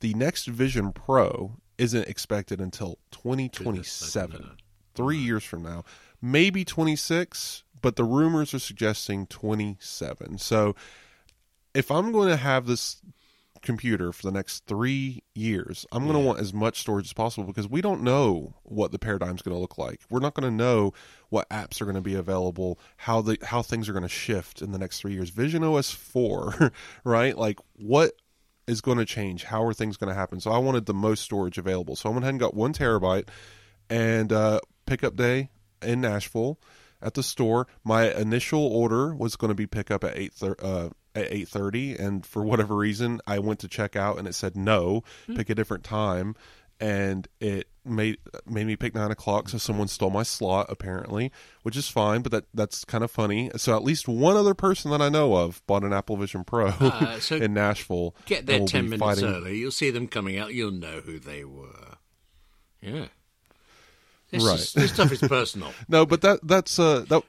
The 0.00 0.14
next 0.14 0.46
Vision 0.46 0.92
Pro 0.92 1.56
isn't 1.80 2.06
expected 2.08 2.60
until 2.60 2.98
2027, 3.10 4.50
three 4.94 5.16
years 5.16 5.42
from 5.42 5.62
now, 5.62 5.82
maybe 6.20 6.62
26, 6.62 7.64
but 7.80 7.96
the 7.96 8.04
rumors 8.04 8.52
are 8.52 8.58
suggesting 8.58 9.26
27. 9.26 10.36
So 10.36 10.76
if 11.74 11.90
I'm 11.90 12.12
going 12.12 12.28
to 12.28 12.36
have 12.36 12.66
this 12.66 13.00
computer 13.62 14.12
for 14.12 14.22
the 14.26 14.32
next 14.32 14.66
three 14.66 15.22
years, 15.34 15.86
I'm 15.90 16.04
going 16.04 16.18
to 16.18 16.24
want 16.24 16.38
as 16.38 16.52
much 16.52 16.80
storage 16.80 17.06
as 17.06 17.12
possible 17.14 17.46
because 17.46 17.68
we 17.68 17.80
don't 17.80 18.02
know 18.02 18.54
what 18.64 18.92
the 18.92 18.98
paradigm's 18.98 19.40
going 19.40 19.56
to 19.56 19.60
look 19.60 19.78
like. 19.78 20.00
We're 20.10 20.20
not 20.20 20.34
going 20.34 20.50
to 20.50 20.54
know 20.54 20.92
what 21.30 21.48
apps 21.48 21.80
are 21.80 21.86
going 21.86 21.94
to 21.94 22.02
be 22.02 22.14
available, 22.14 22.78
how 22.98 23.22
the 23.22 23.38
how 23.42 23.62
things 23.62 23.88
are 23.88 23.92
going 23.94 24.02
to 24.02 24.08
shift 24.08 24.60
in 24.60 24.72
the 24.72 24.78
next 24.78 25.00
three 25.00 25.12
years. 25.14 25.30
Vision 25.30 25.64
OS 25.64 25.90
four, 25.90 26.72
right? 27.04 27.38
Like 27.38 27.58
what 27.76 28.12
is 28.66 28.80
going 28.80 28.98
to 28.98 29.04
change? 29.04 29.44
How 29.44 29.64
are 29.64 29.72
things 29.72 29.96
going 29.96 30.08
to 30.08 30.14
happen? 30.14 30.40
So 30.40 30.50
I 30.50 30.58
wanted 30.58 30.86
the 30.86 30.94
most 30.94 31.22
storage 31.22 31.58
available. 31.58 31.96
So 31.96 32.08
I 32.08 32.12
went 32.12 32.24
ahead 32.24 32.34
and 32.34 32.40
got 32.40 32.54
one 32.54 32.72
terabyte, 32.72 33.28
and 33.88 34.32
uh, 34.32 34.60
pickup 34.86 35.16
day 35.16 35.50
in 35.82 36.00
Nashville 36.00 36.58
at 37.02 37.14
the 37.14 37.22
store. 37.22 37.66
My 37.84 38.12
initial 38.12 38.64
order 38.66 39.14
was 39.14 39.36
going 39.36 39.48
to 39.50 39.54
be 39.54 39.66
pickup 39.66 40.04
at 40.04 40.16
eight 40.16 40.32
thir- 40.32 40.56
uh, 40.62 40.90
at 41.14 41.32
eight 41.32 41.48
thirty, 41.48 41.96
and 41.96 42.24
for 42.24 42.44
whatever 42.44 42.76
reason, 42.76 43.20
I 43.26 43.40
went 43.40 43.60
to 43.60 43.68
check 43.68 43.96
out 43.96 44.18
and 44.18 44.28
it 44.28 44.34
said 44.34 44.56
no, 44.56 45.02
pick 45.34 45.50
a 45.50 45.54
different 45.54 45.82
time, 45.82 46.36
and 46.80 47.28
it 47.40 47.68
made 47.84 48.18
made 48.46 48.66
me 48.66 48.74
pick 48.76 48.94
nine 48.94 49.10
o'clock. 49.10 49.48
So 49.48 49.58
someone 49.58 49.88
stole 49.88 50.10
my 50.10 50.22
slot 50.22 50.66
apparently, 50.68 51.30
which 51.62 51.76
is 51.76 51.88
fine, 51.88 52.22
but 52.22 52.32
that 52.32 52.44
that's 52.54 52.84
kind 52.84 53.04
of 53.04 53.10
funny. 53.10 53.50
So 53.56 53.76
at 53.76 53.84
least 53.84 54.08
one 54.08 54.36
other 54.36 54.54
person 54.54 54.90
that 54.90 55.00
I 55.02 55.08
know 55.08 55.34
of 55.36 55.64
bought 55.66 55.84
an 55.84 55.92
Apple 55.92 56.16
Vision 56.16 56.42
Pro 56.44 56.68
Uh, 56.68 57.20
so 57.20 57.36
in 57.36 57.54
Nashville. 57.54 58.14
Get 58.26 58.46
there 58.46 58.64
ten 58.66 58.84
minutes 58.86 59.00
fighting- 59.20 59.24
early. 59.24 59.58
You'll 59.58 59.70
see 59.70 59.90
them 59.90 60.08
coming 60.08 60.38
out. 60.38 60.54
You'll 60.54 60.70
know 60.72 61.00
who 61.00 61.18
they 61.18 61.44
were. 61.44 61.96
Yeah. 62.80 63.06
This, 64.30 64.44
Right. 64.44 64.58
is, 64.60 64.72
this 64.72 64.92
stuff 64.92 65.10
is 65.12 65.20
personal. 65.20 65.72
No, 65.88 66.06
but 66.06 66.20
that 66.22 66.40
that's 66.42 66.78
uh 66.78 67.00
that 67.08 67.22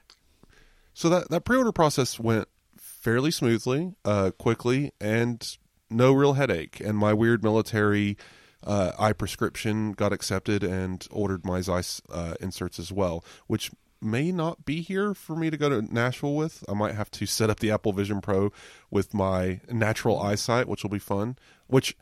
so 0.94 1.10
that 1.10 1.30
that 1.30 1.46
pre-order 1.46 1.72
process 1.72 2.20
went 2.20 2.48
fairly 2.78 3.32
smoothly, 3.32 3.94
uh 4.06 4.32
quickly 4.38 4.92
and 5.02 5.58
no 5.90 6.14
real 6.14 6.34
headache 6.34 6.80
and 6.80 6.98
my 6.98 7.12
weird 7.14 7.44
military 7.44 8.18
uh 8.65 8.91
eye 9.00 9.13
prescription 9.13 9.93
got 9.93 10.13
accepted 10.13 10.63
and 10.63 11.08
ordered 11.12 11.45
my 11.45 11.62
Zeiss 11.62 12.02
uh 12.10 12.36
inserts 12.39 12.80
as 12.80 12.91
well, 12.91 13.24
which 13.47 13.71
may 14.02 14.32
not 14.32 14.65
be 14.65 14.82
here 14.82 15.13
for 15.13 15.36
me 15.36 15.50
to 15.50 15.58
go 15.58 15.69
to 15.69 15.93
Nashville 15.93 16.36
with. 16.36 16.63
I 16.67 16.74
might 16.74 16.95
have 16.95 17.12
to 17.12 17.26
set 17.26 17.50
up 17.50 17.60
the 17.60 17.71
Apple 17.71 17.93
Vision 17.93 18.19
Pro 18.19 18.52
with 18.89 19.13
my 19.13 19.62
natural 19.71 20.19
eyesight, 20.19 20.67
which 20.67 20.84
will 20.84 20.89
be 20.89 21.00
fun, 21.00 21.38
which 21.67 21.95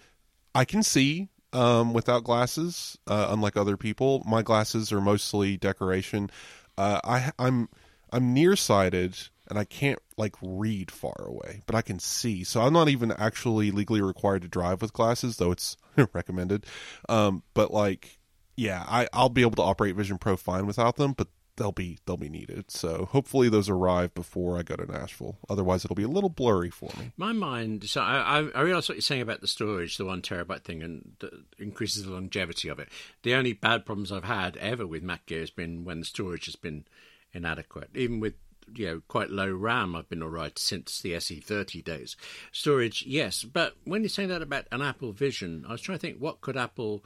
I 0.56 0.65
can 0.65 0.82
see 0.82 1.28
um, 1.52 1.93
without 1.93 2.24
glasses, 2.24 2.98
uh, 3.08 3.28
unlike 3.30 3.58
other 3.58 3.76
people. 3.76 4.24
My 4.26 4.41
glasses 4.41 4.91
are 4.91 5.02
mostly 5.02 5.58
decoration. 5.58 6.30
Uh, 6.78 7.02
I, 7.04 7.32
I'm 7.38 7.69
I'm 8.12 8.34
nearsighted 8.34 9.17
and 9.50 9.58
I 9.58 9.64
can't 9.64 10.00
like 10.18 10.36
read 10.42 10.92
far 10.92 11.26
away, 11.26 11.62
but 11.66 11.76
I 11.76 11.82
can 11.82 12.00
see. 12.00 12.44
So 12.44 12.62
I'm 12.62 12.74
not 12.74 12.90
even 12.90 13.12
actually 13.12 13.72
legally 13.72 14.02
required 14.02 14.44
to 14.44 14.48
drive 14.48 14.82
with 14.82 14.94
glasses, 14.94 15.38
though 15.38 15.52
it's 15.52 15.78
recommended. 16.14 16.66
Um, 17.08 17.44
but 17.54 17.72
like, 17.72 18.20
yeah, 18.56 18.84
I 18.88 19.08
I'll 19.14 19.30
be 19.30 19.42
able 19.42 19.56
to 19.56 19.64
operate 19.64 19.96
Vision 19.96 20.18
Pro 20.18 20.38
fine 20.38 20.66
without 20.66 20.98
them, 20.98 21.14
but 21.14 21.28
they'll 21.60 21.72
be 21.72 22.00
they'll 22.06 22.18
be 22.18 22.30
needed. 22.30 22.72
So 22.72 23.08
hopefully 23.12 23.50
those 23.50 23.70
arrive 23.70 24.16
before 24.16 24.58
I 24.58 24.64
go 24.64 24.76
to 24.76 24.92
Nashville. 24.92 25.38
Otherwise, 25.50 25.86
it'll 25.86 25.96
be 25.96 26.04
a 26.04 26.08
little 26.08 26.30
blurry 26.30 26.72
for 26.72 26.90
me. 26.98 27.12
My 27.18 27.34
mind. 27.34 27.84
So 27.88 28.02
I, 28.02 28.40
I, 28.40 28.50
I 28.56 28.62
realise 28.62 28.90
what 28.90 28.96
you're 28.96 29.02
saying 29.02 29.22
about 29.22 29.42
the 29.42 29.48
storage, 29.48 29.98
the 29.98 30.06
one 30.06 30.22
terabyte 30.22 30.64
thing, 30.64 30.82
and 30.82 31.14
the, 31.20 31.44
increases 31.60 32.06
the 32.06 32.12
longevity 32.12 32.70
of 32.70 32.80
it. 32.80 32.90
The 33.22 33.36
only 33.36 33.54
bad 33.54 33.86
problems 33.86 34.12
I've 34.12 34.24
had 34.24 34.58
ever 34.58 34.88
with 34.88 35.04
Mac 35.04 35.28
Gear 35.28 35.42
has 35.42 35.52
been 35.52 35.84
when 35.84 36.00
the 36.00 36.06
storage 36.06 36.46
has 36.46 36.56
been 36.56 36.86
inadequate. 37.34 37.90
Even 37.94 38.20
with 38.20 38.34
you 38.76 38.86
know 38.86 39.02
quite 39.08 39.30
low 39.30 39.52
RAM, 39.52 39.96
I've 39.96 40.10
been 40.10 40.24
all 40.24 40.30
right 40.30 40.58
since 40.58 41.02
the 41.02 41.14
SE30 41.14 41.84
days. 41.84 42.16
Storage, 42.52 43.04
yes, 43.06 43.44
but 43.44 43.76
when 43.84 44.02
you're 44.02 44.10
saying 44.10 44.30
that 44.30 44.42
about 44.42 44.66
an 44.72 44.82
Apple 44.82 45.12
Vision, 45.12 45.66
I 45.68 45.74
was 45.74 45.82
trying 45.82 45.98
to 45.98 46.02
think 46.02 46.18
what 46.18 46.42
could 46.42 46.58
Apple 46.58 47.04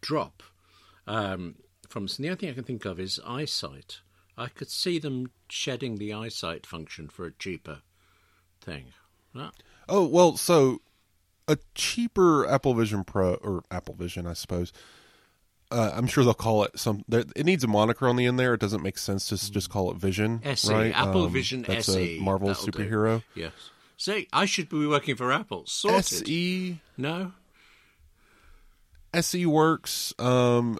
drop 0.00 0.42
um, 1.06 1.56
from. 1.88 2.08
So 2.08 2.22
the 2.22 2.28
only 2.28 2.38
thing 2.38 2.50
I 2.50 2.54
can 2.54 2.64
think 2.64 2.84
of 2.84 2.98
is 3.00 3.20
eyesight. 3.26 4.00
I 4.36 4.48
could 4.48 4.70
see 4.70 4.98
them 4.98 5.32
shedding 5.48 5.96
the 5.96 6.14
eyesight 6.14 6.66
function 6.66 7.08
for 7.08 7.26
a 7.26 7.32
cheaper 7.32 7.82
thing. 8.60 8.86
Ah, 9.34 9.52
Oh 9.88 10.06
well, 10.06 10.36
so 10.36 10.80
a 11.48 11.58
cheaper 11.74 12.46
Apple 12.46 12.74
Vision 12.74 13.02
Pro 13.02 13.34
or 13.34 13.64
Apple 13.70 13.94
Vision, 13.94 14.26
I 14.26 14.34
suppose. 14.34 14.72
Uh, 15.70 15.92
I'm 15.94 16.06
sure 16.08 16.24
they'll 16.24 16.34
call 16.34 16.64
it 16.64 16.78
some. 16.78 17.04
there- 17.08 17.24
It 17.36 17.46
needs 17.46 17.62
a 17.62 17.68
moniker 17.68 18.08
on 18.08 18.16
the 18.16 18.26
end 18.26 18.38
there. 18.40 18.54
It 18.54 18.60
doesn't 18.60 18.82
make 18.82 18.98
sense 18.98 19.26
to 19.28 19.50
just 19.52 19.70
call 19.70 19.90
it 19.92 19.96
Vision, 19.98 20.40
SE, 20.44 20.72
right? 20.72 20.92
Apple 20.94 21.24
Um, 21.26 21.32
Vision 21.32 21.62
that's 21.62 21.88
SE. 21.88 22.18
a 22.18 22.20
Marvel 22.20 22.48
That'll 22.48 22.66
do. 22.66 22.72
superhero. 22.72 23.22
Yes. 23.36 23.52
See, 23.96 24.26
I 24.32 24.46
should 24.46 24.68
be 24.68 24.86
working 24.86 25.14
for 25.14 25.30
Apple. 25.32 25.64
Sorted. 25.66 25.98
SE 26.06 26.80
No? 26.96 27.32
SE 29.12 29.40
E 29.40 29.46
works. 29.46 30.14
Um, 30.18 30.78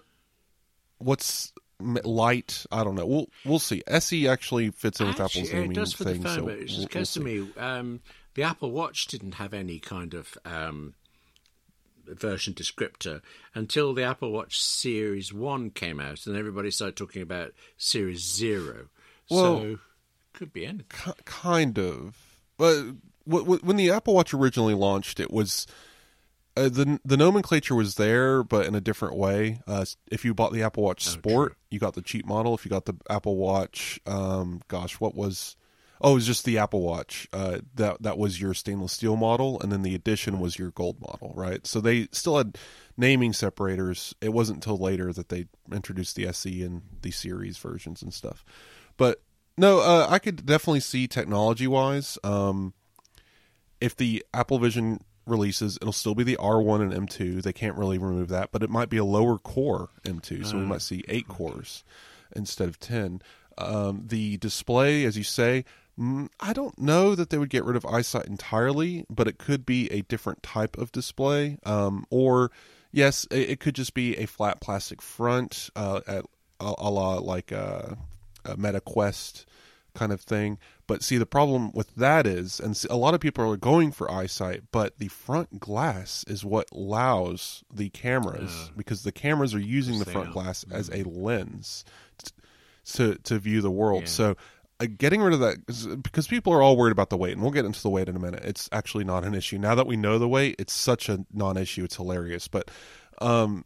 what's 0.97 1.53
light? 1.79 2.65
I 2.71 2.83
don't 2.83 2.95
know. 2.95 3.05
We'll 3.05 3.27
we'll 3.45 3.59
see. 3.59 3.83
SE 3.87 4.27
actually 4.27 4.71
fits 4.71 4.99
in 4.99 5.07
with 5.07 5.19
Actually, 5.19 5.41
Apple's 5.41 5.49
it 5.53 5.55
naming 5.55 5.73
does 5.73 5.93
for 5.93 6.03
the 6.03 6.13
thing. 6.13 6.23
phone, 6.23 6.35
so 6.35 6.45
but 6.45 6.53
it 6.55 6.65
just 6.65 6.77
we'll- 6.77 6.85
occurs 6.85 7.17
we'll 7.17 7.25
to 7.25 7.41
me 7.43 7.51
um, 7.57 8.01
the 8.35 8.43
Apple 8.43 8.71
Watch 8.71 9.07
didn't 9.07 9.35
have 9.35 9.53
any 9.53 9.79
kind 9.79 10.13
of 10.13 10.37
um, 10.45 10.93
version 12.05 12.53
descriptor 12.53 13.21
until 13.53 13.93
the 13.93 14.03
Apple 14.03 14.31
Watch 14.31 14.59
Series 14.61 15.33
1 15.33 15.71
came 15.71 15.99
out, 15.99 16.25
and 16.25 16.35
everybody 16.35 16.71
started 16.71 16.95
talking 16.95 17.21
about 17.21 17.51
Series 17.77 18.21
0. 18.35 18.87
Well- 19.29 19.61
so, 19.61 19.79
could 20.33 20.53
be 20.53 20.65
anything. 20.65 20.85
K- 20.89 21.11
kind 21.25 21.77
of. 21.77 22.17
But 22.57 22.75
w- 23.27 23.43
w- 23.43 23.59
when 23.63 23.75
the 23.75 23.91
Apple 23.91 24.13
Watch 24.13 24.33
originally 24.33 24.73
launched, 24.73 25.19
it 25.19 25.31
was 25.31 25.67
uh, 26.57 26.69
the 26.69 26.99
the 27.05 27.17
nomenclature 27.17 27.75
was 27.75 27.95
there, 27.95 28.43
but 28.43 28.65
in 28.65 28.75
a 28.75 28.81
different 28.81 29.15
way. 29.15 29.61
Uh, 29.67 29.85
if 30.11 30.23
you 30.25 30.33
bought 30.33 30.53
the 30.53 30.63
Apple 30.63 30.83
Watch 30.83 31.05
Sport, 31.05 31.57
you 31.69 31.79
got 31.79 31.93
the 31.93 32.01
cheap 32.01 32.25
model. 32.25 32.53
If 32.53 32.65
you 32.65 32.69
got 32.69 32.85
the 32.85 32.95
Apple 33.09 33.35
Watch, 33.37 33.99
um, 34.05 34.61
gosh, 34.67 34.99
what 34.99 35.15
was 35.15 35.55
Oh, 36.01 36.11
it 36.11 36.15
was 36.15 36.25
just 36.25 36.45
the 36.45 36.57
Apple 36.57 36.81
Watch. 36.81 37.27
Uh, 37.31 37.59
that 37.75 38.01
that 38.01 38.17
was 38.17 38.41
your 38.41 38.53
stainless 38.53 38.93
steel 38.93 39.15
model, 39.15 39.59
and 39.61 39.71
then 39.71 39.83
the 39.83 39.95
Edition 39.95 40.39
was 40.39 40.57
your 40.57 40.71
gold 40.71 40.99
model, 40.99 41.31
right? 41.35 41.65
So 41.67 41.79
they 41.79 42.07
still 42.11 42.37
had 42.37 42.57
naming 42.97 43.33
separators. 43.33 44.15
It 44.19 44.33
wasn't 44.33 44.57
until 44.57 44.77
later 44.77 45.13
that 45.13 45.29
they 45.29 45.47
introduced 45.71 46.15
the 46.15 46.27
SE 46.27 46.63
and 46.63 46.81
the 47.01 47.11
series 47.11 47.57
versions 47.57 48.01
and 48.01 48.13
stuff. 48.13 48.43
But 48.97 49.21
no, 49.57 49.79
uh, 49.79 50.07
I 50.09 50.19
could 50.19 50.45
definitely 50.45 50.79
see 50.79 51.07
technology 51.07 51.67
wise. 51.67 52.17
Um, 52.23 52.73
if 53.79 53.95
the 53.95 54.25
Apple 54.33 54.59
Vision 54.59 55.01
releases, 55.25 55.77
it'll 55.77 55.93
still 55.93 56.15
be 56.15 56.23
the 56.23 56.37
R1 56.37 56.81
and 56.81 57.07
M2. 57.07 57.41
They 57.41 57.53
can't 57.53 57.77
really 57.77 57.97
remove 57.97 58.29
that, 58.29 58.51
but 58.51 58.63
it 58.63 58.69
might 58.69 58.89
be 58.89 58.97
a 58.97 59.05
lower 59.05 59.37
core 59.37 59.89
M2, 60.03 60.45
so 60.45 60.57
we 60.57 60.65
might 60.65 60.81
see 60.81 61.03
eight 61.07 61.27
cores 61.27 61.83
instead 62.35 62.67
of 62.67 62.79
ten. 62.79 63.21
Um, 63.57 64.05
the 64.07 64.37
display, 64.37 65.03
as 65.05 65.17
you 65.17 65.23
say, 65.23 65.63
mm, 65.63 65.65
I 66.39 66.53
don't 66.53 66.79
know 66.79 67.15
that 67.15 67.29
they 67.29 67.37
would 67.37 67.49
get 67.49 67.63
rid 67.63 67.75
of 67.75 67.85
eyesight 67.85 68.25
entirely, 68.25 69.05
but 69.09 69.27
it 69.27 69.37
could 69.37 69.65
be 69.65 69.91
a 69.91 70.01
different 70.01 70.41
type 70.41 70.77
of 70.77 70.91
display, 70.91 71.57
um, 71.63 72.05
or 72.09 72.49
yes, 72.91 73.27
it, 73.29 73.51
it 73.51 73.59
could 73.59 73.75
just 73.75 73.93
be 73.93 74.17
a 74.17 74.25
flat 74.25 74.61
plastic 74.61 75.01
front, 75.01 75.69
uh, 75.75 76.01
at 76.07 76.25
a, 76.59 76.73
a 76.77 76.89
la 76.89 77.15
like 77.19 77.51
a, 77.51 77.97
a 78.45 78.57
Meta 78.57 78.81
Quest 78.81 79.45
kind 79.93 80.11
of 80.11 80.21
thing. 80.21 80.57
But 80.87 81.03
see, 81.03 81.17
the 81.17 81.25
problem 81.25 81.71
with 81.73 81.93
that 81.95 82.25
is, 82.25 82.59
and 82.59 82.81
a 82.89 82.95
lot 82.95 83.13
of 83.13 83.19
people 83.19 83.49
are 83.51 83.57
going 83.57 83.91
for 83.91 84.09
eyesight, 84.09 84.63
but 84.71 84.97
the 84.97 85.09
front 85.09 85.59
glass 85.59 86.23
is 86.27 86.43
what 86.43 86.67
allows 86.71 87.63
the 87.73 87.89
cameras 87.89 88.69
Uh, 88.69 88.73
because 88.75 89.03
the 89.03 89.11
cameras 89.11 89.53
are 89.53 89.59
using 89.59 89.99
the 89.99 90.05
front 90.05 90.31
glass 90.31 90.65
as 90.71 90.89
a 90.89 91.03
lens 91.03 91.85
to 92.93 93.15
to 93.15 93.37
view 93.37 93.61
the 93.61 93.71
world. 93.71 94.03
Yeah. 94.03 94.09
So. 94.09 94.35
Uh, 94.81 94.87
getting 94.97 95.21
rid 95.21 95.33
of 95.33 95.39
that 95.39 96.01
because 96.01 96.27
people 96.27 96.51
are 96.51 96.61
all 96.61 96.75
worried 96.75 96.91
about 96.91 97.09
the 97.09 97.17
weight, 97.17 97.33
and 97.33 97.41
we'll 97.41 97.51
get 97.51 97.65
into 97.65 97.81
the 97.81 97.89
weight 97.89 98.09
in 98.09 98.15
a 98.15 98.19
minute. 98.19 98.43
It's 98.43 98.67
actually 98.71 99.03
not 99.03 99.23
an 99.23 99.35
issue 99.35 99.59
now 99.59 99.75
that 99.75 99.85
we 99.85 99.95
know 99.95 100.17
the 100.17 100.27
weight. 100.27 100.55
It's 100.57 100.73
such 100.73 101.07
a 101.07 101.25
non-issue. 101.31 101.83
It's 101.83 101.95
hilarious, 101.95 102.47
but 102.47 102.71
um, 103.21 103.63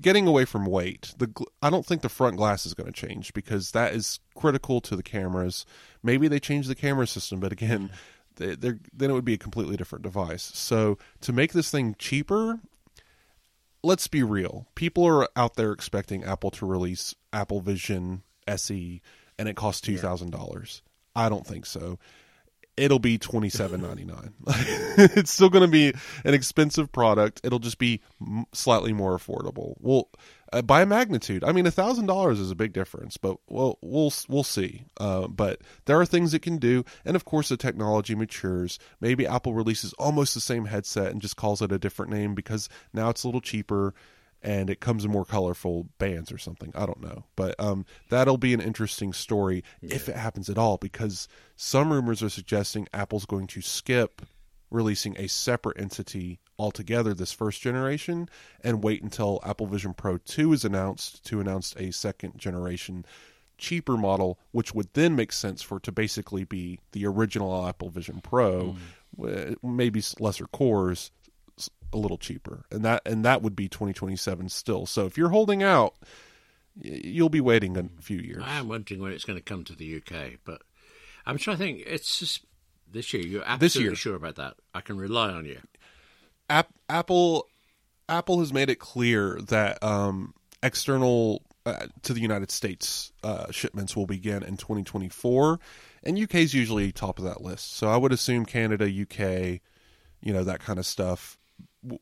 getting 0.00 0.26
away 0.26 0.46
from 0.46 0.64
weight, 0.64 1.14
the 1.18 1.30
I 1.60 1.68
don't 1.68 1.84
think 1.84 2.02
the 2.02 2.08
front 2.08 2.36
glass 2.36 2.64
is 2.64 2.74
going 2.74 2.90
to 2.90 3.06
change 3.06 3.34
because 3.34 3.72
that 3.72 3.92
is 3.92 4.20
critical 4.34 4.80
to 4.82 4.96
the 4.96 5.02
cameras. 5.02 5.66
Maybe 6.02 6.28
they 6.28 6.40
change 6.40 6.68
the 6.68 6.74
camera 6.74 7.06
system, 7.06 7.40
but 7.40 7.52
again, 7.52 7.90
they, 8.36 8.54
then 8.54 9.10
it 9.10 9.12
would 9.12 9.24
be 9.24 9.34
a 9.34 9.38
completely 9.38 9.76
different 9.76 10.02
device. 10.02 10.42
So 10.54 10.98
to 11.20 11.32
make 11.32 11.52
this 11.52 11.70
thing 11.70 11.96
cheaper, 11.98 12.60
let's 13.82 14.08
be 14.08 14.22
real. 14.22 14.66
People 14.74 15.04
are 15.04 15.28
out 15.36 15.56
there 15.56 15.72
expecting 15.72 16.24
Apple 16.24 16.50
to 16.52 16.66
release 16.66 17.14
Apple 17.32 17.60
Vision 17.60 18.22
SE, 18.46 19.02
and 19.38 19.48
it 19.48 19.56
costs 19.56 19.80
two 19.80 19.98
thousand 19.98 20.30
dollars. 20.30 20.82
I 21.14 21.28
don't 21.28 21.46
think 21.46 21.66
so. 21.66 21.98
It'll 22.76 22.98
be 22.98 23.16
twenty 23.16 23.48
seven 23.48 23.80
ninety 23.80 24.04
nine. 24.04 24.34
it's 24.46 25.30
still 25.30 25.48
going 25.48 25.64
to 25.64 25.70
be 25.70 25.94
an 26.24 26.34
expensive 26.34 26.92
product. 26.92 27.40
It'll 27.42 27.58
just 27.58 27.78
be 27.78 28.02
m- 28.20 28.44
slightly 28.52 28.92
more 28.92 29.16
affordable. 29.16 29.74
Well, 29.80 30.10
uh, 30.52 30.62
by 30.62 30.82
a 30.82 30.86
magnitude. 30.86 31.42
I 31.42 31.52
mean, 31.52 31.66
a 31.66 31.70
thousand 31.70 32.06
dollars 32.06 32.38
is 32.38 32.50
a 32.50 32.54
big 32.54 32.72
difference, 32.72 33.16
but 33.16 33.38
well, 33.48 33.78
we'll 33.80 34.12
we'll 34.28 34.44
see. 34.44 34.84
Uh, 34.98 35.26
but 35.26 35.62
there 35.86 35.98
are 35.98 36.06
things 36.06 36.34
it 36.34 36.42
can 36.42 36.58
do, 36.58 36.84
and 37.04 37.16
of 37.16 37.24
course, 37.24 37.48
the 37.48 37.56
technology 37.56 38.14
matures. 38.14 38.78
Maybe 39.00 39.26
Apple 39.26 39.54
releases 39.54 39.92
almost 39.94 40.34
the 40.34 40.40
same 40.40 40.66
headset 40.66 41.12
and 41.12 41.22
just 41.22 41.36
calls 41.36 41.62
it 41.62 41.72
a 41.72 41.78
different 41.78 42.12
name 42.12 42.34
because 42.34 42.68
now 42.92 43.08
it's 43.08 43.24
a 43.24 43.28
little 43.28 43.40
cheaper 43.40 43.94
and 44.46 44.70
it 44.70 44.78
comes 44.78 45.04
in 45.04 45.10
more 45.10 45.24
colorful 45.24 45.88
bands 45.98 46.30
or 46.30 46.38
something. 46.38 46.72
I 46.76 46.86
don't 46.86 47.02
know, 47.02 47.24
but 47.34 47.56
um, 47.58 47.84
that'll 48.10 48.38
be 48.38 48.54
an 48.54 48.60
interesting 48.60 49.12
story 49.12 49.64
if 49.82 50.08
it 50.08 50.14
happens 50.14 50.48
at 50.48 50.56
all. 50.56 50.76
Because 50.76 51.26
some 51.56 51.92
rumors 51.92 52.22
are 52.22 52.30
suggesting 52.30 52.86
Apple's 52.94 53.26
going 53.26 53.48
to 53.48 53.60
skip 53.60 54.22
releasing 54.70 55.18
a 55.18 55.26
separate 55.26 55.80
entity 55.80 56.38
altogether 56.58 57.12
this 57.12 57.32
first 57.32 57.60
generation 57.60 58.28
and 58.62 58.84
wait 58.84 59.02
until 59.02 59.40
Apple 59.44 59.66
Vision 59.66 59.94
Pro 59.94 60.16
2 60.18 60.52
is 60.52 60.64
announced 60.64 61.24
to 61.26 61.40
announce 61.40 61.74
a 61.76 61.90
second 61.90 62.38
generation 62.38 63.04
cheaper 63.58 63.96
model 63.96 64.38
which 64.52 64.74
would 64.74 64.88
then 64.92 65.16
make 65.16 65.32
sense 65.32 65.62
for 65.62 65.78
it 65.78 65.82
to 65.82 65.92
basically 65.92 66.44
be 66.44 66.78
the 66.92 67.06
original 67.06 67.66
Apple 67.66 67.88
Vision 67.88 68.20
Pro 68.22 68.76
w- 69.16 69.56
maybe 69.62 70.02
lesser 70.18 70.46
cores 70.46 71.10
a 71.92 71.96
little 71.96 72.18
cheaper 72.18 72.64
and 72.70 72.84
that 72.84 73.02
and 73.06 73.24
that 73.24 73.42
would 73.42 73.56
be 73.56 73.68
2027 73.68 74.48
still 74.48 74.86
so 74.86 75.06
if 75.06 75.16
you're 75.16 75.30
holding 75.30 75.62
out 75.62 75.94
you'll 76.74 77.28
be 77.28 77.40
waiting 77.40 77.76
a 77.76 78.02
few 78.02 78.18
years 78.18 78.42
I 78.44 78.58
am 78.58 78.68
wondering 78.68 79.00
when 79.00 79.12
it's 79.12 79.24
going 79.24 79.38
to 79.38 79.42
come 79.42 79.64
to 79.64 79.74
the 79.74 79.96
UK, 79.96 80.38
but 80.44 80.62
I'm 81.26 81.38
trying 81.38 81.56
to 81.56 81.62
think. 81.62 81.82
It's 81.84 82.18
just 82.18 82.44
this 82.90 83.12
year. 83.12 83.22
You're 83.22 83.44
absolutely 83.44 83.82
year. 83.82 83.94
sure 83.96 84.14
about 84.14 84.36
that. 84.36 84.54
I 84.72 84.80
can 84.80 84.96
rely 84.96 85.32
on 85.32 85.44
you. 85.44 85.58
App, 86.48 86.68
Apple 86.88 87.48
Apple 88.08 88.38
has 88.38 88.52
made 88.52 88.70
it 88.70 88.78
clear 88.78 89.40
that 89.48 89.82
um, 89.82 90.32
external 90.62 91.42
uh, 91.66 91.86
to 92.02 92.14
the 92.14 92.20
United 92.20 92.52
States 92.52 93.12
uh, 93.24 93.50
shipments 93.50 93.96
will 93.96 94.06
begin 94.06 94.44
in 94.44 94.56
2024, 94.56 95.58
and 96.04 96.18
UK 96.18 96.36
is 96.36 96.54
usually 96.54 96.92
top 96.92 97.18
of 97.18 97.24
that 97.24 97.40
list. 97.40 97.76
So 97.76 97.88
I 97.88 97.96
would 97.96 98.12
assume 98.12 98.46
Canada, 98.46 98.84
UK, 98.84 99.60
you 100.22 100.32
know 100.32 100.44
that 100.44 100.60
kind 100.60 100.78
of 100.78 100.86
stuff. 100.86 101.35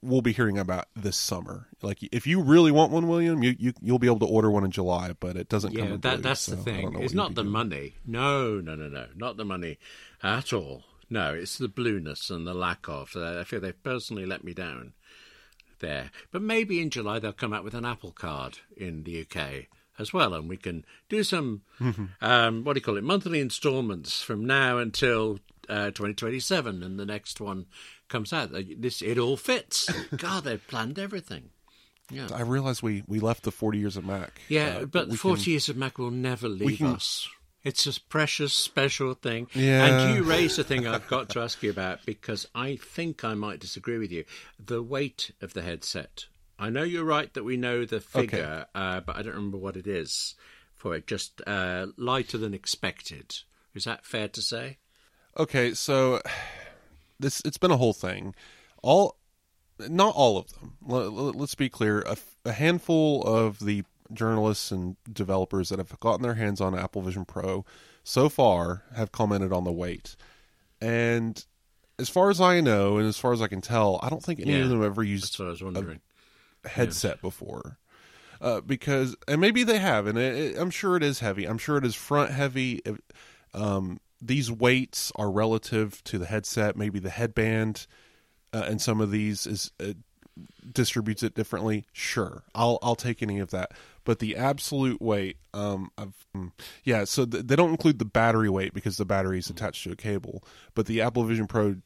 We'll 0.03 0.23
be 0.23 0.33
hearing 0.33 0.59
about 0.59 0.87
this 0.95 1.17
summer. 1.17 1.69
Like, 1.83 1.99
if 2.13 2.27
you 2.27 2.43
really 2.43 2.71
want 2.71 2.93
one, 2.93 3.09
William, 3.09 3.43
you, 3.43 3.55
you 3.59 3.73
you'll 3.81 3.99
be 3.99 4.07
able 4.07 4.21
to 4.21 4.27
order 4.27 4.51
one 4.51 4.65
in 4.65 4.71
July, 4.71 5.13
but 5.19 5.37
it 5.37 5.49
doesn't 5.49 5.75
come. 5.75 5.79
Yeah, 5.79 5.95
in 5.95 6.01
that, 6.01 6.15
blue, 6.17 6.23
that's 6.23 6.41
so 6.43 6.55
the 6.55 6.63
thing. 6.63 6.97
It's 7.01 7.15
not 7.15 7.35
the 7.35 7.43
doing. 7.43 7.53
money. 7.53 7.95
No, 8.07 8.61
no, 8.61 8.75
no, 8.75 8.89
no, 8.89 9.07
not 9.15 9.37
the 9.37 9.45
money 9.45 9.79
at 10.23 10.53
all. 10.53 10.85
No, 11.11 11.35
it's 11.35 11.59
the 11.59 11.69
blueness 11.69 12.31
and 12.31 12.47
the 12.47 12.55
lack 12.55 12.89
of. 12.89 13.15
Uh, 13.15 13.41
I 13.41 13.45
feel 13.45 13.61
they've 13.61 13.83
personally 13.83 14.27
let 14.27 14.43
me 14.43 14.55
down 14.55 14.95
there. 15.81 16.11
But 16.31 16.43
maybe 16.43 16.81
in 16.81 16.91
July 16.91 17.19
they'll 17.19 17.33
come 17.33 17.53
out 17.53 17.65
with 17.65 17.75
an 17.75 17.85
Apple 17.85 18.13
Card 18.13 18.59
in 18.77 19.05
the 19.05 19.21
UK 19.21 19.67
as 19.99 20.13
well, 20.13 20.35
and 20.35 20.49
we 20.49 20.57
can 20.57 20.85
do 21.09 21.23
some 21.23 21.63
um, 22.21 22.65
what 22.65 22.73
do 22.73 22.79
you 22.79 22.83
call 22.85 22.97
it 22.97 23.05
monthly 23.05 23.41
instalments 23.41 24.23
from 24.23 24.45
now 24.45 24.79
until 24.79 25.39
uh, 25.69 25.87
2027, 25.87 26.83
and 26.83 26.99
the 26.99 27.07
next 27.07 27.41
one 27.41 27.67
comes 28.09 28.33
out. 28.33 28.51
This 28.79 29.03
it 29.03 29.19
all 29.19 29.37
fits. 29.37 29.91
God, 30.17 30.45
they've 30.45 30.67
planned 30.67 30.99
everything. 30.99 31.51
Yeah. 32.11 32.29
I 32.35 32.43
realize 32.43 32.83
we 32.83 33.03
we 33.07 33.19
left 33.21 33.45
the 33.45 33.51
40 33.51 33.79
years 33.79 33.97
of 33.97 34.05
Mac. 34.05 34.41
Yeah, 34.49 34.79
uh, 34.83 34.85
but 34.85 35.09
we 35.09 35.17
40 35.17 35.43
can- 35.45 35.51
years 35.53 35.69
of 35.69 35.77
Mac 35.77 35.99
will 35.99 36.11
never 36.11 36.49
leave 36.49 36.79
can- 36.79 36.89
us. 36.89 37.29
It's 37.63 37.87
a 37.87 37.99
precious, 37.99 38.53
special 38.53 39.15
thing. 39.15 39.47
Yeah. 39.55 39.87
And 39.87 40.15
you 40.15 40.23
raised 40.23 40.59
a 40.59 40.65
thing 40.65 40.87
I've 40.87 41.09
got 41.09 41.31
to 41.31 41.41
ask 41.41 41.63
you 41.63 41.71
about 41.71 42.05
because 42.05 42.47
I 42.55 42.77
think 42.77 43.25
I 43.25 43.33
might 43.33 43.59
disagree 43.59 43.97
with 43.97 44.13
you. 44.13 44.27
The 44.63 44.83
weight 44.83 45.31
of 45.41 45.55
the 45.55 45.63
headset. 45.63 46.27
I 46.59 46.69
know 46.69 46.83
you're 46.83 47.05
right 47.05 47.33
that 47.33 47.43
we 47.43 47.57
know 47.57 47.87
the 47.87 48.01
figure, 48.01 48.67
uh, 48.75 49.01
but 49.01 49.17
I 49.17 49.23
don't 49.23 49.35
remember 49.35 49.57
what 49.57 49.79
it 49.79 49.87
is 49.87 50.35
for 50.77 50.95
it. 50.95 51.07
Just 51.07 51.41
uh, 51.47 51.87
lighter 51.97 52.37
than 52.37 52.53
expected. 52.53 53.35
Is 53.75 53.85
that 53.85 54.05
fair 54.05 54.29
to 54.29 54.43
say? 54.43 54.77
Okay, 55.39 55.73
so 55.73 56.21
this 57.21 57.41
it's 57.45 57.59
been 57.59 57.71
a 57.71 57.77
whole 57.77 57.93
thing. 57.93 58.35
All 58.83 59.17
not 59.89 60.15
all 60.15 60.39
of 60.39 60.47
them. 60.55 60.77
Let's 60.83 61.55
be 61.55 61.69
clear. 61.69 62.05
a 62.45 62.53
handful 62.53 63.23
of 63.25 63.59
the 63.61 63.85
journalists 64.13 64.71
and 64.71 64.97
developers 65.13 65.71
that 65.71 65.79
have 65.79 65.99
gotten 66.01 66.23
their 66.23 66.35
hands 66.35 66.61
on 66.61 66.79
Apple 66.79 67.03
Vision 67.03 67.25
Pro 67.25 67.65
so 68.05 68.29
far 68.29 68.85
have 68.95 69.11
commented 69.13 69.53
on 69.53 69.65
the 69.65 69.73
weight. 69.73 70.15
And 70.81 71.45
as 71.99 72.09
far 72.09 72.29
as 72.31 72.41
I 72.41 72.61
know, 72.61 72.99
and 72.99 73.09
as 73.09 73.17
far 73.19 73.33
as 73.33 73.41
I 73.41 73.47
can 73.47 73.61
tell, 73.61 73.99
I 74.03 74.11
don't 74.11 74.23
think 74.23 74.41
any 74.41 74.53
Yeah, 74.53 74.65
of 74.65 74.69
them 74.69 74.83
have 74.83 74.93
ever 74.93 75.03
used 75.03 75.39
what 75.39 75.47
I 75.47 75.51
was 75.51 75.63
wondering. 75.63 76.01
a 76.65 76.69
headset 76.69 77.21
before. 77.23 77.79
Uh, 78.41 78.61
because 78.61 79.17
and 79.27 79.41
maybe 79.41 79.63
they 79.65 79.79
have, 79.79 80.07
and 80.07 80.19
it, 80.19 80.35
it- 80.37 80.59
I'm 80.59 80.71
sure 80.71 80.97
it 80.97 81.03
is 81.03 81.21
heavy. 81.21 81.47
I'm 81.47 81.57
sure 81.59 81.79
it 81.79 81.85
is 81.87 81.95
front 81.95 82.31
heavy. 82.31 82.81
Um, 83.55 84.01
these 84.21 84.51
weights 84.51 85.13
are 85.17 85.31
relative 85.31 86.03
to 86.05 86.19
the 86.19 86.27
headset. 86.27 86.77
Maybe 86.77 86.99
the 86.99 87.11
headband 87.11 87.87
uh, 88.53 88.65
and 88.69 88.81
some 88.81 89.01
of 89.01 89.11
these 89.11 89.47
is 89.47 89.71
uh, 89.81 89.93
distributes 90.73 91.23
it 91.23 91.35
differently. 91.35 91.85
Sure, 91.93 92.45
I'll 92.55 92.79
I'll 92.83 92.97
take 92.97 93.23
any 93.23 93.39
of 93.39 93.51
that. 93.51 93.73
But 94.05 94.19
the 94.19 94.37
absolute 94.37 95.01
weight, 95.01 95.39
um, 95.55 95.91
of 95.97 96.15
mm, 96.37 96.53
yeah. 96.85 97.05
So 97.05 97.25
th- 97.25 97.47
they 97.47 97.57
don't 97.57 97.71
include 97.71 97.99
the 97.99 98.05
battery 98.05 98.51
weight 98.51 98.75
because 98.75 98.97
the 98.97 99.05
battery 99.05 99.39
is 99.39 99.49
attached 99.51 99.85
to 99.85 99.93
a 99.93 99.97
cable. 99.97 100.45
But 100.75 100.87
the 100.87 101.01
Apple 101.01 101.25
Vision 101.25 101.47
Pro, 101.47 101.77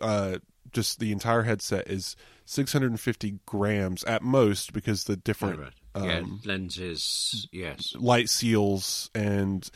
uh, 0.00 0.38
just 0.72 0.98
the 0.98 1.12
entire 1.12 1.42
headset 1.42 1.88
is 1.88 2.16
650 2.46 3.38
grams 3.46 4.02
at 4.04 4.22
most 4.22 4.72
because 4.72 5.04
the 5.04 5.16
different 5.16 5.60
Right. 5.60 5.72
yeah, 5.96 6.18
um, 6.18 6.40
lenses. 6.44 7.46
Yes. 7.52 7.94
light 7.98 8.30
seals 8.30 9.10
and 9.14 9.68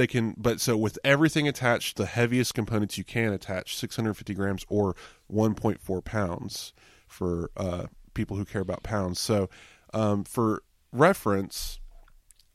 they 0.00 0.06
can 0.06 0.34
but 0.38 0.62
so 0.62 0.78
with 0.78 0.98
everything 1.04 1.46
attached 1.46 1.98
the 1.98 2.06
heaviest 2.06 2.54
components 2.54 2.96
you 2.96 3.04
can 3.04 3.34
attach 3.34 3.76
650 3.76 4.32
grams 4.32 4.64
or 4.70 4.96
1.4 5.30 6.02
pounds 6.02 6.72
for 7.06 7.50
uh, 7.54 7.84
people 8.14 8.38
who 8.38 8.46
care 8.46 8.62
about 8.62 8.82
pounds. 8.82 9.20
So 9.20 9.50
um, 9.92 10.24
for 10.24 10.62
reference 10.90 11.80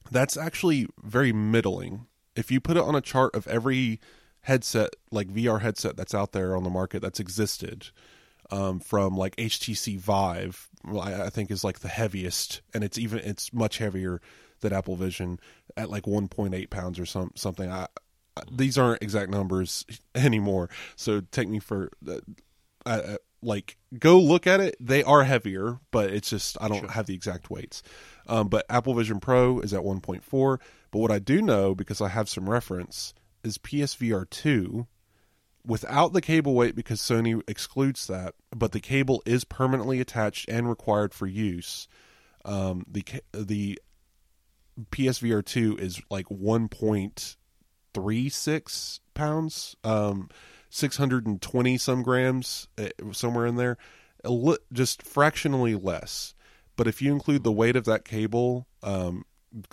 that's 0.10 0.36
actually 0.36 0.88
very 1.04 1.32
middling. 1.32 2.08
If 2.36 2.50
you 2.50 2.60
put 2.60 2.78
it 2.78 2.84
on 2.84 2.96
a 2.96 3.02
chart 3.02 3.36
of 3.36 3.48
every 3.48 4.00
headset, 4.42 4.96
like 5.12 5.28
VR 5.28 5.62
headset 5.62 5.96
that's 5.98 6.16
out 6.16 6.32
there 6.32 6.56
on 6.56 6.64
the 6.64 6.70
market 6.72 7.02
that's 7.02 7.20
existed, 7.20 7.90
um, 8.52 8.80
from 8.80 9.16
like 9.16 9.36
HTC 9.36 10.00
Vive, 10.00 10.70
I, 10.88 11.24
I 11.24 11.30
think 11.30 11.50
is 11.52 11.64
like 11.64 11.80
the 11.80 11.88
heaviest, 11.90 12.62
and 12.74 12.84
it's 12.84 12.98
even 12.98 13.20
it's 13.20 13.54
much 13.54 13.80
heavier 13.80 14.22
than 14.66 14.78
Apple 14.78 14.96
Vision 14.96 15.40
at 15.78 15.90
like 15.90 16.04
1.8 16.04 16.70
pounds 16.70 17.00
or 17.00 17.06
some 17.06 17.32
something. 17.36 17.70
I, 17.70 17.88
I, 18.38 18.42
these 18.52 18.78
aren't 18.78 19.02
exact 19.02 19.32
numbers 19.32 19.86
anymore, 20.16 20.70
so 20.96 21.22
take 21.22 21.48
me 21.48 21.60
for 21.60 21.92
uh, 22.08 22.20
uh, 22.86 23.18
like 23.42 23.78
go 23.98 24.20
look 24.20 24.48
at 24.48 24.60
it. 24.60 24.76
They 24.80 25.04
are 25.04 25.24
heavier, 25.24 25.80
but 25.92 26.10
it's 26.12 26.30
just 26.30 26.58
I 26.60 26.68
don't 26.68 26.82
sure. 26.82 26.92
have 26.92 27.06
the 27.06 27.14
exact 27.14 27.50
weights. 27.50 27.84
Um, 28.28 28.48
but 28.48 28.66
Apple 28.70 28.94
Vision 28.96 29.20
Pro 29.20 29.60
is 29.60 29.74
at 29.74 29.82
1.4. 29.82 30.60
But 30.92 31.00
what 31.00 31.12
I 31.12 31.20
do 31.20 31.42
know 31.42 31.76
because 31.76 32.02
I 32.02 32.10
have 32.10 32.28
some 32.28 32.50
reference 32.50 33.14
is 33.44 33.58
PSVR 33.58 34.30
2 34.30 34.88
without 35.66 36.14
the 36.14 36.22
cable 36.22 36.54
weight 36.54 36.76
because 36.76 37.02
Sony 37.02 37.42
excludes 37.48 38.08
that, 38.08 38.36
but 38.56 38.72
the 38.72 38.80
cable 38.80 39.22
is 39.26 39.44
permanently 39.44 40.00
attached 40.00 40.50
and 40.50 40.70
required 40.70 41.14
for 41.14 41.28
use. 41.28 41.88
Um, 42.44 42.86
the 42.88 43.04
the 43.34 43.80
PSVR 44.92 45.44
two 45.44 45.78
is 45.78 46.02
like 46.10 46.30
one 46.30 46.68
point 46.68 47.38
three 47.94 48.30
six 48.30 49.00
pounds, 49.14 49.76
um, 49.84 50.30
six 50.70 50.98
hundred 50.98 51.26
and 51.26 51.42
twenty 51.42 51.78
some 51.78 52.04
grams, 52.04 52.68
uh, 52.78 52.90
somewhere 53.12 53.46
in 53.46 53.56
there, 53.56 53.78
li- 54.24 54.58
just 54.74 55.02
fractionally 55.02 55.76
less. 55.76 56.34
But 56.76 56.88
if 56.88 57.02
you 57.02 57.14
include 57.14 57.44
the 57.44 57.52
weight 57.52 57.76
of 57.76 57.86
that 57.86 58.04
cable, 58.04 58.68
um, 58.84 59.26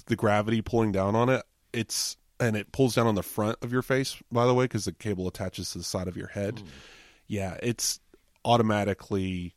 the 0.07 0.17
gravity 0.17 0.63
pulling 0.63 0.93
down 0.93 1.17
on 1.17 1.29
it, 1.29 1.43
it's 1.73 2.17
and 2.39 2.57
it 2.57 2.73
pulls 2.73 2.95
down 2.95 3.07
on 3.07 3.15
the 3.15 3.23
front 3.23 3.57
of 3.63 3.73
your 3.73 3.83
face. 3.83 4.17
By 4.31 4.47
the 4.47 4.55
way, 4.55 4.65
because 4.65 4.85
the 4.85 4.93
cable 4.93 5.27
attaches 5.29 5.73
to 5.73 5.79
the 5.79 5.85
side 5.85 6.09
of 6.09 6.17
your 6.17 6.29
head. 6.29 6.57
Mm. 6.57 6.67
Yeah, 7.27 7.57
it's 7.63 8.01
automatically 8.45 9.55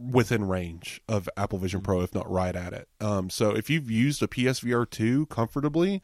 within 0.00 0.48
range 0.48 1.00
of 1.08 1.28
Apple 1.36 1.58
Vision 1.58 1.80
Pro, 1.80 2.00
if 2.00 2.14
not 2.14 2.30
right 2.30 2.54
at 2.54 2.72
it. 2.72 2.88
Um, 3.00 3.30
so 3.30 3.50
if 3.50 3.68
you've 3.68 3.90
used 3.90 4.22
a 4.22 4.26
PSVR 4.26 4.88
2 4.88 5.26
comfortably, 5.26 6.02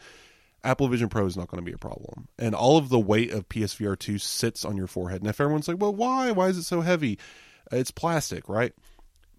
Apple 0.64 0.88
Vision 0.88 1.08
Pro 1.08 1.26
is 1.26 1.36
not 1.36 1.48
going 1.48 1.62
to 1.64 1.68
be 1.68 1.74
a 1.74 1.78
problem. 1.78 2.28
And 2.38 2.54
all 2.54 2.76
of 2.76 2.88
the 2.88 2.98
weight 2.98 3.32
of 3.32 3.48
PSVR 3.48 3.98
2 3.98 4.18
sits 4.18 4.64
on 4.64 4.76
your 4.76 4.86
forehead. 4.86 5.22
And 5.22 5.30
if 5.30 5.40
everyone's 5.40 5.68
like, 5.68 5.80
well, 5.80 5.94
why? 5.94 6.32
Why 6.32 6.48
is 6.48 6.58
it 6.58 6.64
so 6.64 6.80
heavy? 6.80 7.18
It's 7.70 7.90
plastic, 7.90 8.48
right? 8.48 8.72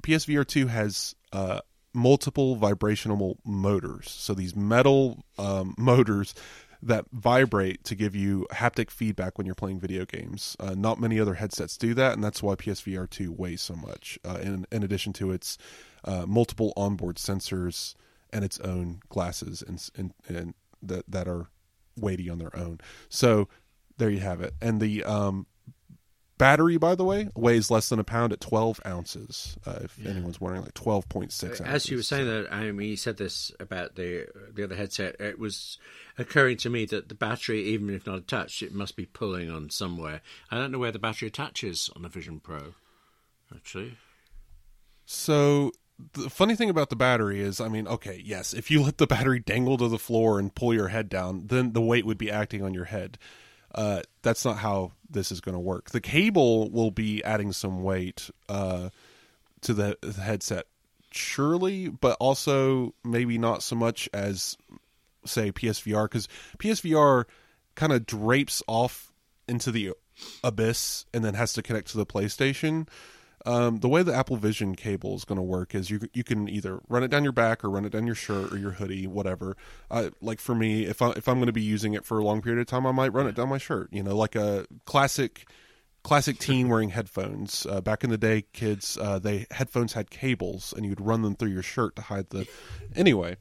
PSVR 0.03 0.47
2 0.47 0.67
has 0.67 1.15
uh, 1.33 1.59
multiple 1.93 2.55
vibrational 2.55 3.39
motors. 3.45 4.09
So 4.09 4.33
these 4.33 4.55
metal 4.55 5.23
um, 5.37 5.75
motors 5.77 6.33
that 6.81 7.05
vibrate 7.11 7.83
to 7.85 7.95
give 7.95 8.15
you 8.15 8.47
haptic 8.51 8.91
feedback 8.91 9.37
when 9.37 9.45
you're 9.45 9.55
playing 9.55 9.79
video 9.79 10.05
games. 10.05 10.55
Uh, 10.59 10.75
not 10.77 10.99
many 10.99 11.19
other 11.19 11.35
headsets 11.35 11.77
do 11.77 11.93
that, 11.93 12.13
and 12.13 12.23
that's 12.23 12.43
why 12.43 12.55
PSVR 12.55 13.09
2 13.09 13.31
weighs 13.31 13.61
so 13.61 13.75
much. 13.75 14.19
Uh, 14.23 14.37
in, 14.41 14.65
in 14.71 14.83
addition 14.83 15.13
to 15.13 15.31
its 15.31 15.57
uh, 16.05 16.25
multiple 16.25 16.73
onboard 16.77 17.17
sensors 17.17 17.95
and 18.31 18.43
its 18.43 18.59
own 18.59 19.01
glasses 19.09 19.63
and, 19.65 19.89
and, 19.95 20.13
and 20.27 20.53
that 20.81 21.03
that 21.09 21.27
are 21.27 21.47
weighty 21.97 22.29
on 22.29 22.37
their 22.37 22.55
own. 22.55 22.79
So 23.09 23.47
there 23.97 24.09
you 24.09 24.19
have 24.19 24.41
it. 24.41 24.53
And 24.61 24.79
the 24.79 25.03
um, 25.03 25.47
Battery, 26.37 26.77
by 26.77 26.93
the 26.93 27.03
way, 27.03 27.29
weighs 27.35 27.71
less 27.71 27.89
than 27.89 27.99
a 27.99 28.03
pound 28.03 28.31
at 28.31 28.39
12 28.39 28.79
ounces. 28.85 29.57
Uh, 29.65 29.79
if 29.83 29.97
yeah. 29.97 30.11
anyone's 30.11 30.39
wondering, 30.39 30.63
like 30.63 30.75
12.6 30.75 31.23
ounces. 31.23 31.61
As 31.61 31.89
you 31.89 31.97
were 31.97 32.03
saying 32.03 32.27
that, 32.27 32.53
I 32.53 32.71
mean, 32.71 32.89
you 32.89 32.95
said 32.95 33.17
this 33.17 33.51
about 33.59 33.95
the 33.95 34.27
the 34.53 34.63
other 34.63 34.75
headset. 34.75 35.19
It 35.19 35.39
was 35.39 35.79
occurring 36.17 36.57
to 36.57 36.69
me 36.69 36.85
that 36.85 37.09
the 37.09 37.15
battery, 37.15 37.63
even 37.63 37.89
if 37.89 38.05
not 38.05 38.19
attached, 38.19 38.61
it 38.61 38.73
must 38.73 38.95
be 38.95 39.05
pulling 39.05 39.49
on 39.49 39.69
somewhere. 39.71 40.21
I 40.51 40.57
don't 40.57 40.71
know 40.71 40.79
where 40.79 40.91
the 40.91 40.99
battery 40.99 41.27
attaches 41.27 41.89
on 41.95 42.03
the 42.03 42.09
Vision 42.09 42.39
Pro, 42.39 42.75
actually. 43.55 43.97
So 45.05 45.71
the 46.13 46.29
funny 46.29 46.55
thing 46.55 46.69
about 46.69 46.89
the 46.89 46.95
battery 46.95 47.41
is, 47.41 47.59
I 47.59 47.67
mean, 47.67 47.87
okay, 47.87 48.21
yes, 48.23 48.53
if 48.53 48.69
you 48.69 48.83
let 48.83 48.97
the 48.97 49.07
battery 49.07 49.39
dangle 49.39 49.77
to 49.77 49.87
the 49.87 49.97
floor 49.97 50.39
and 50.39 50.53
pull 50.53 50.73
your 50.73 50.89
head 50.89 51.09
down, 51.09 51.47
then 51.47 51.73
the 51.73 51.81
weight 51.81 52.05
would 52.05 52.17
be 52.17 52.29
acting 52.29 52.61
on 52.61 52.73
your 52.73 52.85
head. 52.85 53.17
Uh, 53.73 54.01
that's 54.21 54.45
not 54.45 54.57
how 54.57 54.91
this 55.09 55.31
is 55.31 55.41
going 55.41 55.53
to 55.53 55.59
work. 55.59 55.91
The 55.91 56.01
cable 56.01 56.69
will 56.69 56.91
be 56.91 57.23
adding 57.23 57.53
some 57.53 57.83
weight 57.83 58.29
uh, 58.49 58.89
to 59.61 59.73
the, 59.73 59.97
the 60.01 60.21
headset, 60.21 60.65
surely, 61.11 61.89
but 61.89 62.17
also 62.19 62.93
maybe 63.03 63.37
not 63.37 63.63
so 63.63 63.75
much 63.75 64.09
as 64.13 64.57
say 65.25 65.51
PSVR 65.51 66.05
because 66.05 66.27
PSVR 66.57 67.25
kind 67.75 67.93
of 67.93 68.05
drapes 68.05 68.63
off 68.67 69.11
into 69.47 69.71
the 69.71 69.91
abyss 70.43 71.05
and 71.13 71.23
then 71.23 71.33
has 71.35 71.53
to 71.53 71.61
connect 71.61 71.89
to 71.89 71.97
the 71.97 72.05
PlayStation. 72.05 72.87
Um, 73.45 73.77
the 73.77 73.87
way 73.87 74.03
the 74.03 74.13
Apple 74.13 74.35
Vision 74.35 74.75
cable 74.75 75.15
is 75.15 75.23
going 75.23 75.37
to 75.37 75.43
work 75.43 75.75
is 75.75 75.89
you 75.89 76.01
you 76.13 76.23
can 76.23 76.49
either 76.49 76.81
run 76.89 77.03
it 77.03 77.09
down 77.09 77.23
your 77.23 77.33
back 77.33 77.63
or 77.63 77.69
run 77.69 77.85
it 77.85 77.91
down 77.91 78.05
your 78.05 78.15
shirt 78.15 78.51
or 78.51 78.57
your 78.57 78.71
hoodie, 78.71 79.07
whatever. 79.07 79.55
Uh, 79.89 80.09
like 80.21 80.39
for 80.39 80.55
me, 80.55 80.85
if 80.85 81.01
I 81.01 81.11
if 81.11 81.27
I'm 81.27 81.35
going 81.35 81.47
to 81.47 81.53
be 81.53 81.61
using 81.61 81.93
it 81.93 82.03
for 82.03 82.17
a 82.17 82.23
long 82.23 82.41
period 82.41 82.59
of 82.59 82.67
time, 82.67 82.85
I 82.85 82.91
might 82.91 83.13
run 83.13 83.27
it 83.27 83.35
down 83.35 83.49
my 83.49 83.57
shirt. 83.57 83.89
You 83.91 84.03
know, 84.03 84.15
like 84.15 84.35
a 84.35 84.65
classic 84.85 85.47
classic 86.03 86.39
teen 86.39 86.69
wearing 86.69 86.89
headphones. 86.89 87.65
Uh, 87.69 87.81
back 87.81 88.03
in 88.03 88.09
the 88.09 88.17
day, 88.17 88.43
kids, 88.53 88.97
uh, 88.99 89.19
they 89.19 89.45
headphones 89.51 89.93
had 89.93 90.09
cables, 90.09 90.73
and 90.75 90.85
you'd 90.85 91.01
run 91.01 91.21
them 91.21 91.35
through 91.35 91.51
your 91.51 91.63
shirt 91.63 91.95
to 91.97 92.01
hide 92.01 92.29
the. 92.29 92.47
Anyway, 92.95 93.37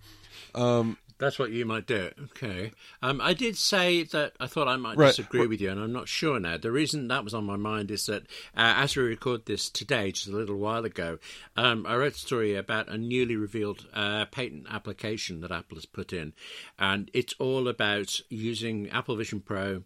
um, 0.54 0.98
that's 1.18 1.38
what 1.38 1.50
you 1.50 1.64
might 1.64 1.86
do. 1.86 2.10
Okay. 2.24 2.72
Um, 3.02 3.20
I 3.20 3.32
did 3.32 3.56
say 3.56 4.02
that 4.04 4.32
I 4.38 4.46
thought 4.46 4.68
I 4.68 4.76
might 4.76 4.96
right. 4.96 5.08
disagree 5.08 5.46
with 5.46 5.60
you, 5.60 5.70
and 5.70 5.80
I'm 5.80 5.92
not 5.92 6.08
sure 6.08 6.38
now. 6.38 6.58
The 6.58 6.70
reason 6.70 7.08
that 7.08 7.24
was 7.24 7.34
on 7.34 7.44
my 7.44 7.56
mind 7.56 7.90
is 7.90 8.06
that 8.06 8.22
uh, 8.56 8.74
as 8.76 8.96
we 8.96 9.02
record 9.02 9.46
this 9.46 9.70
today, 9.70 10.12
just 10.12 10.28
a 10.28 10.36
little 10.36 10.56
while 10.56 10.84
ago, 10.84 11.18
um, 11.56 11.86
I 11.86 11.94
read 11.94 12.12
a 12.12 12.16
story 12.16 12.54
about 12.54 12.88
a 12.88 12.98
newly 12.98 13.36
revealed 13.36 13.86
uh, 13.94 14.26
patent 14.26 14.66
application 14.70 15.40
that 15.40 15.52
Apple 15.52 15.76
has 15.76 15.86
put 15.86 16.12
in, 16.12 16.34
and 16.78 17.10
it's 17.14 17.34
all 17.38 17.68
about 17.68 18.20
using 18.28 18.90
Apple 18.90 19.16
Vision 19.16 19.40
Pro 19.40 19.82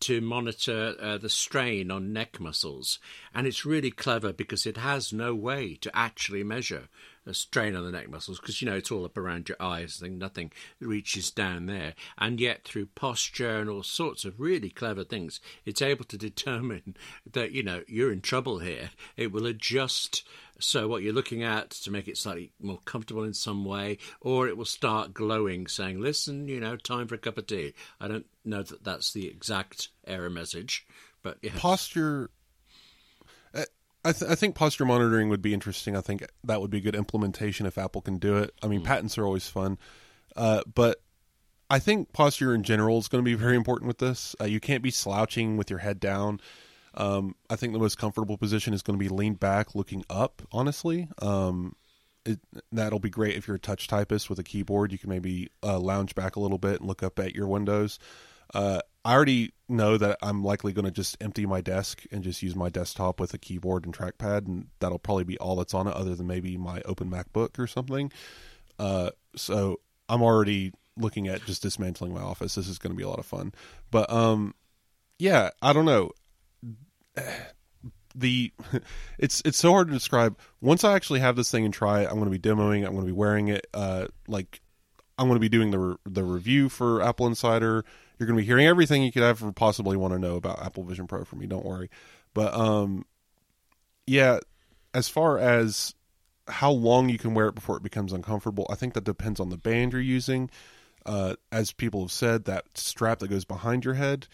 to 0.00 0.20
monitor 0.20 0.94
uh, 1.00 1.18
the 1.18 1.28
strain 1.28 1.90
on 1.90 2.12
neck 2.12 2.38
muscles. 2.38 2.98
And 3.34 3.46
it's 3.46 3.64
really 3.64 3.90
clever 3.90 4.32
because 4.32 4.66
it 4.66 4.76
has 4.76 5.12
no 5.12 5.34
way 5.34 5.76
to 5.76 5.90
actually 5.96 6.44
measure 6.44 6.88
a 7.28 7.34
strain 7.34 7.76
on 7.76 7.84
the 7.84 7.92
neck 7.92 8.08
muscles 8.08 8.40
because, 8.40 8.60
you 8.60 8.68
know, 8.68 8.76
it's 8.76 8.90
all 8.90 9.04
up 9.04 9.18
around 9.18 9.48
your 9.48 9.60
eyes 9.60 10.00
and 10.02 10.18
nothing 10.18 10.50
reaches 10.80 11.30
down 11.30 11.66
there. 11.66 11.94
And 12.16 12.40
yet, 12.40 12.64
through 12.64 12.86
posture 12.86 13.58
and 13.58 13.70
all 13.70 13.82
sorts 13.82 14.24
of 14.24 14.40
really 14.40 14.70
clever 14.70 15.04
things, 15.04 15.40
it's 15.64 15.82
able 15.82 16.04
to 16.06 16.18
determine 16.18 16.96
that, 17.32 17.52
you 17.52 17.62
know, 17.62 17.82
you're 17.86 18.12
in 18.12 18.20
trouble 18.20 18.58
here. 18.58 18.90
It 19.16 19.32
will 19.32 19.46
adjust 19.46 20.24
so 20.60 20.88
what 20.88 21.02
you're 21.02 21.12
looking 21.12 21.42
at 21.42 21.70
to 21.70 21.90
make 21.90 22.08
it 22.08 22.18
slightly 22.18 22.52
more 22.60 22.80
comfortable 22.84 23.22
in 23.22 23.34
some 23.34 23.64
way, 23.64 23.98
or 24.20 24.48
it 24.48 24.56
will 24.56 24.64
start 24.64 25.14
glowing, 25.14 25.68
saying, 25.68 26.00
"Listen, 26.00 26.48
you 26.48 26.58
know, 26.58 26.76
time 26.76 27.06
for 27.06 27.14
a 27.14 27.18
cup 27.18 27.38
of 27.38 27.46
tea." 27.46 27.74
I 28.00 28.08
don't 28.08 28.26
know 28.44 28.62
that 28.64 28.82
that's 28.82 29.12
the 29.12 29.28
exact 29.28 29.90
error 30.04 30.30
message, 30.30 30.84
but 31.22 31.38
yes. 31.42 31.58
posture. 31.58 32.30
I, 34.04 34.12
th- 34.12 34.30
I, 34.30 34.34
think 34.34 34.54
posture 34.54 34.84
monitoring 34.84 35.28
would 35.28 35.42
be 35.42 35.52
interesting. 35.52 35.96
I 35.96 36.00
think 36.00 36.24
that 36.44 36.60
would 36.60 36.70
be 36.70 36.78
a 36.78 36.80
good 36.80 36.94
implementation 36.94 37.66
if 37.66 37.76
Apple 37.76 38.00
can 38.00 38.18
do 38.18 38.36
it. 38.36 38.54
I 38.62 38.68
mean, 38.68 38.80
mm. 38.80 38.84
patents 38.84 39.18
are 39.18 39.24
always 39.24 39.48
fun, 39.48 39.78
uh, 40.36 40.62
but 40.72 41.02
I 41.68 41.78
think 41.78 42.12
posture 42.12 42.54
in 42.54 42.62
general 42.62 42.98
is 42.98 43.08
going 43.08 43.22
to 43.22 43.28
be 43.28 43.34
very 43.34 43.56
important 43.56 43.88
with 43.88 43.98
this. 43.98 44.34
Uh, 44.40 44.44
you 44.44 44.60
can't 44.60 44.82
be 44.82 44.90
slouching 44.90 45.56
with 45.56 45.68
your 45.68 45.80
head 45.80 46.00
down. 46.00 46.40
Um, 46.94 47.34
I 47.50 47.56
think 47.56 47.72
the 47.72 47.78
most 47.78 47.98
comfortable 47.98 48.38
position 48.38 48.72
is 48.72 48.82
going 48.82 48.98
to 48.98 49.02
be 49.02 49.08
leaned 49.08 49.38
back, 49.38 49.74
looking 49.74 50.04
up. 50.08 50.42
Honestly, 50.50 51.08
um, 51.20 51.74
it, 52.24 52.40
that'll 52.72 52.98
be 52.98 53.10
great 53.10 53.36
if 53.36 53.46
you're 53.46 53.56
a 53.56 53.60
touch 53.60 53.86
typist 53.86 54.30
with 54.30 54.38
a 54.38 54.42
keyboard. 54.42 54.92
You 54.92 54.98
can 54.98 55.10
maybe 55.10 55.50
uh, 55.62 55.78
lounge 55.78 56.14
back 56.14 56.36
a 56.36 56.40
little 56.40 56.58
bit 56.58 56.80
and 56.80 56.88
look 56.88 57.02
up 57.02 57.18
at 57.18 57.34
your 57.34 57.46
windows. 57.46 57.98
Uh, 58.54 58.80
I 59.04 59.14
already 59.14 59.52
know 59.68 59.96
that 59.96 60.18
I'm 60.22 60.42
likely 60.42 60.72
going 60.72 60.84
to 60.84 60.90
just 60.90 61.16
empty 61.20 61.46
my 61.46 61.60
desk 61.60 62.02
and 62.10 62.22
just 62.22 62.42
use 62.42 62.54
my 62.54 62.68
desktop 62.68 63.20
with 63.20 63.32
a 63.34 63.38
keyboard 63.38 63.84
and 63.84 63.96
trackpad, 63.96 64.46
and 64.46 64.68
that'll 64.80 64.98
probably 64.98 65.24
be 65.24 65.38
all 65.38 65.56
that's 65.56 65.74
on 65.74 65.86
it, 65.86 65.94
other 65.94 66.14
than 66.14 66.26
maybe 66.26 66.56
my 66.56 66.82
open 66.84 67.10
MacBook 67.10 67.58
or 67.58 67.66
something. 67.66 68.12
Uh, 68.78 69.10
so 69.36 69.80
I'm 70.08 70.22
already 70.22 70.72
looking 70.96 71.28
at 71.28 71.44
just 71.44 71.62
dismantling 71.62 72.12
my 72.12 72.20
office. 72.20 72.54
This 72.54 72.68
is 72.68 72.78
going 72.78 72.92
to 72.92 72.96
be 72.96 73.02
a 73.02 73.08
lot 73.08 73.18
of 73.18 73.26
fun. 73.26 73.52
But 73.90 74.10
um, 74.12 74.54
yeah, 75.18 75.50
I 75.62 75.72
don't 75.72 75.84
know 75.84 76.10
the 78.14 78.52
it's 79.18 79.42
it's 79.44 79.58
so 79.58 79.72
hard 79.72 79.88
to 79.88 79.94
describe. 79.94 80.38
Once 80.60 80.84
I 80.84 80.94
actually 80.94 81.20
have 81.20 81.36
this 81.36 81.50
thing 81.50 81.64
and 81.64 81.74
try 81.74 82.02
it, 82.02 82.08
I'm 82.08 82.18
going 82.18 82.30
to 82.30 82.38
be 82.38 82.38
demoing. 82.38 82.86
I'm 82.86 82.92
going 82.92 83.06
to 83.06 83.06
be 83.06 83.12
wearing 83.12 83.48
it. 83.48 83.66
Uh, 83.72 84.06
like 84.26 84.60
I'm 85.18 85.26
going 85.28 85.36
to 85.36 85.40
be 85.40 85.48
doing 85.48 85.70
the 85.70 85.78
re- 85.78 85.96
the 86.04 86.24
review 86.24 86.68
for 86.68 87.02
Apple 87.02 87.26
Insider. 87.26 87.84
You're 88.18 88.26
going 88.26 88.36
to 88.36 88.42
be 88.42 88.46
hearing 88.46 88.66
everything 88.66 89.02
you 89.02 89.12
could 89.12 89.22
ever 89.22 89.52
possibly 89.52 89.96
want 89.96 90.12
to 90.12 90.18
know 90.18 90.36
about 90.36 90.60
Apple 90.60 90.82
Vision 90.82 91.06
Pro 91.06 91.24
from 91.24 91.38
me. 91.38 91.46
Don't 91.46 91.64
worry. 91.64 91.88
But 92.34 92.52
um, 92.54 93.04
yeah, 94.06 94.40
as 94.92 95.08
far 95.08 95.38
as 95.38 95.94
how 96.48 96.70
long 96.70 97.08
you 97.08 97.18
can 97.18 97.34
wear 97.34 97.46
it 97.46 97.54
before 97.54 97.76
it 97.76 97.82
becomes 97.82 98.12
uncomfortable, 98.12 98.66
I 98.70 98.74
think 98.74 98.94
that 98.94 99.04
depends 99.04 99.38
on 99.38 99.50
the 99.50 99.58
band 99.58 99.92
you're 99.92 100.00
using. 100.00 100.50
uh, 101.08 101.34
as 101.50 101.72
people 101.72 102.02
have 102.02 102.12
said, 102.12 102.44
that 102.44 102.64
strap 102.74 103.20
that 103.20 103.28
goes 103.28 103.44
behind 103.44 103.84
your 103.84 103.94
head, 103.94 104.28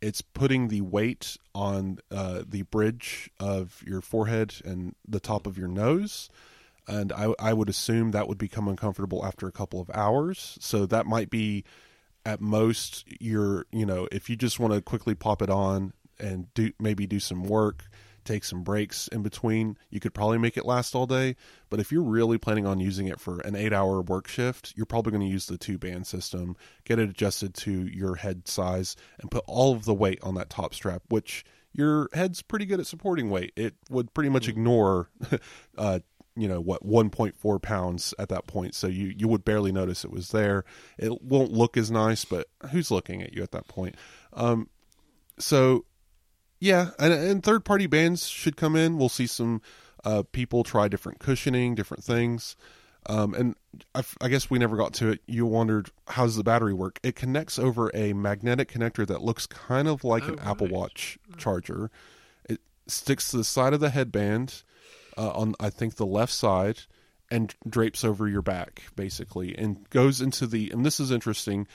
it's 0.00 0.22
putting 0.22 0.68
the 0.68 0.80
weight 0.80 1.36
on 1.54 1.98
uh, 2.10 2.42
the 2.46 2.62
bridge 2.62 3.30
of 3.38 3.82
your 3.86 4.00
forehead 4.00 4.54
and 4.64 4.94
the 5.06 5.20
top 5.20 5.46
of 5.46 5.58
your 5.58 5.68
nose. 5.68 6.30
And 6.86 7.12
I, 7.12 7.34
I 7.38 7.52
would 7.52 7.68
assume 7.68 8.10
that 8.10 8.28
would 8.28 8.38
become 8.38 8.68
uncomfortable 8.68 9.24
after 9.24 9.46
a 9.46 9.52
couple 9.52 9.80
of 9.80 9.90
hours. 9.94 10.58
So 10.60 10.86
that 10.86 11.06
might 11.06 11.30
be 11.30 11.64
at 12.24 12.40
most 12.40 13.04
your, 13.20 13.66
you 13.72 13.86
know, 13.86 14.08
if 14.10 14.30
you 14.30 14.36
just 14.36 14.58
want 14.58 14.72
to 14.72 14.80
quickly 14.80 15.14
pop 15.14 15.42
it 15.42 15.50
on 15.50 15.92
and 16.18 16.52
do 16.54 16.72
maybe 16.78 17.06
do 17.06 17.20
some 17.20 17.44
work, 17.44 17.84
take 18.24 18.44
some 18.44 18.62
breaks 18.62 19.08
in 19.08 19.22
between, 19.22 19.76
you 19.90 20.00
could 20.00 20.14
probably 20.14 20.38
make 20.38 20.56
it 20.56 20.64
last 20.64 20.94
all 20.94 21.06
day. 21.06 21.36
But 21.70 21.80
if 21.80 21.92
you're 21.92 22.02
really 22.02 22.38
planning 22.38 22.66
on 22.66 22.80
using 22.80 23.06
it 23.06 23.20
for 23.20 23.40
an 23.40 23.54
eight 23.54 23.72
hour 23.72 24.00
work 24.00 24.28
shift, 24.28 24.72
you're 24.76 24.86
probably 24.86 25.12
going 25.12 25.26
to 25.26 25.32
use 25.32 25.46
the 25.46 25.58
two 25.58 25.78
band 25.78 26.06
system, 26.06 26.56
get 26.84 26.98
it 26.98 27.08
adjusted 27.08 27.54
to 27.54 27.86
your 27.86 28.16
head 28.16 28.48
size, 28.48 28.96
and 29.20 29.30
put 29.30 29.44
all 29.46 29.74
of 29.74 29.84
the 29.84 29.94
weight 29.94 30.18
on 30.22 30.34
that 30.34 30.50
top 30.50 30.74
strap, 30.74 31.02
which 31.08 31.44
your 31.72 32.08
head's 32.12 32.40
pretty 32.40 32.64
good 32.64 32.80
at 32.80 32.86
supporting 32.86 33.30
weight. 33.30 33.52
It 33.56 33.74
would 33.90 34.14
pretty 34.14 34.30
much 34.30 34.48
ignore, 34.48 35.10
uh, 35.78 36.00
you 36.36 36.48
know, 36.48 36.60
what 36.60 36.84
1.4 36.84 37.62
pounds 37.62 38.14
at 38.18 38.28
that 38.28 38.46
point. 38.46 38.74
So 38.74 38.86
you 38.86 39.14
you 39.16 39.28
would 39.28 39.44
barely 39.44 39.72
notice 39.72 40.04
it 40.04 40.10
was 40.10 40.30
there. 40.30 40.64
It 40.98 41.22
won't 41.22 41.52
look 41.52 41.76
as 41.76 41.90
nice, 41.90 42.24
but 42.24 42.48
who's 42.70 42.90
looking 42.90 43.22
at 43.22 43.32
you 43.32 43.42
at 43.42 43.52
that 43.52 43.68
point? 43.68 43.96
Um, 44.32 44.68
so 45.38 45.84
yeah, 46.60 46.90
and, 46.98 47.12
and 47.12 47.42
third 47.42 47.64
party 47.64 47.86
bands 47.86 48.26
should 48.26 48.56
come 48.56 48.74
in. 48.74 48.98
We'll 48.98 49.08
see 49.08 49.26
some 49.26 49.62
uh, 50.04 50.22
people 50.32 50.64
try 50.64 50.88
different 50.88 51.18
cushioning, 51.18 51.74
different 51.74 52.04
things. 52.04 52.56
Um, 53.06 53.34
and 53.34 53.54
I, 53.94 54.02
I, 54.22 54.28
guess 54.28 54.48
we 54.48 54.58
never 54.58 54.78
got 54.78 54.94
to 54.94 55.10
it. 55.10 55.20
You 55.26 55.44
wondered 55.44 55.90
how 56.08 56.24
does 56.24 56.36
the 56.36 56.44
battery 56.44 56.72
work? 56.72 57.00
It 57.02 57.14
connects 57.16 57.58
over 57.58 57.90
a 57.92 58.14
magnetic 58.14 58.72
connector 58.72 59.06
that 59.06 59.20
looks 59.20 59.46
kind 59.46 59.88
of 59.88 60.04
like 60.04 60.22
Oh, 60.24 60.32
an 60.32 60.38
Apple. 60.38 60.68
Watch 60.68 61.18
charger. 61.36 61.90
It 62.48 62.60
sticks 62.86 63.30
to 63.30 63.36
the 63.36 63.44
side 63.44 63.74
of 63.74 63.80
the 63.80 63.90
headband 63.90 64.62
uh, 65.16 65.30
on 65.30 65.54
I 65.60 65.70
think 65.70 65.96
the 65.96 66.06
left 66.06 66.32
side 66.32 66.80
and 67.30 67.54
drapes 67.68 68.04
over 68.04 68.28
your 68.28 68.42
back 68.42 68.82
basically 68.96 69.56
and 69.56 69.88
goes 69.90 70.20
into 70.20 70.46
the 70.46 70.70
and 70.70 70.84
this 70.84 71.00
is 71.00 71.10
interesting 71.10 71.66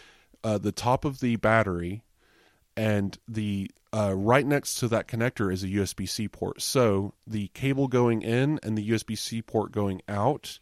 uh, 0.43 0.57
the 0.57 0.71
top 0.71 1.05
of 1.05 1.19
the 1.19 1.35
battery 1.37 2.03
and 2.77 3.17
the 3.27 3.69
uh, 3.91 4.13
right 4.15 4.45
next 4.45 4.75
to 4.75 4.87
that 4.87 5.07
connector 5.07 5.51
is 5.51 5.63
a 5.63 5.67
USB 5.67 6.07
C 6.07 6.27
port. 6.27 6.61
So 6.61 7.13
the 7.25 7.47
cable 7.49 7.87
going 7.87 8.21
in 8.21 8.59
and 8.63 8.77
the 8.77 8.89
USB 8.91 9.17
C 9.17 9.41
port 9.41 9.71
going 9.71 10.01
out 10.07 10.59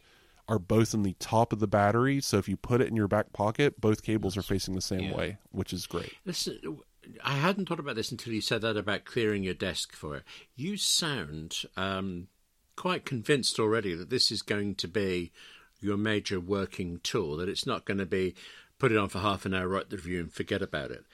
are 0.48 0.58
both 0.58 0.94
in 0.94 1.02
the 1.02 1.14
top 1.18 1.52
of 1.52 1.60
the 1.60 1.66
battery. 1.66 2.20
So 2.20 2.38
if 2.38 2.48
you 2.48 2.56
put 2.56 2.80
it 2.80 2.88
in 2.88 2.96
your 2.96 3.06
back 3.08 3.32
pocket, 3.32 3.80
both 3.80 4.02
cables 4.02 4.36
are 4.36 4.42
facing 4.42 4.74
the 4.74 4.80
same 4.80 5.10
yeah. 5.10 5.16
way, 5.16 5.36
which 5.50 5.74
is 5.74 5.86
great. 5.86 6.12
Listen, 6.24 6.78
I 7.22 7.32
hadn't 7.32 7.68
thought 7.68 7.80
about 7.80 7.96
this 7.96 8.10
until 8.10 8.32
you 8.32 8.40
said 8.40 8.62
that 8.62 8.76
about 8.76 9.04
clearing 9.04 9.42
your 9.42 9.54
desk 9.54 9.94
for 9.94 10.16
it. 10.16 10.22
You 10.56 10.78
sound 10.78 11.62
um, 11.76 12.28
quite 12.78 13.04
convinced 13.04 13.58
already 13.58 13.92
that 13.96 14.08
this 14.08 14.30
is 14.30 14.40
going 14.40 14.72
to 14.76 14.86
be 14.86 15.32
your 15.80 15.96
major 15.96 16.38
working 16.38 17.00
tool, 17.02 17.36
that 17.36 17.48
it's 17.48 17.66
not 17.66 17.84
going 17.84 17.98
to 17.98 18.06
be 18.06 18.36
put 18.78 18.92
it 18.92 18.96
on 18.98 19.08
for 19.08 19.18
half 19.18 19.44
an 19.44 19.52
hour, 19.52 19.66
write 19.66 19.90
the 19.90 19.96
review, 19.96 20.20
and 20.20 20.32
forget 20.32 20.62
about 20.62 20.92
it. 20.92 21.04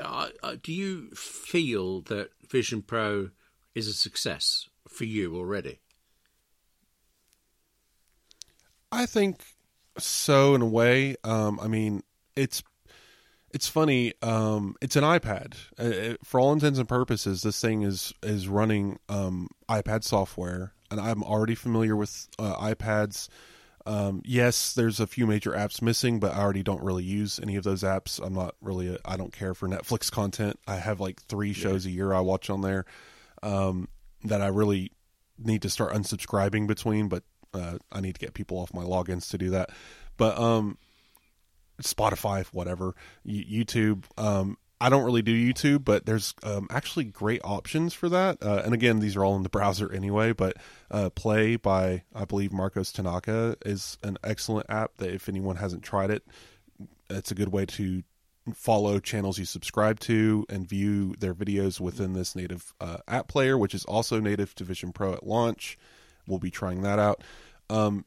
Uh, 0.00 0.28
uh, 0.44 0.54
do 0.62 0.72
you 0.72 1.08
feel 1.10 2.00
that 2.02 2.30
Vision 2.48 2.80
Pro 2.80 3.30
is 3.74 3.88
a 3.88 3.92
success 3.92 4.68
for 4.88 5.04
you 5.04 5.34
already? 5.36 5.80
I 8.92 9.04
think 9.06 9.42
so 9.98 10.54
in 10.54 10.62
a 10.62 10.66
way. 10.66 11.16
Um, 11.24 11.58
I 11.60 11.66
mean, 11.66 12.04
it's 12.36 12.62
it's 13.52 13.66
funny. 13.66 14.14
Um, 14.22 14.76
it's 14.80 14.94
an 14.94 15.02
iPad. 15.02 15.54
Uh, 15.78 15.84
it- 15.86 16.24
for 16.24 16.38
all 16.38 16.52
intents 16.52 16.78
and 16.78 16.88
purposes, 16.88 17.42
this 17.42 17.60
thing 17.60 17.82
is 17.82 18.14
is 18.22 18.46
running 18.46 19.00
um, 19.08 19.48
iPad 19.68 20.04
software, 20.04 20.72
and 20.90 21.00
I'm 21.00 21.22
already 21.22 21.54
familiar 21.54 21.96
with 21.96 22.28
uh, 22.38 22.56
iPads. 22.56 23.28
Um, 23.86 24.22
yes, 24.24 24.74
there's 24.74 25.00
a 25.00 25.06
few 25.06 25.26
major 25.26 25.52
apps 25.52 25.80
missing, 25.80 26.20
but 26.20 26.34
I 26.34 26.40
already 26.40 26.62
don't 26.62 26.82
really 26.82 27.04
use 27.04 27.40
any 27.42 27.56
of 27.56 27.64
those 27.64 27.82
apps. 27.82 28.20
I'm 28.24 28.34
not 28.34 28.54
really. 28.60 28.96
I 29.04 29.16
don't 29.16 29.32
care 29.32 29.54
for 29.54 29.68
Netflix 29.68 30.10
content. 30.10 30.58
I 30.66 30.76
have 30.76 31.00
like 31.00 31.22
three 31.22 31.52
shows 31.52 31.86
a 31.86 31.90
year 31.90 32.12
I 32.12 32.20
watch 32.20 32.50
on 32.50 32.60
there 32.60 32.84
um, 33.42 33.88
that 34.24 34.42
I 34.42 34.48
really 34.48 34.92
need 35.38 35.62
to 35.62 35.70
start 35.70 35.94
unsubscribing 35.94 36.66
between, 36.66 37.08
but 37.08 37.22
uh, 37.54 37.78
I 37.90 38.00
need 38.00 38.14
to 38.14 38.20
get 38.20 38.34
people 38.34 38.58
off 38.58 38.74
my 38.74 38.84
logins 38.84 39.30
to 39.30 39.38
do 39.38 39.50
that. 39.50 39.70
But 40.18 40.38
um, 40.38 40.76
Spotify, 41.82 42.44
whatever, 42.48 42.94
Y- 43.24 43.46
YouTube. 43.48 44.04
Um, 44.18 44.58
I 44.80 44.88
don't 44.88 45.04
really 45.04 45.22
do 45.22 45.34
YouTube, 45.34 45.84
but 45.84 46.06
there's 46.06 46.34
um, 46.42 46.66
actually 46.70 47.04
great 47.04 47.42
options 47.44 47.92
for 47.92 48.08
that. 48.08 48.42
Uh, 48.42 48.62
and 48.64 48.72
again, 48.72 49.00
these 49.00 49.14
are 49.14 49.24
all 49.24 49.36
in 49.36 49.42
the 49.42 49.50
browser 49.50 49.92
anyway. 49.92 50.32
But 50.32 50.56
uh, 50.90 51.10
Play 51.10 51.56
by 51.56 52.04
I 52.14 52.24
believe 52.24 52.52
Marcos 52.52 52.90
Tanaka 52.90 53.56
is 53.64 53.98
an 54.02 54.16
excellent 54.24 54.66
app 54.70 54.96
that 54.96 55.10
if 55.10 55.28
anyone 55.28 55.56
hasn't 55.56 55.82
tried 55.82 56.10
it, 56.10 56.24
it's 57.10 57.30
a 57.30 57.34
good 57.34 57.52
way 57.52 57.66
to 57.66 58.02
follow 58.54 58.98
channels 58.98 59.38
you 59.38 59.44
subscribe 59.44 60.00
to 60.00 60.46
and 60.48 60.66
view 60.66 61.14
their 61.18 61.34
videos 61.34 61.78
within 61.78 62.14
this 62.14 62.34
native 62.34 62.72
uh, 62.80 62.96
app 63.06 63.28
player, 63.28 63.58
which 63.58 63.74
is 63.74 63.84
also 63.84 64.18
native 64.18 64.54
to 64.54 64.64
Vision 64.64 64.92
Pro 64.92 65.12
at 65.12 65.26
launch. 65.26 65.78
We'll 66.26 66.38
be 66.38 66.50
trying 66.50 66.82
that 66.82 66.98
out. 66.98 67.22
Um, 67.68 68.04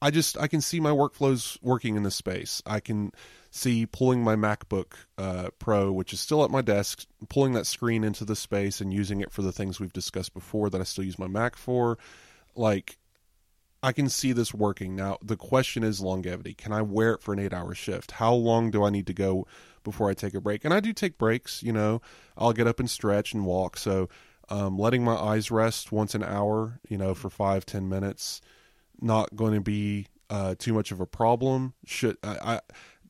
I 0.00 0.10
just 0.10 0.38
I 0.38 0.46
can 0.48 0.60
see 0.60 0.80
my 0.80 0.90
workflows 0.90 1.58
working 1.62 1.96
in 1.96 2.02
this 2.02 2.14
space. 2.14 2.62
I 2.66 2.80
can 2.80 3.10
see 3.54 3.86
pulling 3.86 4.22
my 4.22 4.34
MacBook 4.34 4.94
uh, 5.16 5.48
Pro, 5.60 5.92
which 5.92 6.12
is 6.12 6.18
still 6.18 6.44
at 6.44 6.50
my 6.50 6.60
desk, 6.60 7.06
pulling 7.28 7.52
that 7.52 7.66
screen 7.66 8.02
into 8.02 8.24
the 8.24 8.34
space 8.34 8.80
and 8.80 8.92
using 8.92 9.20
it 9.20 9.30
for 9.30 9.42
the 9.42 9.52
things 9.52 9.78
we've 9.78 9.92
discussed 9.92 10.34
before 10.34 10.68
that 10.70 10.80
I 10.80 10.84
still 10.84 11.04
use 11.04 11.20
my 11.20 11.28
Mac 11.28 11.54
for. 11.54 11.96
Like 12.56 12.98
I 13.80 13.92
can 13.92 14.08
see 14.08 14.32
this 14.32 14.52
working. 14.52 14.96
Now 14.96 15.18
the 15.22 15.36
question 15.36 15.84
is 15.84 16.00
longevity. 16.00 16.52
Can 16.54 16.72
I 16.72 16.82
wear 16.82 17.12
it 17.12 17.22
for 17.22 17.32
an 17.32 17.38
eight 17.38 17.52
hour 17.52 17.74
shift? 17.76 18.10
How 18.10 18.34
long 18.34 18.72
do 18.72 18.82
I 18.82 18.90
need 18.90 19.06
to 19.06 19.14
go 19.14 19.46
before 19.84 20.10
I 20.10 20.14
take 20.14 20.34
a 20.34 20.40
break? 20.40 20.64
And 20.64 20.74
I 20.74 20.80
do 20.80 20.92
take 20.92 21.16
breaks, 21.16 21.62
you 21.62 21.72
know. 21.72 22.02
I'll 22.36 22.52
get 22.52 22.66
up 22.66 22.80
and 22.80 22.90
stretch 22.90 23.34
and 23.34 23.46
walk. 23.46 23.76
So 23.76 24.08
um, 24.48 24.76
letting 24.78 25.04
my 25.04 25.14
eyes 25.14 25.52
rest 25.52 25.92
once 25.92 26.16
an 26.16 26.24
hour, 26.24 26.80
you 26.88 26.98
know, 26.98 27.14
for 27.14 27.30
five, 27.30 27.64
ten 27.64 27.88
minutes, 27.88 28.40
not 29.00 29.36
going 29.36 29.54
to 29.54 29.60
be 29.60 30.08
uh, 30.28 30.56
too 30.58 30.72
much 30.72 30.90
of 30.90 31.00
a 31.00 31.06
problem. 31.06 31.74
Should 31.86 32.16
I, 32.24 32.54
I 32.54 32.60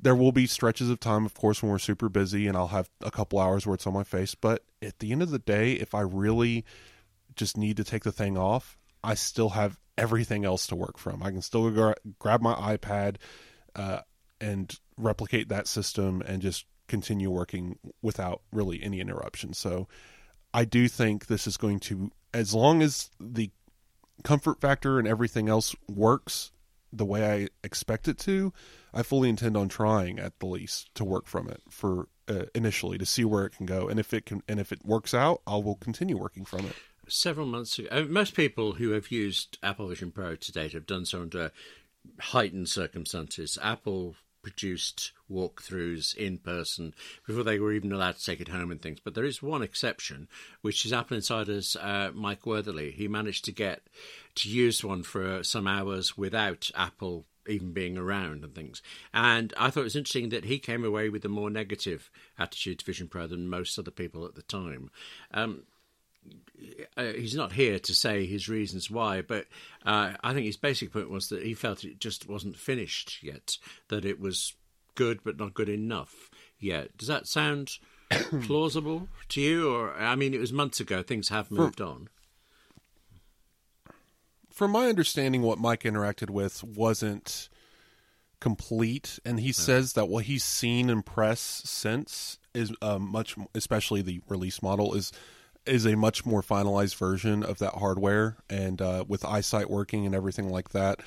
there 0.04 0.14
will 0.14 0.32
be 0.32 0.46
stretches 0.46 0.90
of 0.90 1.00
time, 1.00 1.24
of 1.24 1.32
course, 1.32 1.62
when 1.62 1.72
we're 1.72 1.78
super 1.78 2.10
busy, 2.10 2.46
and 2.46 2.58
I'll 2.58 2.68
have 2.68 2.90
a 3.00 3.10
couple 3.10 3.38
hours 3.38 3.66
where 3.66 3.74
it's 3.74 3.86
on 3.86 3.94
my 3.94 4.04
face. 4.04 4.34
But 4.34 4.62
at 4.82 4.98
the 4.98 5.12
end 5.12 5.22
of 5.22 5.30
the 5.30 5.38
day, 5.38 5.72
if 5.72 5.94
I 5.94 6.02
really 6.02 6.66
just 7.36 7.56
need 7.56 7.78
to 7.78 7.84
take 7.84 8.04
the 8.04 8.12
thing 8.12 8.36
off, 8.36 8.76
I 9.02 9.14
still 9.14 9.50
have 9.50 9.80
everything 9.96 10.44
else 10.44 10.66
to 10.66 10.76
work 10.76 10.98
from. 10.98 11.22
I 11.22 11.30
can 11.30 11.40
still 11.40 11.70
gra- 11.70 11.96
grab 12.18 12.42
my 12.42 12.54
iPad 12.54 13.16
uh, 13.74 14.00
and 14.42 14.78
replicate 14.98 15.48
that 15.48 15.66
system 15.66 16.22
and 16.26 16.42
just 16.42 16.66
continue 16.86 17.30
working 17.30 17.78
without 18.02 18.42
really 18.52 18.82
any 18.82 19.00
interruption. 19.00 19.54
So 19.54 19.88
I 20.52 20.66
do 20.66 20.86
think 20.86 21.26
this 21.26 21.46
is 21.46 21.56
going 21.56 21.80
to, 21.80 22.10
as 22.34 22.52
long 22.52 22.82
as 22.82 23.08
the 23.18 23.50
comfort 24.22 24.60
factor 24.60 24.98
and 24.98 25.08
everything 25.08 25.48
else 25.48 25.74
works 25.88 26.52
the 26.96 27.04
way 27.04 27.30
I 27.44 27.48
expect 27.62 28.08
it 28.08 28.18
to, 28.20 28.52
I 28.92 29.02
fully 29.02 29.28
intend 29.28 29.56
on 29.56 29.68
trying 29.68 30.18
at 30.18 30.38
the 30.38 30.46
least 30.46 30.94
to 30.94 31.04
work 31.04 31.26
from 31.26 31.48
it 31.48 31.62
for 31.68 32.08
uh, 32.28 32.44
initially 32.54 32.98
to 32.98 33.06
see 33.06 33.24
where 33.24 33.44
it 33.44 33.56
can 33.56 33.66
go, 33.66 33.88
and 33.88 34.00
if 34.00 34.14
it 34.14 34.26
can, 34.26 34.42
and 34.48 34.60
if 34.60 34.72
it 34.72 34.84
works 34.84 35.12
out, 35.14 35.42
I 35.46 35.56
will 35.56 35.76
continue 35.76 36.16
working 36.16 36.44
from 36.44 36.66
it. 36.66 36.76
Several 37.06 37.46
months 37.46 37.78
ago, 37.78 37.88
uh, 37.90 38.02
most 38.02 38.34
people 38.34 38.72
who 38.74 38.90
have 38.90 39.10
used 39.10 39.58
Apple 39.62 39.88
Vision 39.88 40.10
Pro 40.10 40.36
to 40.36 40.52
date 40.52 40.72
have 40.72 40.86
done 40.86 41.04
so 41.04 41.20
under 41.22 41.50
heightened 42.18 42.68
circumstances. 42.68 43.58
Apple 43.62 44.16
produced 44.44 45.10
walkthroughs 45.30 46.14
in 46.14 46.38
person 46.38 46.94
before 47.26 47.42
they 47.42 47.58
were 47.58 47.72
even 47.72 47.90
allowed 47.90 48.16
to 48.16 48.24
take 48.24 48.40
it 48.40 48.48
home 48.48 48.70
and 48.70 48.80
things. 48.80 49.00
But 49.02 49.14
there 49.14 49.24
is 49.24 49.42
one 49.42 49.62
exception, 49.62 50.28
which 50.60 50.86
is 50.86 50.92
Apple 50.92 51.16
Insider's 51.16 51.74
uh, 51.76 52.12
Mike 52.14 52.42
Wuerthele. 52.42 52.92
He 52.92 53.08
managed 53.08 53.44
to 53.46 53.52
get 53.52 53.82
to 54.36 54.48
use 54.48 54.84
one 54.84 55.02
for 55.02 55.42
some 55.42 55.66
hours 55.66 56.16
without 56.16 56.70
Apple 56.76 57.24
even 57.46 57.72
being 57.72 57.98
around 57.98 58.44
and 58.44 58.54
things. 58.54 58.82
And 59.12 59.52
I 59.58 59.70
thought 59.70 59.80
it 59.80 59.84
was 59.84 59.96
interesting 59.96 60.30
that 60.30 60.44
he 60.44 60.58
came 60.58 60.84
away 60.84 61.08
with 61.08 61.24
a 61.24 61.28
more 61.28 61.50
negative 61.50 62.10
attitude 62.38 62.78
to 62.78 62.84
Vision 62.84 63.08
Pro 63.08 63.26
than 63.26 63.48
most 63.48 63.78
other 63.78 63.90
people 63.90 64.24
at 64.24 64.34
the 64.34 64.42
time. 64.42 64.90
Um, 65.32 65.64
uh, 66.96 67.12
he's 67.12 67.34
not 67.34 67.52
here 67.52 67.78
to 67.78 67.94
say 67.94 68.26
his 68.26 68.48
reasons 68.48 68.90
why, 68.90 69.22
but 69.22 69.46
uh, 69.84 70.12
I 70.22 70.32
think 70.32 70.46
his 70.46 70.56
basic 70.56 70.92
point 70.92 71.10
was 71.10 71.28
that 71.28 71.42
he 71.42 71.54
felt 71.54 71.84
it 71.84 71.98
just 71.98 72.28
wasn't 72.28 72.56
finished 72.56 73.22
yet, 73.22 73.58
that 73.88 74.04
it 74.04 74.20
was 74.20 74.54
good 74.94 75.20
but 75.24 75.38
not 75.38 75.54
good 75.54 75.68
enough 75.68 76.30
yet. 76.58 76.96
Does 76.96 77.08
that 77.08 77.26
sound 77.26 77.78
plausible 78.42 79.08
to 79.30 79.40
you? 79.40 79.74
Or 79.74 79.94
I 79.94 80.14
mean, 80.14 80.34
it 80.34 80.40
was 80.40 80.52
months 80.52 80.80
ago. 80.80 81.02
Things 81.02 81.28
have 81.28 81.50
moved 81.50 81.80
on. 81.80 82.08
From 84.50 84.70
my 84.70 84.86
understanding, 84.86 85.42
what 85.42 85.58
Mike 85.58 85.82
interacted 85.82 86.30
with 86.30 86.62
wasn't 86.62 87.48
complete, 88.40 89.18
and 89.24 89.40
he 89.40 89.50
says 89.50 89.94
that 89.94 90.08
what 90.08 90.26
he's 90.26 90.44
seen 90.44 90.90
in 90.90 91.02
press 91.02 91.40
since 91.40 92.38
is 92.54 92.72
uh, 92.80 92.98
much, 92.98 93.34
especially 93.54 94.00
the 94.00 94.20
release 94.28 94.62
model 94.62 94.94
is 94.94 95.10
is 95.66 95.86
a 95.86 95.96
much 95.96 96.26
more 96.26 96.42
finalized 96.42 96.96
version 96.96 97.42
of 97.42 97.58
that 97.58 97.74
hardware, 97.74 98.36
and 98.50 98.80
uh, 98.82 99.04
with 99.06 99.24
eyesight 99.24 99.70
working 99.70 100.06
and 100.06 100.14
everything 100.14 100.48
like 100.48 100.70
that. 100.70 101.00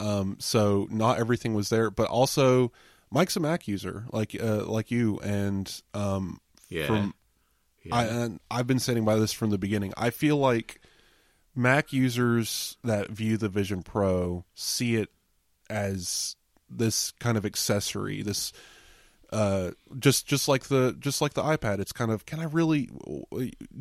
Um, 0.00 0.36
so 0.40 0.86
not 0.90 1.18
everything 1.18 1.54
was 1.54 1.68
there, 1.68 1.90
but 1.90 2.08
also 2.08 2.72
Mike's 3.10 3.36
a 3.36 3.40
Mac 3.40 3.68
user 3.68 4.06
like 4.12 4.36
uh, 4.40 4.64
like 4.66 4.90
you, 4.90 5.18
and 5.20 5.70
um, 5.94 6.40
Yeah. 6.68 6.86
from 6.86 7.14
Yeah. 7.82 7.94
I 7.96 8.04
and 8.04 8.40
I've 8.50 8.66
been 8.66 8.78
standing 8.78 9.04
by 9.04 9.16
this 9.16 9.32
from 9.32 9.50
the 9.50 9.58
beginning. 9.58 9.92
I 9.96 10.10
feel 10.10 10.36
like 10.36 10.80
Mac 11.54 11.92
users 11.92 12.76
that 12.82 13.10
view 13.10 13.36
the 13.36 13.48
Vision 13.48 13.82
Pro 13.82 14.44
see 14.54 14.96
it 14.96 15.10
as 15.70 16.36
this 16.68 17.12
kind 17.20 17.36
of 17.36 17.46
accessory, 17.46 18.22
this 18.22 18.52
uh 19.34 19.72
just 19.98 20.26
just 20.26 20.48
like 20.48 20.64
the 20.64 20.96
just 20.98 21.20
like 21.20 21.34
the 21.34 21.42
iPad. 21.42 21.80
It's 21.80 21.92
kind 21.92 22.10
of 22.10 22.24
can 22.24 22.40
I 22.40 22.44
really 22.44 22.88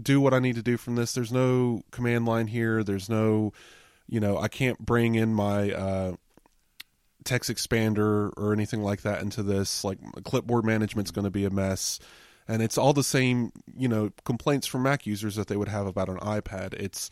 do 0.02 0.20
what 0.20 0.34
I 0.34 0.40
need 0.40 0.56
to 0.56 0.64
do 0.64 0.78
from 0.78 0.96
this? 0.96 1.14
There's 1.14 1.32
no 1.32 1.84
command 1.92 2.26
line 2.26 2.48
here. 2.48 2.84
There's 2.84 3.10
no 3.10 3.54
you 4.08 4.20
know 4.20 4.38
I 4.38 4.48
can't 4.48 4.80
bring 4.80 5.16
in 5.16 5.34
my 5.34 5.72
uh 5.72 6.16
text 7.24 7.50
expander 7.50 8.32
or 8.36 8.52
anything 8.52 8.82
like 8.82 9.02
that 9.04 9.22
into 9.22 9.44
this. 9.44 9.84
Like 9.84 10.00
clipboard 10.24 10.66
management's 10.66 11.12
going 11.12 11.26
to 11.26 11.32
be 11.32 11.46
a 11.46 11.50
mess. 11.50 12.00
And 12.48 12.62
it's 12.62 12.78
all 12.78 12.94
the 12.94 13.04
same 13.04 13.52
you 13.78 13.88
know 13.88 14.10
complaints 14.26 14.68
from 14.68 14.84
mac 14.84 15.06
users 15.06 15.36
that 15.36 15.48
they 15.48 15.56
would 15.56 15.70
have 15.70 15.86
about 15.86 16.10
an 16.10 16.18
ipad. 16.18 16.74
It's 16.74 17.10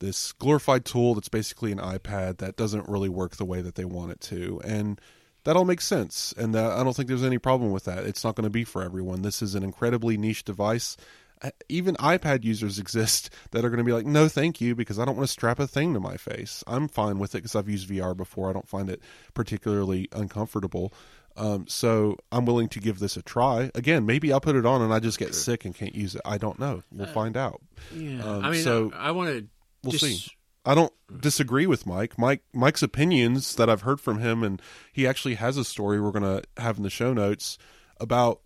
this 0.00 0.32
glorified 0.32 0.84
tool 0.84 1.14
that's 1.14 1.28
basically 1.28 1.72
an 1.72 1.78
ipad 1.78 2.38
that 2.38 2.56
doesn't 2.56 2.88
really 2.88 3.08
work 3.08 3.36
the 3.36 3.44
way 3.44 3.62
that 3.62 3.74
they 3.74 3.84
want 3.84 4.12
it 4.12 4.20
to. 4.20 4.60
And 4.64 5.00
that 5.48 5.56
all 5.56 5.64
makes 5.64 5.86
sense 5.86 6.34
and 6.36 6.54
that, 6.54 6.72
i 6.72 6.84
don't 6.84 6.94
think 6.94 7.08
there's 7.08 7.24
any 7.24 7.38
problem 7.38 7.70
with 7.72 7.84
that. 7.84 8.04
It's 8.04 8.22
not 8.22 8.34
going 8.34 8.44
to 8.44 8.50
be 8.50 8.64
for 8.64 8.82
everyone. 8.82 9.22
This 9.22 9.40
is 9.40 9.54
an 9.54 9.62
incredibly 9.62 10.18
niche 10.18 10.44
device. 10.44 10.98
Uh, 11.40 11.48
even 11.70 11.94
ipad 11.96 12.44
users 12.44 12.78
exist 12.78 13.30
that 13.52 13.64
are 13.64 13.70
going 13.70 13.78
to 13.78 13.84
be 13.84 13.92
like 13.92 14.04
no 14.04 14.28
thank 14.28 14.60
you 14.60 14.74
because 14.74 14.98
i 14.98 15.06
don't 15.06 15.16
want 15.16 15.26
to 15.26 15.32
strap 15.32 15.58
a 15.58 15.66
thing 15.66 15.94
to 15.94 16.00
my 16.00 16.18
face. 16.18 16.62
I'm 16.66 16.86
fine 16.86 17.18
with 17.18 17.34
it 17.34 17.38
because 17.38 17.56
i've 17.56 17.66
used 17.68 17.88
vr 17.88 18.14
before. 18.14 18.50
I 18.50 18.52
don't 18.52 18.68
find 18.68 18.90
it 18.90 19.00
particularly 19.32 20.06
uncomfortable. 20.12 20.92
Um, 21.34 21.66
so 21.66 22.18
i'm 22.30 22.44
willing 22.44 22.68
to 22.68 22.78
give 22.78 22.98
this 22.98 23.16
a 23.16 23.22
try. 23.22 23.70
Again 23.74 24.04
maybe 24.04 24.30
i'll 24.34 24.42
put 24.42 24.54
it 24.54 24.66
on 24.66 24.82
and 24.82 24.92
i 24.92 25.00
just 25.00 25.18
get 25.18 25.34
sick 25.34 25.64
and 25.64 25.74
can't 25.74 25.94
use 25.94 26.14
it. 26.14 26.20
I 26.26 26.36
don't 26.36 26.58
know. 26.58 26.82
We'll 26.92 27.06
find 27.06 27.38
out. 27.38 27.62
yeah. 27.94 28.22
um, 28.22 28.44
I 28.44 28.50
mean, 28.50 28.62
so 28.62 28.92
I, 28.94 29.08
I 29.08 29.10
want 29.12 29.30
to. 29.30 29.46
we'll 29.82 29.92
see. 29.98 30.20
I 30.64 30.74
don't 30.74 30.92
disagree 31.20 31.66
with 31.66 31.86
Mike. 31.86 32.18
Mike 32.18 32.42
Mike's 32.52 32.82
opinions 32.82 33.54
that 33.56 33.70
I've 33.70 33.82
heard 33.82 34.00
from 34.00 34.18
him, 34.18 34.42
and 34.42 34.60
he 34.92 35.06
actually 35.06 35.36
has 35.36 35.56
a 35.56 35.64
story 35.64 36.00
we're 36.00 36.12
going 36.12 36.42
to 36.42 36.62
have 36.62 36.76
in 36.76 36.82
the 36.82 36.90
show 36.90 37.12
notes 37.12 37.58
about 38.00 38.40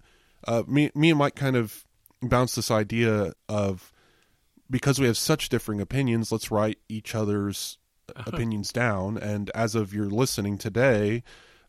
uh, 0.46 0.62
me. 0.66 0.90
Me 0.94 1.10
and 1.10 1.18
Mike 1.18 1.34
kind 1.34 1.56
of 1.56 1.84
bounced 2.20 2.56
this 2.56 2.70
idea 2.70 3.32
of 3.48 3.92
because 4.70 4.98
we 4.98 5.06
have 5.06 5.18
such 5.18 5.50
differing 5.50 5.80
opinions, 5.80 6.32
let's 6.32 6.50
write 6.50 6.78
each 6.88 7.14
other's 7.14 7.78
opinions 8.16 8.72
down. 8.72 9.18
And 9.18 9.50
as 9.54 9.74
of 9.74 9.92
your 9.92 10.06
listening 10.06 10.58
today, 10.58 11.22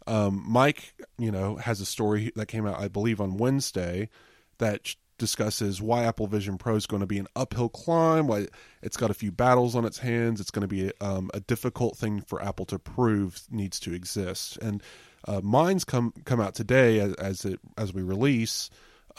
um, 0.08 0.44
Mike, 0.48 0.94
you 1.18 1.32
know, 1.32 1.58
has 1.58 1.82
a 1.82 1.86
story 1.86 2.32
that 2.36 2.48
came 2.48 2.66
out, 2.66 2.80
I 2.80 2.88
believe, 2.88 3.20
on 3.20 3.38
Wednesday 3.38 4.10
that 4.58 4.96
discusses 5.18 5.82
why 5.82 6.04
Apple 6.04 6.28
Vision 6.28 6.58
Pro 6.58 6.76
is 6.76 6.86
going 6.86 7.02
to 7.02 7.08
be 7.08 7.20
an 7.20 7.28
uphill 7.36 7.70
climb, 7.70 8.28
why 8.28 8.48
it's 8.82 8.98
got 8.98 9.12
a 9.12 9.14
few 9.14 9.32
battles 9.32 9.76
on 9.76 9.86
its 9.86 10.00
hands, 10.00 10.42
it's 10.42 10.52
going 10.52 10.68
to 10.68 10.68
be 10.68 10.92
um, 11.02 11.30
a 11.34 11.40
difficult 11.40 11.98
thing 11.98 12.22
for 12.22 12.42
Apple 12.42 12.66
to 12.66 12.80
prove 12.80 13.42
needs 13.50 13.80
to 13.82 13.94
exist. 13.94 14.58
And 14.58 14.82
uh, 15.28 15.42
mine's 15.42 15.84
come 15.86 16.14
come 16.26 16.42
out 16.42 16.56
today 16.56 17.00
as, 17.00 17.14
as 17.16 17.46
it 17.46 17.60
as 17.78 17.94
we 17.94 18.02
release, 18.02 18.70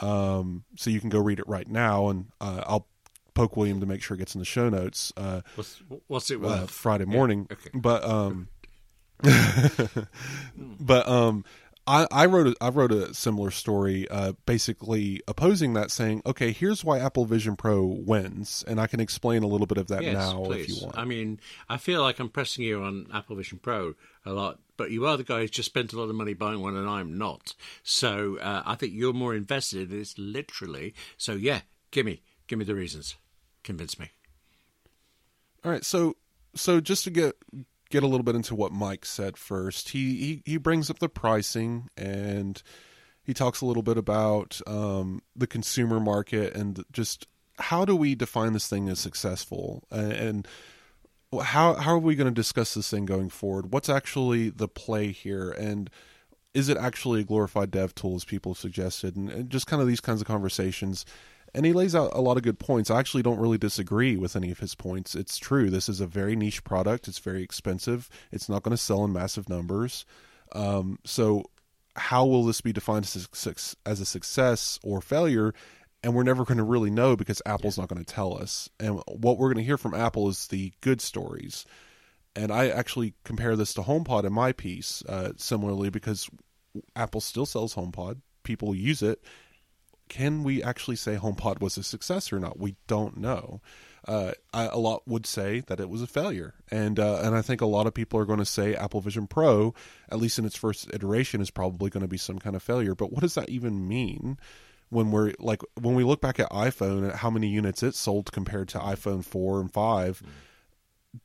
um, 0.00 0.64
so 0.76 0.90
you 0.90 1.00
can 1.00 1.08
go 1.08 1.18
read 1.20 1.38
it 1.38 1.48
right 1.48 1.68
now, 1.68 2.08
and 2.08 2.26
uh, 2.40 2.62
I'll 2.66 2.86
poke 3.34 3.56
William 3.56 3.80
to 3.80 3.86
make 3.86 4.02
sure 4.02 4.14
it 4.14 4.18
gets 4.18 4.34
in 4.34 4.38
the 4.38 4.44
show 4.44 4.68
notes. 4.68 5.12
Uh, 5.16 5.40
What's, 5.56 5.82
what's 6.06 6.30
it 6.30 6.40
worth? 6.40 6.70
Friday 6.70 7.04
morning. 7.04 7.48
okay. 7.50 7.70
But 7.74 8.04
um, 8.04 8.48
but 10.56 11.08
um, 11.08 11.44
I, 11.86 12.06
I 12.10 12.26
wrote 12.26 12.46
a, 12.46 12.56
I 12.60 12.70
wrote 12.70 12.92
a 12.92 13.12
similar 13.12 13.50
story, 13.50 14.08
uh, 14.08 14.32
basically 14.46 15.20
opposing 15.28 15.74
that, 15.74 15.90
saying, 15.90 16.22
okay, 16.24 16.50
here's 16.50 16.82
why 16.82 16.98
Apple 16.98 17.26
Vision 17.26 17.56
Pro 17.56 17.84
wins, 17.84 18.64
and 18.66 18.80
I 18.80 18.86
can 18.86 19.00
explain 19.00 19.42
a 19.42 19.46
little 19.46 19.66
bit 19.66 19.76
of 19.76 19.88
that 19.88 20.02
yes, 20.02 20.14
now 20.14 20.44
please. 20.44 20.62
if 20.62 20.68
you 20.68 20.86
want. 20.86 20.96
I 20.96 21.04
mean, 21.04 21.40
I 21.68 21.76
feel 21.76 22.00
like 22.00 22.18
I'm 22.20 22.30
pressing 22.30 22.64
you 22.64 22.82
on 22.82 23.06
Apple 23.12 23.36
Vision 23.36 23.58
Pro 23.58 23.94
a 24.24 24.32
lot, 24.32 24.60
but 24.76 24.90
you 24.90 25.06
are 25.06 25.16
the 25.16 25.24
guy 25.24 25.40
who's 25.40 25.50
just 25.50 25.66
spent 25.66 25.92
a 25.92 25.98
lot 25.98 26.08
of 26.08 26.14
money 26.14 26.32
buying 26.32 26.62
one, 26.62 26.76
and 26.76 26.88
I'm 26.88 27.18
not. 27.18 27.54
So 27.82 28.38
uh, 28.38 28.62
I 28.64 28.76
think 28.76 28.94
you're 28.94 29.12
more 29.12 29.34
invested 29.34 29.90
in 29.90 29.98
this, 29.98 30.16
literally. 30.16 30.94
So 31.18 31.32
yeah, 31.32 31.60
give 31.90 32.06
me, 32.06 32.22
give 32.46 32.58
me 32.58 32.64
the 32.64 32.74
reasons. 32.74 33.16
Convince 33.62 33.98
me. 33.98 34.10
All 35.64 35.70
right, 35.70 35.84
so 35.84 36.16
so 36.54 36.80
just 36.80 37.04
to 37.04 37.10
get 37.10 37.34
get 37.90 38.02
a 38.02 38.06
little 38.06 38.24
bit 38.24 38.34
into 38.34 38.54
what 38.54 38.72
Mike 38.72 39.04
said 39.04 39.36
first, 39.36 39.90
he 39.90 40.16
he, 40.16 40.42
he 40.44 40.56
brings 40.56 40.90
up 40.90 40.98
the 40.98 41.08
pricing 41.08 41.88
and 41.96 42.62
he 43.22 43.32
talks 43.32 43.60
a 43.60 43.66
little 43.66 43.82
bit 43.82 43.96
about 43.96 44.60
um, 44.66 45.22
the 45.34 45.46
consumer 45.46 45.98
market 45.98 46.54
and 46.54 46.84
just 46.92 47.26
how 47.58 47.84
do 47.84 47.94
we 47.94 48.14
define 48.14 48.52
this 48.52 48.68
thing 48.68 48.88
as 48.88 48.98
successful? 48.98 49.84
And, 49.90 50.46
how 51.42 51.74
how 51.74 51.94
are 51.94 51.98
we 51.98 52.14
going 52.14 52.32
to 52.32 52.34
discuss 52.34 52.74
this 52.74 52.88
thing 52.88 53.06
going 53.06 53.28
forward? 53.28 53.72
What's 53.72 53.88
actually 53.88 54.50
the 54.50 54.68
play 54.68 55.10
here? 55.10 55.50
And 55.50 55.90
is 56.52 56.68
it 56.68 56.76
actually 56.76 57.22
a 57.22 57.24
glorified 57.24 57.72
dev 57.72 57.92
tool 57.92 58.14
as 58.14 58.24
people 58.24 58.52
have 58.52 58.58
suggested? 58.58 59.16
And, 59.16 59.28
and 59.30 59.50
just 59.50 59.66
kind 59.66 59.82
of 59.82 59.88
these 59.88 60.00
kinds 60.00 60.20
of 60.20 60.28
conversations 60.28 61.04
and 61.54 61.64
he 61.64 61.72
lays 61.72 61.94
out 61.94 62.10
a 62.12 62.20
lot 62.20 62.36
of 62.36 62.42
good 62.42 62.58
points. 62.58 62.90
I 62.90 62.98
actually 62.98 63.22
don't 63.22 63.38
really 63.38 63.58
disagree 63.58 64.16
with 64.16 64.34
any 64.34 64.50
of 64.50 64.58
his 64.58 64.74
points. 64.74 65.14
It's 65.14 65.38
true. 65.38 65.70
This 65.70 65.88
is 65.88 66.00
a 66.00 66.06
very 66.06 66.34
niche 66.34 66.64
product. 66.64 67.06
It's 67.06 67.20
very 67.20 67.42
expensive. 67.42 68.10
It's 68.32 68.48
not 68.48 68.64
going 68.64 68.76
to 68.76 68.82
sell 68.82 69.04
in 69.04 69.12
massive 69.12 69.48
numbers. 69.48 70.04
Um, 70.52 70.98
so, 71.04 71.44
how 71.96 72.26
will 72.26 72.44
this 72.44 72.60
be 72.60 72.72
defined 72.72 73.04
as 73.04 73.46
a, 73.46 73.88
as 73.88 74.00
a 74.00 74.04
success 74.04 74.80
or 74.82 75.00
failure? 75.00 75.54
And 76.02 76.14
we're 76.14 76.24
never 76.24 76.44
going 76.44 76.58
to 76.58 76.64
really 76.64 76.90
know 76.90 77.14
because 77.14 77.40
Apple's 77.46 77.78
not 77.78 77.88
going 77.88 78.04
to 78.04 78.14
tell 78.14 78.36
us. 78.36 78.68
And 78.80 79.00
what 79.06 79.38
we're 79.38 79.48
going 79.48 79.58
to 79.58 79.64
hear 79.64 79.78
from 79.78 79.94
Apple 79.94 80.28
is 80.28 80.48
the 80.48 80.72
good 80.80 81.00
stories. 81.00 81.64
And 82.34 82.50
I 82.50 82.68
actually 82.68 83.14
compare 83.22 83.54
this 83.54 83.72
to 83.74 83.82
HomePod 83.82 84.24
in 84.24 84.32
my 84.32 84.50
piece 84.50 85.04
uh, 85.08 85.32
similarly 85.36 85.88
because 85.88 86.28
Apple 86.96 87.20
still 87.20 87.46
sells 87.46 87.76
HomePod. 87.76 88.20
People 88.42 88.74
use 88.74 89.02
it 89.02 89.22
can 90.08 90.42
we 90.42 90.62
actually 90.62 90.96
say 90.96 91.16
HomePod 91.16 91.60
was 91.60 91.76
a 91.76 91.82
success 91.82 92.32
or 92.32 92.38
not? 92.38 92.58
We 92.58 92.76
don't 92.86 93.16
know. 93.16 93.60
Uh, 94.06 94.32
I, 94.52 94.66
a 94.66 94.76
lot 94.76 95.02
would 95.06 95.24
say 95.24 95.60
that 95.60 95.80
it 95.80 95.88
was 95.88 96.02
a 96.02 96.06
failure, 96.06 96.54
and 96.70 97.00
uh, 97.00 97.20
and 97.22 97.34
I 97.34 97.40
think 97.40 97.62
a 97.62 97.66
lot 97.66 97.86
of 97.86 97.94
people 97.94 98.20
are 98.20 98.26
going 98.26 98.38
to 98.38 98.44
say 98.44 98.74
Apple 98.74 99.00
Vision 99.00 99.26
Pro, 99.26 99.72
at 100.10 100.18
least 100.18 100.38
in 100.38 100.44
its 100.44 100.56
first 100.56 100.92
iteration, 100.92 101.40
is 101.40 101.50
probably 101.50 101.88
going 101.88 102.02
to 102.02 102.08
be 102.08 102.18
some 102.18 102.38
kind 102.38 102.54
of 102.54 102.62
failure. 102.62 102.94
But 102.94 103.12
what 103.12 103.22
does 103.22 103.34
that 103.34 103.48
even 103.48 103.88
mean? 103.88 104.38
When 104.90 105.10
we're 105.10 105.32
like 105.38 105.62
when 105.80 105.94
we 105.94 106.04
look 106.04 106.20
back 106.20 106.38
at 106.38 106.50
iPhone 106.50 107.08
at 107.08 107.16
how 107.16 107.30
many 107.30 107.48
units 107.48 107.82
it 107.82 107.94
sold 107.94 108.30
compared 108.30 108.68
to 108.68 108.78
iPhone 108.78 109.24
four 109.24 109.58
and 109.58 109.72
five, 109.72 110.22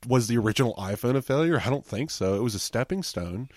was 0.08 0.28
the 0.28 0.38
original 0.38 0.74
iPhone 0.76 1.16
a 1.16 1.22
failure? 1.22 1.60
I 1.64 1.68
don't 1.68 1.84
think 1.86 2.10
so. 2.10 2.34
It 2.34 2.42
was 2.42 2.54
a 2.54 2.58
stepping 2.58 3.02
stone 3.02 3.50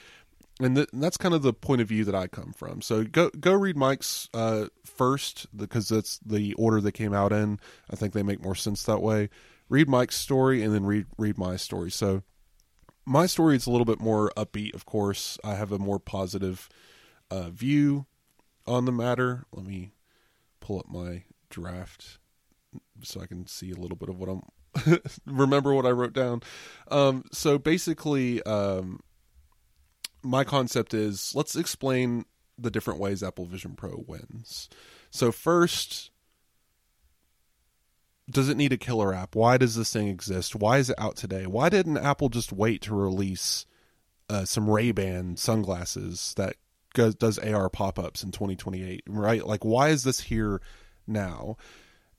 and, 0.64 0.76
th- 0.76 0.90
and 0.94 1.04
that's 1.04 1.18
kind 1.18 1.34
of 1.34 1.42
the 1.42 1.54
point 1.54 1.82
of 1.82 1.88
view 1.88 2.06
that 2.06 2.16
I 2.16 2.28
come 2.28 2.54
from. 2.54 2.82
So 2.82 3.04
go 3.04 3.30
go 3.40 3.54
read 3.54 3.76
Mike's 3.78 4.30
uh, 4.34 4.68
first 4.86 5.48
because 5.56 5.90
that's 5.90 6.20
the 6.20 6.54
order 6.54 6.80
they 6.80 6.92
came 6.92 7.14
out 7.14 7.32
in. 7.32 7.60
I 7.90 7.96
think 7.96 8.14
they 8.14 8.24
make 8.24 8.42
more 8.42 8.56
sense 8.56 8.84
that 8.84 9.02
way. 9.02 9.30
Read 9.70 9.90
Mike's 9.90 10.16
story 10.16 10.64
and 10.64 10.74
then 10.74 10.86
read 10.86 11.08
read 11.18 11.38
my 11.38 11.56
story. 11.56 11.92
So 11.92 12.24
my 13.06 13.26
story 13.26 13.56
is 13.56 13.68
a 13.68 13.72
little 13.72 13.86
bit 13.86 14.00
more 14.00 14.32
upbeat. 14.38 14.74
Of 14.74 14.86
course, 14.86 15.38
I 15.44 15.56
have 15.56 15.72
a 15.72 15.80
more 15.80 16.00
positive 16.00 16.70
uh, 17.30 17.50
view 17.50 18.06
on 18.66 18.86
the 18.86 18.92
matter. 18.92 19.46
Let 19.52 19.66
me 19.66 19.92
pull 20.60 20.80
up 20.80 20.88
my 20.88 21.24
draft 21.50 22.20
so 23.02 23.22
I 23.22 23.26
can 23.26 23.48
see 23.48 23.72
a 23.72 23.76
little 23.76 23.98
bit 23.98 24.10
of 24.10 24.18
what 24.18 24.30
I'm 24.30 25.00
remember 25.26 25.74
what 25.74 25.86
I 25.86 25.92
wrote 25.92 26.14
down. 26.14 26.42
Um, 26.90 27.26
so 27.32 27.58
basically. 27.58 28.42
Um, 28.44 29.00
my 30.24 30.44
concept 30.44 30.94
is 30.94 31.34
let's 31.36 31.56
explain 31.56 32.26
the 32.58 32.72
different 32.72 33.00
ways 33.00 33.24
Apple 33.24 33.46
Vision 33.46 33.76
Pro 33.76 34.04
wins. 34.08 34.70
So 35.10 35.32
first, 35.32 36.12
does 38.30 38.50
it 38.50 38.58
need 38.58 38.74
a 38.74 38.78
killer 38.78 39.14
app? 39.14 39.36
Why 39.36 39.58
does 39.58 39.76
this 39.76 39.92
thing 39.92 40.08
exist? 40.08 40.56
Why 40.56 40.78
is 40.78 40.90
it 40.90 41.00
out 41.00 41.16
today? 41.16 41.46
Why 41.46 41.70
didn't 41.70 41.98
Apple 41.98 42.30
just 42.30 42.52
wait 42.52 42.82
to 42.84 42.96
release 42.96 43.66
uh, 44.30 44.46
some 44.46 44.70
Ray 44.70 44.92
Ban 44.92 45.36
sunglasses 45.38 46.34
that 46.38 46.56
goes, 46.94 47.16
does 47.16 47.38
AR 47.40 47.70
pop 47.70 48.00
ups 48.00 48.24
in 48.24 48.32
2028? 48.32 49.04
Right? 49.08 49.46
Like, 49.46 49.66
why 49.66 49.90
is 49.90 50.04
this 50.04 50.22
here 50.22 50.62
now? 51.06 51.58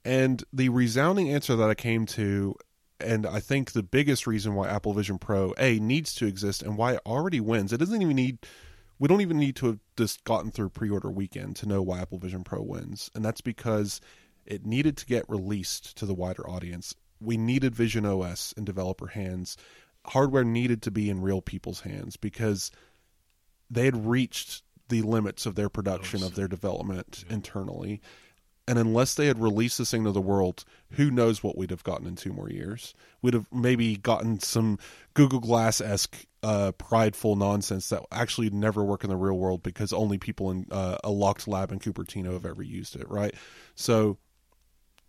And 0.04 0.44
the 0.52 0.68
resounding 0.68 1.30
answer 1.30 1.56
that 1.56 1.70
I 1.70 1.74
came 1.74 2.04
to 2.06 2.56
and 3.00 3.26
I 3.26 3.40
think 3.40 3.72
the 3.72 3.82
biggest 3.82 4.26
reason 4.26 4.54
why 4.54 4.68
Apple 4.68 4.94
Vision 4.94 5.18
Pro 5.18 5.54
A 5.58 5.78
needs 5.78 6.14
to 6.16 6.26
exist 6.26 6.62
and 6.62 6.76
why 6.76 6.94
it 6.94 7.00
already 7.04 7.40
wins, 7.40 7.72
it 7.72 7.78
doesn't 7.78 8.00
even 8.00 8.16
need 8.16 8.38
we 8.98 9.08
don't 9.08 9.20
even 9.20 9.38
need 9.38 9.56
to 9.56 9.66
have 9.66 9.78
just 9.96 10.24
gotten 10.24 10.50
through 10.50 10.70
pre-order 10.70 11.10
weekend 11.10 11.56
to 11.56 11.66
know 11.66 11.82
why 11.82 12.00
Apple 12.00 12.18
Vision 12.18 12.44
Pro 12.44 12.62
wins, 12.62 13.10
and 13.14 13.24
that's 13.24 13.40
because 13.40 14.00
it 14.46 14.64
needed 14.64 14.96
to 14.98 15.06
get 15.06 15.28
released 15.28 15.96
to 15.98 16.06
the 16.06 16.14
wider 16.14 16.48
audience. 16.48 16.94
We 17.20 17.36
needed 17.36 17.74
Vision 17.74 18.06
OS 18.06 18.52
in 18.56 18.64
developer 18.64 19.08
hands. 19.08 19.56
Hardware 20.06 20.44
needed 20.44 20.82
to 20.82 20.90
be 20.90 21.08
in 21.10 21.22
real 21.22 21.40
people's 21.40 21.80
hands 21.80 22.16
because 22.16 22.70
they 23.70 23.86
had 23.86 24.06
reached 24.06 24.62
the 24.88 25.02
limits 25.02 25.46
of 25.46 25.54
their 25.54 25.68
production 25.68 26.22
of 26.22 26.34
their 26.34 26.48
development 26.48 27.24
yeah. 27.26 27.34
internally. 27.34 28.00
And 28.66 28.78
unless 28.78 29.14
they 29.14 29.26
had 29.26 29.38
released 29.38 29.76
this 29.76 29.90
thing 29.90 30.04
to 30.04 30.12
the 30.12 30.22
world, 30.22 30.64
who 30.92 31.10
knows 31.10 31.42
what 31.42 31.56
we'd 31.56 31.70
have 31.70 31.84
gotten 31.84 32.06
in 32.06 32.16
two 32.16 32.32
more 32.32 32.48
years? 32.48 32.94
We'd 33.20 33.34
have 33.34 33.46
maybe 33.52 33.96
gotten 33.96 34.40
some 34.40 34.78
Google 35.12 35.40
Glass 35.40 35.82
esque 35.82 36.16
uh, 36.42 36.72
prideful 36.72 37.36
nonsense 37.36 37.90
that 37.90 38.02
actually 38.10 38.50
never 38.50 38.82
work 38.82 39.04
in 39.04 39.10
the 39.10 39.16
real 39.16 39.36
world 39.36 39.62
because 39.62 39.92
only 39.92 40.16
people 40.16 40.50
in 40.50 40.66
uh, 40.70 40.96
a 41.04 41.10
locked 41.10 41.46
lab 41.46 41.72
in 41.72 41.78
Cupertino 41.78 42.32
have 42.32 42.46
ever 42.46 42.62
used 42.62 42.96
it, 42.96 43.08
right? 43.10 43.34
So 43.74 44.18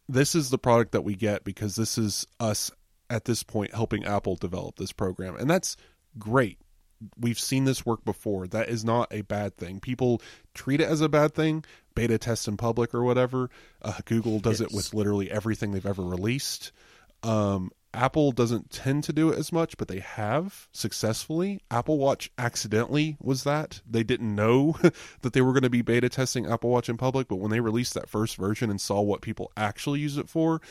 this 0.09 0.35
is 0.35 0.49
the 0.49 0.57
product 0.57 0.91
that 0.91 1.03
we 1.03 1.15
get 1.15 1.43
because 1.43 1.75
this 1.75 1.97
is 1.97 2.27
us 2.39 2.71
at 3.09 3.25
this 3.25 3.43
point 3.43 3.73
helping 3.73 4.03
Apple 4.05 4.35
develop 4.35 4.75
this 4.75 4.91
program, 4.91 5.35
and 5.35 5.49
that's 5.49 5.77
great 6.17 6.59
we've 7.17 7.39
seen 7.39 7.65
this 7.65 7.85
work 7.85 8.03
before. 8.05 8.47
That 8.47 8.69
is 8.69 8.83
not 8.83 9.07
a 9.11 9.21
bad 9.21 9.57
thing. 9.57 9.79
People 9.79 10.21
treat 10.53 10.81
it 10.81 10.89
as 10.89 11.01
a 11.01 11.09
bad 11.09 11.33
thing, 11.33 11.63
beta 11.93 12.17
test 12.17 12.47
in 12.47 12.57
public 12.57 12.93
or 12.93 13.03
whatever. 13.03 13.49
Uh, 13.81 13.99
Google 14.05 14.39
does 14.39 14.61
yes. 14.61 14.69
it 14.69 14.75
with 14.75 14.93
literally 14.93 15.31
everything 15.31 15.71
they've 15.71 15.85
ever 15.85 16.03
released. 16.03 16.71
Um, 17.23 17.71
Apple 17.93 18.33
doesn't 18.33 18.71
tend 18.71 19.05
to 19.05 19.13
do 19.13 19.29
it 19.29 19.39
as 19.39 19.53
much, 19.53 19.77
but 19.77 19.87
they 19.87 19.99
have 19.99 20.67
successfully. 20.73 21.61
Apple 21.71 21.97
Watch 21.97 22.29
accidentally 22.37 23.15
was 23.21 23.45
that. 23.45 23.81
They 23.89 24.03
didn't 24.03 24.35
know 24.35 24.77
that 25.21 25.33
they 25.33 25.41
were 25.41 25.53
going 25.53 25.63
to 25.63 25.69
be 25.69 25.81
beta 25.81 26.09
testing 26.09 26.45
Apple 26.45 26.69
Watch 26.69 26.89
in 26.89 26.97
public, 26.97 27.27
but 27.27 27.37
when 27.37 27.51
they 27.51 27.61
released 27.61 27.93
that 27.93 28.09
first 28.09 28.35
version 28.35 28.69
and 28.69 28.81
saw 28.81 29.01
what 29.01 29.21
people 29.21 29.51
actually 29.55 30.01
use 30.01 30.17
it 30.17 30.27
for, 30.27 30.61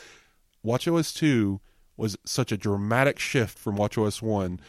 WatchOS 0.65 1.15
2 1.15 1.61
was 1.97 2.17
such 2.25 2.53
a 2.53 2.57
dramatic 2.57 3.19
shift 3.19 3.59
from 3.59 3.77
WatchOS 3.77 4.21
1 4.21 4.61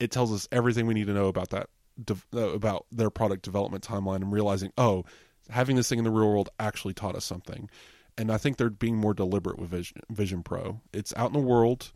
it 0.00 0.10
tells 0.10 0.32
us 0.32 0.48
everything 0.52 0.86
we 0.86 0.94
need 0.94 1.06
to 1.06 1.12
know 1.12 1.26
about 1.26 1.50
that 1.50 1.68
uh, 2.10 2.38
about 2.38 2.86
their 2.92 3.10
product 3.10 3.42
development 3.42 3.82
timeline 3.82 4.16
and 4.16 4.32
realizing 4.32 4.72
oh 4.78 5.04
having 5.50 5.76
this 5.76 5.88
thing 5.88 5.98
in 5.98 6.04
the 6.04 6.10
real 6.10 6.28
world 6.28 6.48
actually 6.60 6.94
taught 6.94 7.16
us 7.16 7.24
something. 7.24 7.68
And 8.16 8.30
i 8.30 8.38
think 8.38 8.56
they're 8.56 8.70
being 8.70 8.96
more 8.96 9.14
deliberate 9.14 9.58
with 9.58 9.70
vision, 9.70 10.02
vision 10.10 10.42
pro. 10.42 10.80
It's 10.92 11.14
out 11.16 11.28
in 11.28 11.40
the 11.40 11.46
world. 11.46 11.92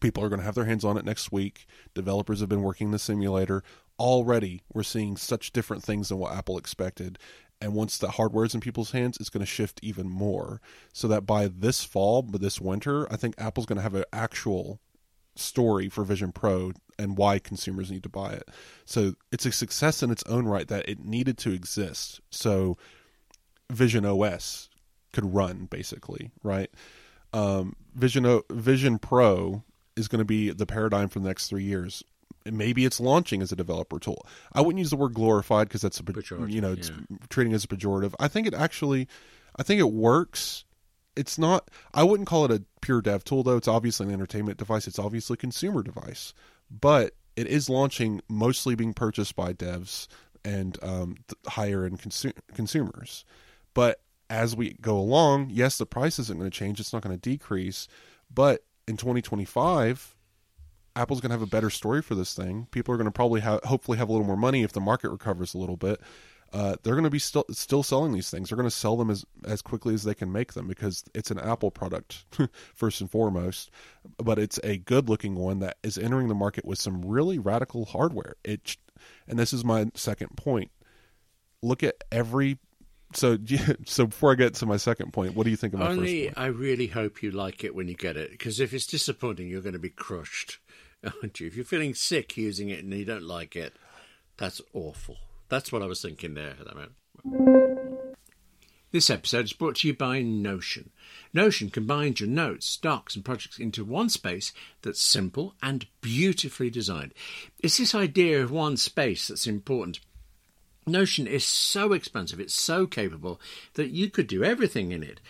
People 0.00 0.24
are 0.24 0.28
going 0.28 0.38
to 0.38 0.44
have 0.44 0.54
their 0.54 0.64
hands 0.64 0.84
on 0.84 0.96
it 0.96 1.04
next 1.04 1.32
week. 1.32 1.66
Developers 1.94 2.40
have 2.40 2.48
been 2.48 2.62
working 2.62 2.90
the 2.90 2.98
simulator. 2.98 3.62
Already 3.98 4.62
we're 4.72 4.84
seeing 4.84 5.16
such 5.16 5.52
different 5.52 5.82
things 5.82 6.08
than 6.08 6.18
what 6.18 6.34
apple 6.34 6.58
expected. 6.58 7.18
And 7.60 7.74
once 7.74 7.98
the 7.98 8.12
hardware 8.12 8.44
is 8.44 8.54
in 8.54 8.60
people's 8.60 8.92
hands 8.92 9.18
it's 9.20 9.30
going 9.30 9.40
to 9.40 9.46
shift 9.46 9.80
even 9.82 10.08
more. 10.08 10.60
So 10.92 11.06
that 11.08 11.26
by 11.26 11.48
this 11.48 11.84
fall 11.84 12.22
but 12.22 12.40
this 12.40 12.60
winter 12.60 13.12
i 13.12 13.16
think 13.16 13.36
apple's 13.38 13.66
going 13.66 13.76
to 13.76 13.82
have 13.82 13.94
an 13.94 14.04
actual 14.12 14.80
story 15.38 15.88
for 15.88 16.04
Vision 16.04 16.32
Pro 16.32 16.72
and 16.98 17.16
why 17.16 17.38
consumers 17.38 17.90
need 17.90 18.02
to 18.02 18.08
buy 18.08 18.32
it. 18.32 18.48
So 18.84 19.14
it's 19.30 19.46
a 19.46 19.52
success 19.52 20.02
in 20.02 20.10
its 20.10 20.24
own 20.24 20.46
right 20.46 20.66
that 20.68 20.88
it 20.88 21.04
needed 21.04 21.38
to 21.38 21.52
exist. 21.52 22.20
So 22.30 22.76
Vision 23.70 24.04
OS 24.04 24.68
could 25.12 25.32
run 25.34 25.66
basically, 25.66 26.30
right? 26.42 26.70
Um, 27.32 27.76
Vision 27.94 28.26
o- 28.26 28.44
Vision 28.50 28.98
Pro 28.98 29.62
is 29.96 30.08
going 30.08 30.20
to 30.20 30.24
be 30.24 30.50
the 30.50 30.66
paradigm 30.66 31.08
for 31.08 31.20
the 31.20 31.28
next 31.28 31.48
three 31.48 31.64
years. 31.64 32.02
maybe 32.50 32.84
it's 32.84 32.98
launching 32.98 33.42
as 33.42 33.52
a 33.52 33.56
developer 33.56 33.98
tool. 33.98 34.24
I 34.52 34.60
wouldn't 34.62 34.78
use 34.78 34.90
the 34.90 34.96
word 34.96 35.12
glorified 35.12 35.68
because 35.68 35.82
that's 35.82 36.00
a 36.00 36.02
pejorative, 36.02 36.50
you 36.50 36.60
know 36.60 36.72
it's 36.72 36.88
yeah. 36.88 37.16
treating 37.28 37.52
as 37.52 37.64
a 37.64 37.68
pejorative. 37.68 38.14
I 38.18 38.28
think 38.28 38.46
it 38.46 38.54
actually, 38.54 39.06
I 39.56 39.62
think 39.62 39.80
it 39.80 39.92
works 39.92 40.64
it's 41.18 41.38
not 41.38 41.70
I 41.92 42.04
wouldn't 42.04 42.28
call 42.28 42.44
it 42.44 42.50
a 42.50 42.62
pure 42.80 43.02
dev 43.02 43.24
tool 43.24 43.42
though. 43.42 43.56
It's 43.56 43.68
obviously 43.68 44.06
an 44.06 44.12
entertainment 44.12 44.58
device. 44.58 44.86
It's 44.86 44.98
obviously 44.98 45.34
a 45.34 45.38
consumer 45.38 45.82
device, 45.82 46.32
but 46.70 47.14
it 47.36 47.46
is 47.46 47.68
launching 47.68 48.20
mostly 48.28 48.74
being 48.74 48.94
purchased 48.94 49.36
by 49.36 49.52
devs 49.52 50.08
and 50.44 50.78
um, 50.82 51.16
higher 51.46 51.84
end 51.84 52.00
consu- 52.00 52.36
consumers. 52.54 53.24
But 53.74 54.00
as 54.30 54.56
we 54.56 54.74
go 54.74 54.98
along, 54.98 55.50
yes, 55.50 55.78
the 55.78 55.86
price 55.86 56.18
isn't 56.18 56.38
going 56.38 56.50
to 56.50 56.56
change. 56.56 56.80
It's 56.80 56.92
not 56.92 57.02
going 57.02 57.16
to 57.16 57.30
decrease. 57.30 57.88
But 58.32 58.64
in 58.86 58.96
2025, 58.96 60.16
Apple's 60.96 61.20
going 61.20 61.30
to 61.30 61.34
have 61.34 61.42
a 61.42 61.46
better 61.46 61.70
story 61.70 62.02
for 62.02 62.14
this 62.14 62.34
thing. 62.34 62.66
People 62.70 62.92
are 62.92 62.96
going 62.96 63.06
to 63.06 63.12
probably 63.12 63.40
have, 63.40 63.62
hopefully 63.64 63.98
have 63.98 64.08
a 64.08 64.12
little 64.12 64.26
more 64.26 64.36
money 64.36 64.62
if 64.62 64.72
the 64.72 64.80
market 64.80 65.10
recovers 65.10 65.54
a 65.54 65.58
little 65.58 65.76
bit 65.76 66.00
uh, 66.52 66.76
they're 66.82 66.94
going 66.94 67.04
to 67.04 67.10
be 67.10 67.18
still 67.18 67.44
still 67.50 67.82
selling 67.82 68.12
these 68.12 68.30
things. 68.30 68.48
They're 68.48 68.56
going 68.56 68.68
to 68.68 68.74
sell 68.74 68.96
them 68.96 69.10
as 69.10 69.24
as 69.44 69.60
quickly 69.60 69.94
as 69.94 70.04
they 70.04 70.14
can 70.14 70.32
make 70.32 70.54
them 70.54 70.66
because 70.66 71.04
it's 71.14 71.30
an 71.30 71.38
Apple 71.38 71.70
product 71.70 72.24
first 72.74 73.00
and 73.00 73.10
foremost, 73.10 73.70
but 74.16 74.38
it's 74.38 74.58
a 74.64 74.78
good 74.78 75.08
looking 75.08 75.34
one 75.34 75.58
that 75.60 75.76
is 75.82 75.98
entering 75.98 76.28
the 76.28 76.34
market 76.34 76.64
with 76.64 76.78
some 76.78 77.04
really 77.04 77.38
radical 77.38 77.84
hardware. 77.84 78.36
It 78.44 78.76
and 79.26 79.38
this 79.38 79.52
is 79.52 79.64
my 79.64 79.90
second 79.94 80.36
point. 80.36 80.70
Look 81.62 81.82
at 81.82 82.02
every 82.10 82.58
so 83.12 83.38
so 83.86 84.06
before 84.06 84.32
I 84.32 84.34
get 84.34 84.54
to 84.54 84.66
my 84.66 84.78
second 84.78 85.12
point, 85.12 85.34
what 85.34 85.44
do 85.44 85.50
you 85.50 85.56
think 85.56 85.74
of 85.74 85.80
my 85.80 85.88
Only, 85.88 86.24
first 86.24 86.36
point? 86.36 86.46
I 86.46 86.48
really 86.48 86.86
hope 86.86 87.22
you 87.22 87.30
like 87.30 87.62
it 87.62 87.74
when 87.74 87.88
you 87.88 87.94
get 87.94 88.16
it 88.16 88.30
because 88.30 88.58
if 88.58 88.72
it's 88.72 88.86
disappointing, 88.86 89.48
you're 89.48 89.62
going 89.62 89.74
to 89.74 89.78
be 89.78 89.90
crushed, 89.90 90.58
aren't 91.04 91.40
you? 91.40 91.46
If 91.46 91.56
you're 91.56 91.64
feeling 91.64 91.94
sick 91.94 92.36
using 92.36 92.70
it 92.70 92.82
and 92.82 92.92
you 92.92 93.04
don't 93.04 93.22
like 93.22 93.54
it, 93.54 93.74
that's 94.38 94.62
awful. 94.72 95.16
That's 95.48 95.72
what 95.72 95.82
I 95.82 95.86
was 95.86 96.02
thinking 96.02 96.34
there 96.34 96.54
at 96.60 96.64
that 96.66 96.76
moment. 96.76 98.18
This 98.90 99.10
episode 99.10 99.44
is 99.44 99.52
brought 99.52 99.76
to 99.76 99.88
you 99.88 99.94
by 99.94 100.22
Notion. 100.22 100.90
Notion 101.34 101.68
combines 101.68 102.20
your 102.20 102.28
notes, 102.28 102.76
docs, 102.76 103.14
and 103.14 103.24
projects 103.24 103.58
into 103.58 103.84
one 103.84 104.08
space 104.08 104.52
that's 104.80 105.00
simple 105.00 105.54
and 105.62 105.86
beautifully 106.00 106.70
designed. 106.70 107.12
It's 107.60 107.76
this 107.76 107.94
idea 107.94 108.42
of 108.42 108.50
one 108.50 108.78
space 108.78 109.28
that's 109.28 109.46
important. 109.46 110.00
Notion 110.86 111.26
is 111.26 111.44
so 111.44 111.92
expansive, 111.92 112.40
it's 112.40 112.54
so 112.54 112.86
capable 112.86 113.38
that 113.74 113.90
you 113.90 114.10
could 114.10 114.26
do 114.26 114.42
everything 114.42 114.90
in 114.90 115.02
it. 115.02 115.20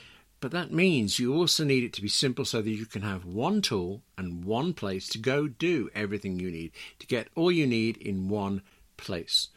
But 0.40 0.52
that 0.52 0.72
means 0.72 1.18
you 1.18 1.34
also 1.34 1.64
need 1.64 1.82
it 1.82 1.92
to 1.94 2.02
be 2.02 2.08
simple 2.08 2.44
so 2.44 2.62
that 2.62 2.70
you 2.70 2.86
can 2.86 3.02
have 3.02 3.24
one 3.24 3.60
tool 3.60 4.02
and 4.16 4.44
one 4.44 4.72
place 4.72 5.08
to 5.08 5.18
go 5.18 5.48
do 5.48 5.90
everything 5.96 6.38
you 6.38 6.52
need, 6.52 6.70
to 7.00 7.08
get 7.08 7.26
all 7.34 7.50
you 7.50 7.66
need 7.66 7.96
in 7.96 8.28
one 8.28 8.62
place. 8.96 9.48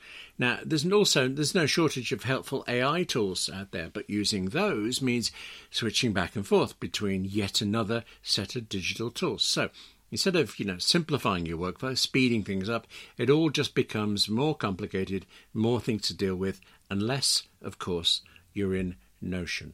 Now, 0.42 0.58
there's 0.66 0.92
also 0.92 1.28
there's 1.28 1.54
no 1.54 1.68
shortage 1.68 2.12
of 2.12 2.24
helpful 2.24 2.66
AI 2.68 3.04
tools 3.04 3.48
out 3.48 3.70
there, 3.70 3.92
but 3.94 4.10
using 4.10 4.46
those 4.46 5.00
means 5.00 5.32
switching 5.70 6.14
back 6.14 6.36
and 6.36 6.48
forth 6.48 6.80
between 6.80 7.26
yet 7.26 7.62
another 7.62 8.04
set 8.24 8.56
of 8.56 8.68
digital 8.68 9.12
tools. 9.12 9.44
So 9.44 9.70
instead 10.10 10.36
of 10.36 10.58
you 10.58 10.66
know 10.66 10.80
simplifying 10.80 11.46
your 11.46 11.60
workflow, 11.60 11.96
speeding 11.96 12.44
things 12.44 12.70
up, 12.70 12.88
it 13.20 13.30
all 13.30 13.52
just 13.52 13.76
becomes 13.76 14.28
more 14.28 14.56
complicated, 14.56 15.28
more 15.54 15.80
things 15.80 16.08
to 16.08 16.16
deal 16.16 16.36
with, 16.36 16.60
unless, 16.90 17.44
of 17.62 17.78
course, 17.78 18.22
you're 18.52 18.76
in 18.76 18.96
Notion. 19.22 19.74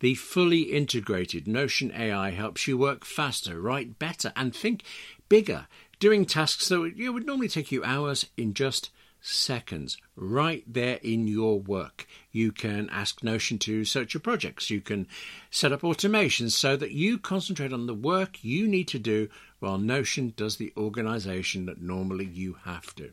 The 0.00 0.16
fully 0.16 0.62
integrated 0.62 1.46
Notion 1.46 1.92
AI 1.92 2.30
helps 2.32 2.66
you 2.66 2.76
work 2.76 3.04
faster, 3.04 3.60
write 3.60 4.00
better, 4.00 4.32
and 4.34 4.52
think 4.52 4.82
bigger, 5.28 5.68
doing 6.00 6.26
tasks 6.26 6.68
that 6.68 6.80
would 6.80 7.26
normally 7.26 7.46
take 7.46 7.70
you 7.70 7.84
hours 7.84 8.26
in 8.36 8.54
just 8.54 8.90
seconds 9.20 9.98
right 10.16 10.64
there 10.66 10.98
in 11.02 11.26
your 11.26 11.60
work. 11.60 12.06
You 12.32 12.52
can 12.52 12.88
ask 12.90 13.22
Notion 13.22 13.58
to 13.60 13.84
search 13.84 14.14
your 14.14 14.20
projects. 14.20 14.70
You 14.70 14.80
can 14.80 15.06
set 15.50 15.72
up 15.72 15.82
automations 15.82 16.52
so 16.52 16.76
that 16.76 16.92
you 16.92 17.18
concentrate 17.18 17.72
on 17.72 17.86
the 17.86 17.94
work 17.94 18.42
you 18.42 18.66
need 18.66 18.88
to 18.88 18.98
do 18.98 19.28
while 19.58 19.78
Notion 19.78 20.32
does 20.36 20.56
the 20.56 20.72
organization 20.76 21.66
that 21.66 21.80
normally 21.80 22.24
you 22.24 22.56
have 22.64 22.94
to. 22.96 23.12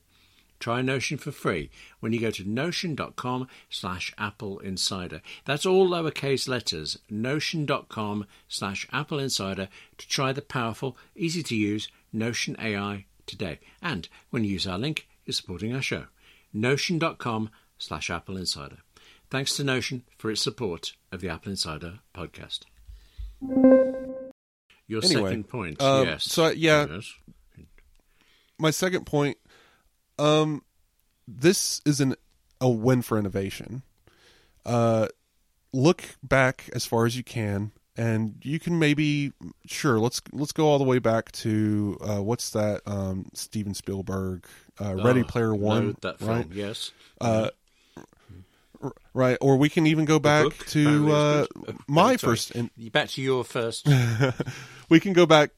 Try 0.59 0.81
Notion 0.81 1.17
for 1.17 1.31
free 1.31 1.69
when 1.99 2.13
you 2.13 2.19
go 2.19 2.31
to 2.31 2.49
notion.com 2.49 3.47
slash 3.69 4.13
Apple 4.17 4.57
Insider. 4.59 5.21
That's 5.45 5.65
all 5.65 5.87
lowercase 5.87 6.47
letters, 6.47 6.97
notion.com 7.09 8.25
slash 8.47 8.87
Apple 8.91 9.19
Insider 9.19 9.69
to 9.97 10.07
try 10.07 10.31
the 10.31 10.41
powerful, 10.41 10.97
easy 11.15 11.43
to 11.43 11.55
use 11.55 11.89
Notion 12.11 12.55
AI 12.59 13.05
today. 13.27 13.59
And 13.81 14.09
when 14.31 14.43
you 14.43 14.51
use 14.51 14.65
our 14.65 14.79
link, 14.79 15.07
is 15.27 15.37
supporting 15.37 15.75
our 15.75 15.81
show. 15.81 16.05
Notion.com 16.53 17.49
slash 17.77 18.09
Apple 18.09 18.37
Insider. 18.37 18.77
Thanks 19.29 19.55
to 19.57 19.63
Notion 19.63 20.03
for 20.17 20.31
its 20.31 20.41
support 20.41 20.93
of 21.11 21.21
the 21.21 21.29
Apple 21.29 21.51
Insider 21.51 21.99
podcast. 22.15 22.61
Your 24.87 25.03
anyway, 25.03 25.29
second 25.29 25.49
point, 25.49 25.81
um, 25.81 26.07
yes. 26.07 26.23
So 26.23 26.49
yeah, 26.49 26.87
yes. 26.89 27.13
my 28.57 28.71
second 28.71 29.05
point. 29.05 29.37
Um, 30.17 30.63
this 31.27 31.81
is 31.85 31.99
an 31.99 32.15
a 32.61 32.69
win 32.69 33.01
for 33.01 33.19
innovation. 33.19 33.83
Uh, 34.65 35.07
look 35.73 36.03
back 36.23 36.69
as 36.73 36.85
far 36.85 37.05
as 37.05 37.17
you 37.17 37.23
can, 37.23 37.71
and 37.97 38.35
you 38.43 38.59
can 38.59 38.79
maybe 38.79 39.33
sure 39.65 39.99
let's 39.99 40.21
let's 40.31 40.53
go 40.53 40.65
all 40.65 40.77
the 40.77 40.85
way 40.85 40.99
back 40.99 41.31
to 41.33 41.97
uh, 42.01 42.21
what's 42.23 42.49
that 42.51 42.81
um, 42.85 43.27
Steven 43.33 43.73
Spielberg 43.73 44.47
uh, 44.79 44.95
Ready 44.95 45.21
Oh, 45.21 45.25
Player 45.25 45.53
One, 45.55 45.95
that 46.01 46.19
film, 46.19 46.29
right? 46.31 46.47
Yes. 46.51 46.91
Uh, 47.21 47.49
r- 48.81 48.93
right, 49.13 49.37
or 49.41 49.57
we 49.57 49.69
can 49.69 49.87
even 49.87 50.05
go 50.05 50.19
back 50.19 50.43
book, 50.45 50.65
to 50.67 51.11
uh, 51.11 51.45
my 51.87 52.17
first. 52.17 52.51
In- 52.51 52.69
Back 52.91 53.09
to 53.09 53.21
your 53.21 53.43
first. 53.43 53.87
we 54.89 54.99
can 54.99 55.13
go 55.13 55.25
back. 55.25 55.51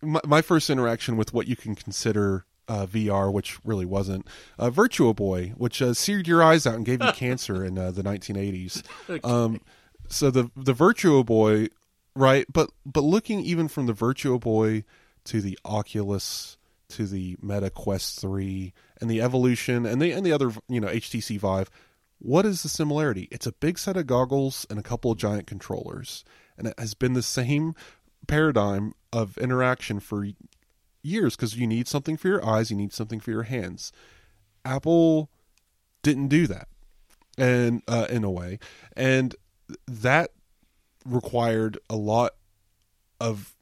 My, 0.00 0.20
my 0.26 0.42
first 0.42 0.70
interaction 0.70 1.16
with 1.16 1.32
what 1.34 1.48
you 1.48 1.56
can 1.56 1.74
consider 1.74 2.44
uh, 2.68 2.86
VR, 2.86 3.32
which 3.32 3.58
really 3.64 3.86
wasn't 3.86 4.26
uh, 4.58 4.70
Virtual 4.70 5.12
Boy, 5.14 5.54
which 5.56 5.80
uh, 5.82 5.94
seared 5.94 6.28
your 6.28 6.42
eyes 6.42 6.66
out 6.66 6.74
and 6.74 6.84
gave 6.84 7.02
you 7.02 7.12
cancer 7.14 7.64
in 7.64 7.78
uh, 7.78 7.90
the 7.90 8.02
1980s. 8.02 8.82
Um, 9.24 9.60
so 10.08 10.30
the 10.30 10.50
the 10.54 10.72
Virtual 10.72 11.24
Boy, 11.24 11.68
right? 12.14 12.46
But 12.52 12.70
but 12.86 13.00
looking 13.00 13.40
even 13.40 13.66
from 13.68 13.86
the 13.86 13.92
Virtual 13.92 14.38
Boy 14.38 14.84
to 15.24 15.40
the 15.40 15.58
Oculus 15.64 16.57
to 16.90 17.06
the 17.06 17.36
Meta 17.42 17.70
Quest 17.70 18.20
3 18.20 18.72
and 19.00 19.10
the 19.10 19.20
evolution 19.20 19.86
and 19.86 20.00
the 20.00 20.12
and 20.12 20.24
the 20.24 20.32
other 20.32 20.52
you 20.68 20.80
know 20.80 20.88
HTC 20.88 21.38
Vive, 21.38 21.70
what 22.18 22.46
is 22.46 22.62
the 22.62 22.68
similarity? 22.68 23.28
It's 23.30 23.46
a 23.46 23.52
big 23.52 23.78
set 23.78 23.96
of 23.96 24.06
goggles 24.06 24.66
and 24.70 24.78
a 24.78 24.82
couple 24.82 25.12
of 25.12 25.18
giant 25.18 25.46
controllers, 25.46 26.24
and 26.56 26.66
it 26.68 26.74
has 26.78 26.94
been 26.94 27.12
the 27.12 27.22
same 27.22 27.74
paradigm 28.26 28.94
of 29.12 29.38
interaction 29.38 30.00
for 30.00 30.26
years 31.02 31.36
because 31.36 31.56
you 31.56 31.66
need 31.66 31.88
something 31.88 32.16
for 32.16 32.28
your 32.28 32.44
eyes, 32.44 32.70
you 32.70 32.76
need 32.76 32.92
something 32.92 33.20
for 33.20 33.30
your 33.30 33.44
hands. 33.44 33.92
Apple 34.64 35.30
didn't 36.02 36.28
do 36.28 36.46
that, 36.46 36.68
and 37.36 37.82
uh, 37.86 38.06
in 38.10 38.24
a 38.24 38.30
way, 38.30 38.58
and 38.96 39.36
that 39.86 40.30
required 41.04 41.78
a 41.88 41.96
lot 41.96 42.34
of 43.20 43.54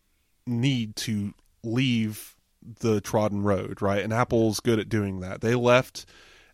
need 0.46 0.94
to 0.96 1.34
leave 1.62 2.35
the 2.80 3.00
trodden 3.00 3.42
road, 3.42 3.80
right? 3.82 4.02
And 4.02 4.12
Apple's 4.12 4.60
good 4.60 4.78
at 4.78 4.88
doing 4.88 5.20
that. 5.20 5.40
They 5.40 5.54
left 5.54 6.06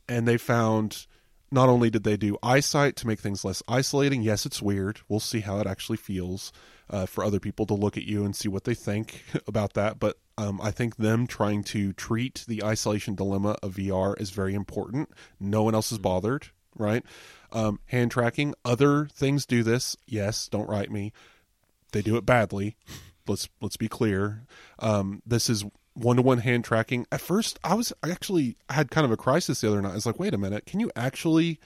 and 0.08 0.26
they 0.26 0.36
found 0.36 1.06
not 1.50 1.68
only 1.68 1.90
did 1.90 2.04
they 2.04 2.16
do 2.16 2.38
eyesight 2.42 2.96
to 2.96 3.06
make 3.06 3.20
things 3.20 3.44
less 3.44 3.62
isolating, 3.68 4.22
yes, 4.22 4.46
it's 4.46 4.62
weird. 4.62 5.00
We'll 5.08 5.20
see 5.20 5.40
how 5.40 5.58
it 5.58 5.66
actually 5.66 5.98
feels 5.98 6.52
uh, 6.88 7.06
for 7.06 7.22
other 7.22 7.38
people 7.38 7.66
to 7.66 7.74
look 7.74 7.96
at 7.96 8.04
you 8.04 8.24
and 8.24 8.34
see 8.34 8.48
what 8.48 8.64
they 8.64 8.74
think 8.74 9.24
about 9.46 9.74
that. 9.74 9.98
But 9.98 10.18
um, 10.38 10.60
I 10.62 10.70
think 10.70 10.96
them 10.96 11.26
trying 11.26 11.62
to 11.64 11.92
treat 11.92 12.44
the 12.48 12.64
isolation 12.64 13.14
dilemma 13.14 13.56
of 13.62 13.74
VR 13.74 14.18
is 14.20 14.30
very 14.30 14.54
important. 14.54 15.10
No 15.38 15.62
one 15.62 15.74
else 15.74 15.92
is 15.92 15.98
bothered, 15.98 16.48
right? 16.76 17.04
Um, 17.52 17.80
hand 17.86 18.10
tracking, 18.10 18.54
other 18.64 19.06
things 19.12 19.44
do 19.44 19.62
this. 19.62 19.94
Yes, 20.06 20.48
don't 20.48 20.68
write 20.68 20.90
me. 20.90 21.12
They 21.92 22.00
do 22.00 22.16
it 22.16 22.24
badly. 22.24 22.76
Let's 23.28 23.48
let's 23.60 23.76
be 23.76 23.88
clear. 23.88 24.46
Um, 24.78 25.22
this 25.26 25.50
is 25.50 25.64
one 25.94 26.16
to 26.16 26.22
one 26.22 26.38
hand 26.38 26.64
tracking. 26.64 27.06
At 27.12 27.20
first, 27.20 27.58
I 27.64 27.74
was 27.74 27.92
I 28.02 28.10
actually 28.10 28.56
had 28.70 28.90
kind 28.90 29.04
of 29.04 29.10
a 29.10 29.16
crisis 29.16 29.60
the 29.60 29.68
other 29.68 29.82
night. 29.82 29.92
I 29.92 29.94
was 29.94 30.06
like, 30.06 30.18
wait 30.18 30.34
a 30.34 30.38
minute, 30.38 30.66
can 30.66 30.80
you 30.80 30.90
actually 30.96 31.58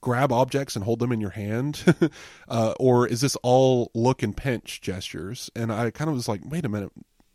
grab 0.00 0.32
objects 0.32 0.74
and 0.76 0.84
hold 0.84 0.98
them 0.98 1.12
in 1.12 1.20
your 1.20 1.30
hand, 1.30 1.84
uh, 2.48 2.74
or 2.78 3.06
is 3.06 3.20
this 3.20 3.36
all 3.36 3.90
look 3.94 4.22
and 4.22 4.36
pinch 4.36 4.80
gestures? 4.80 5.50
And 5.54 5.72
I 5.72 5.90
kind 5.90 6.10
of 6.10 6.16
was 6.16 6.28
like, 6.28 6.40
wait 6.44 6.64
a 6.64 6.68
minute, 6.68 6.90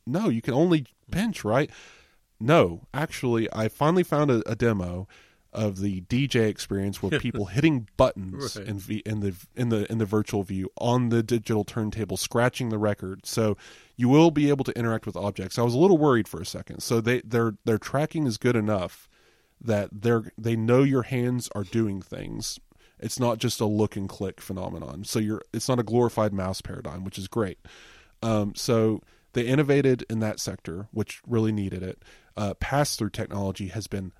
no, 0.05 0.29
you 0.29 0.41
can 0.41 0.53
only 0.53 0.85
pinch, 1.09 1.43
right? 1.43 1.71
No, 2.39 2.81
actually, 2.93 3.51
I 3.51 3.67
finally 3.67 4.03
found 4.03 4.29
a, 4.29 4.47
a 4.49 4.55
demo 4.55 5.07
of 5.53 5.79
the 5.79 6.01
DJ 6.01 6.47
experience 6.47 7.01
where 7.01 7.19
people 7.19 7.45
hitting 7.45 7.87
buttons 7.97 8.55
Right. 8.57 8.67
in, 8.67 8.79
v, 8.79 8.97
in 9.05 9.19
the 9.21 9.33
in 9.55 9.69
the 9.69 9.91
in 9.91 9.97
the 9.97 10.05
virtual 10.05 10.43
view 10.43 10.69
on 10.77 11.09
the 11.09 11.23
digital 11.23 11.63
turntable, 11.63 12.17
scratching 12.17 12.69
the 12.69 12.77
record. 12.77 13.25
So 13.25 13.57
you 13.95 14.09
will 14.09 14.31
be 14.31 14.49
able 14.49 14.63
to 14.65 14.77
interact 14.77 15.05
with 15.05 15.15
objects. 15.15 15.57
I 15.57 15.63
was 15.63 15.73
a 15.73 15.77
little 15.79 15.97
worried 15.97 16.27
for 16.27 16.39
a 16.41 16.45
second. 16.45 16.81
So 16.81 17.01
they 17.01 17.21
their 17.21 17.55
their 17.65 17.77
tracking 17.77 18.27
is 18.27 18.37
good 18.37 18.55
enough 18.55 19.09
that 19.59 19.89
they're 19.91 20.31
they 20.37 20.55
know 20.55 20.83
your 20.83 21.03
hands 21.03 21.49
are 21.55 21.63
doing 21.63 22.01
things. 22.01 22.59
It's 22.99 23.19
not 23.19 23.37
just 23.37 23.59
a 23.61 23.65
look 23.65 23.95
and 23.95 24.09
click 24.09 24.41
phenomenon. 24.41 25.03
So 25.03 25.19
you're 25.19 25.41
it's 25.53 25.69
not 25.69 25.79
a 25.79 25.83
glorified 25.83 26.33
mouse 26.33 26.61
paradigm, 26.61 27.03
which 27.03 27.17
is 27.17 27.27
great. 27.27 27.59
Um, 28.21 28.53
so 28.55 29.01
they 29.33 29.45
innovated 29.45 30.03
in 30.09 30.19
that 30.19 30.39
sector, 30.39 30.87
which 30.91 31.21
really 31.27 31.51
needed 31.51 31.83
it. 31.83 32.03
Uh, 32.35 32.53
pass 32.55 32.95
through 32.95 33.11
technology 33.11 33.67
has 33.67 33.87
been 33.87 34.11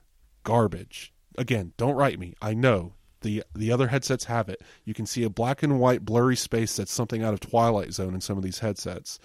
garbage. 0.44 1.12
Again, 1.38 1.74
don't 1.78 1.96
write 1.96 2.20
me. 2.20 2.34
I 2.42 2.54
know 2.54 2.94
the 3.22 3.44
the 3.54 3.72
other 3.72 3.88
headsets 3.88 4.26
have 4.26 4.50
it. 4.50 4.62
You 4.86 4.94
can 4.94 5.06
see 5.06 5.24
a 5.24 5.30
black 5.30 5.64
and 5.64 5.80
white 5.80 6.06
blurry 6.06 6.36
space 6.36 6.76
that's 6.76 6.92
something 6.92 7.24
out 7.24 7.34
of 7.34 7.40
Twilight 7.40 7.94
Zone 7.94 8.14
in 8.14 8.22
some 8.22 8.38
of 8.38 8.44
these 8.44 8.60
headsets. 8.60 9.20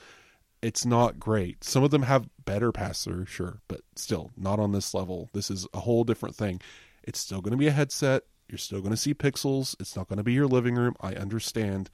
It's 0.60 0.86
not 0.86 1.18
great. 1.18 1.64
Some 1.64 1.82
of 1.82 1.90
them 1.90 2.02
have 2.02 2.28
better 2.44 2.70
pass 2.70 3.04
through, 3.04 3.26
sure, 3.26 3.60
but 3.66 3.80
still 3.96 4.30
not 4.36 4.60
on 4.60 4.72
this 4.72 4.94
level. 4.94 5.28
This 5.32 5.50
is 5.50 5.66
a 5.74 5.80
whole 5.80 6.04
different 6.04 6.36
thing. 6.36 6.60
It's 7.02 7.18
still 7.18 7.40
going 7.40 7.52
to 7.52 7.58
be 7.58 7.66
a 7.66 7.72
headset. 7.72 8.22
You're 8.48 8.58
still 8.58 8.80
going 8.80 8.92
to 8.92 8.96
see 8.96 9.14
pixels. 9.14 9.74
It's 9.80 9.96
not 9.96 10.08
going 10.08 10.18
to 10.18 10.22
be 10.22 10.34
your 10.34 10.46
living 10.46 10.76
room. 10.76 10.94
I 11.00 11.14
understand. 11.14 11.90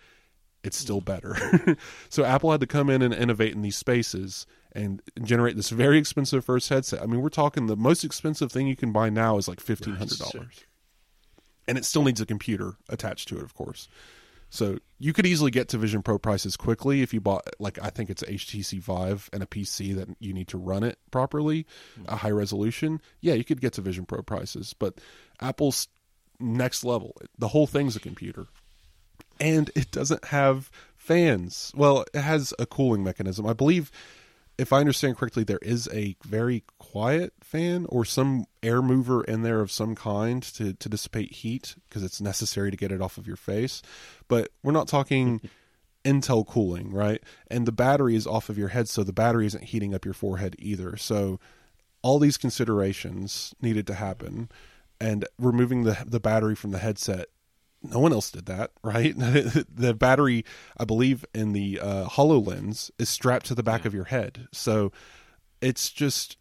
It's 0.62 0.76
still 0.76 1.00
better. 1.00 1.36
so 2.10 2.24
Apple 2.24 2.50
had 2.50 2.60
to 2.60 2.66
come 2.66 2.90
in 2.90 3.00
and 3.00 3.14
innovate 3.14 3.54
in 3.54 3.62
these 3.62 3.76
spaces 3.76 4.46
and 4.72 5.02
generate 5.22 5.56
this 5.56 5.70
very 5.70 5.98
expensive 5.98 6.44
first 6.44 6.68
headset. 6.68 7.02
I 7.02 7.06
mean, 7.06 7.20
we're 7.20 7.28
talking 7.28 7.66
the 7.66 7.76
most 7.76 8.04
expensive 8.04 8.52
thing 8.52 8.66
you 8.66 8.76
can 8.76 8.92
buy 8.92 9.10
now 9.10 9.38
is 9.38 9.48
like 9.48 9.60
fifteen 9.60 9.96
hundred 9.96 10.18
dollars, 10.18 10.64
and 11.66 11.78
it 11.78 11.84
still 11.84 12.04
needs 12.04 12.20
a 12.20 12.26
computer 12.26 12.74
attached 12.88 13.28
to 13.28 13.38
it, 13.38 13.42
of 13.42 13.54
course. 13.54 13.88
So 14.50 14.78
you 14.98 15.12
could 15.12 15.26
easily 15.26 15.50
get 15.50 15.68
to 15.68 15.78
Vision 15.78 16.02
Pro 16.02 16.18
prices 16.18 16.56
quickly 16.56 17.02
if 17.02 17.12
you 17.12 17.20
bought 17.20 17.46
like 17.58 17.78
I 17.82 17.90
think 17.90 18.08
it's 18.08 18.22
HTC 18.22 18.80
Vive 18.80 19.28
and 19.32 19.42
a 19.42 19.46
PC 19.46 19.94
that 19.96 20.08
you 20.20 20.32
need 20.32 20.48
to 20.48 20.58
run 20.58 20.82
it 20.82 20.98
properly, 21.10 21.66
a 22.06 22.16
high 22.16 22.30
resolution. 22.30 23.00
Yeah, 23.20 23.34
you 23.34 23.44
could 23.44 23.60
get 23.60 23.74
to 23.74 23.82
Vision 23.82 24.06
Pro 24.06 24.22
prices, 24.22 24.74
but 24.78 25.00
Apple's 25.40 25.88
next 26.40 26.84
level. 26.84 27.16
The 27.38 27.48
whole 27.48 27.66
thing's 27.66 27.96
a 27.96 28.00
computer. 28.00 28.46
And 29.40 29.70
it 29.76 29.90
doesn't 29.90 30.26
have 30.26 30.70
fans. 30.96 31.70
Well, 31.76 32.04
it 32.12 32.20
has 32.20 32.52
a 32.58 32.66
cooling 32.66 33.04
mechanism. 33.04 33.46
I 33.46 33.52
believe 33.52 33.90
if 34.58 34.72
I 34.72 34.80
understand 34.80 35.16
correctly, 35.16 35.44
there 35.44 35.60
is 35.62 35.88
a 35.92 36.16
very 36.24 36.64
quiet 36.78 37.32
fan 37.40 37.86
or 37.88 38.04
some 38.04 38.44
air 38.60 38.82
mover 38.82 39.22
in 39.22 39.42
there 39.42 39.60
of 39.60 39.70
some 39.70 39.94
kind 39.94 40.42
to, 40.42 40.72
to 40.74 40.88
dissipate 40.88 41.32
heat 41.32 41.76
because 41.88 42.02
it's 42.02 42.20
necessary 42.20 42.72
to 42.72 42.76
get 42.76 42.90
it 42.90 43.00
off 43.00 43.18
of 43.18 43.26
your 43.26 43.36
face. 43.36 43.82
But 44.26 44.50
we're 44.64 44.72
not 44.72 44.88
talking 44.88 45.40
Intel 46.04 46.44
cooling, 46.44 46.92
right? 46.92 47.22
And 47.48 47.66
the 47.66 47.72
battery 47.72 48.16
is 48.16 48.26
off 48.26 48.48
of 48.48 48.58
your 48.58 48.68
head, 48.68 48.88
so 48.88 49.04
the 49.04 49.12
battery 49.12 49.46
isn't 49.46 49.64
heating 49.64 49.94
up 49.94 50.04
your 50.04 50.14
forehead 50.14 50.56
either. 50.58 50.96
So 50.96 51.38
all 52.02 52.18
these 52.18 52.36
considerations 52.36 53.54
needed 53.62 53.86
to 53.86 53.94
happen. 53.94 54.48
And 55.00 55.24
removing 55.38 55.84
the 55.84 55.96
the 56.04 56.18
battery 56.18 56.56
from 56.56 56.72
the 56.72 56.78
headset 56.78 57.28
no 57.82 57.98
one 57.98 58.12
else 58.12 58.30
did 58.30 58.46
that, 58.46 58.70
right? 58.82 59.14
the 59.18 59.94
battery, 59.98 60.44
I 60.76 60.84
believe, 60.84 61.24
in 61.34 61.52
the 61.52 61.80
uh, 61.80 62.04
HoloLens 62.06 62.90
is 62.98 63.08
strapped 63.08 63.46
to 63.46 63.54
the 63.54 63.62
back 63.62 63.84
of 63.84 63.94
your 63.94 64.04
head. 64.04 64.48
So 64.52 64.92
it's 65.60 65.90
just 65.90 66.36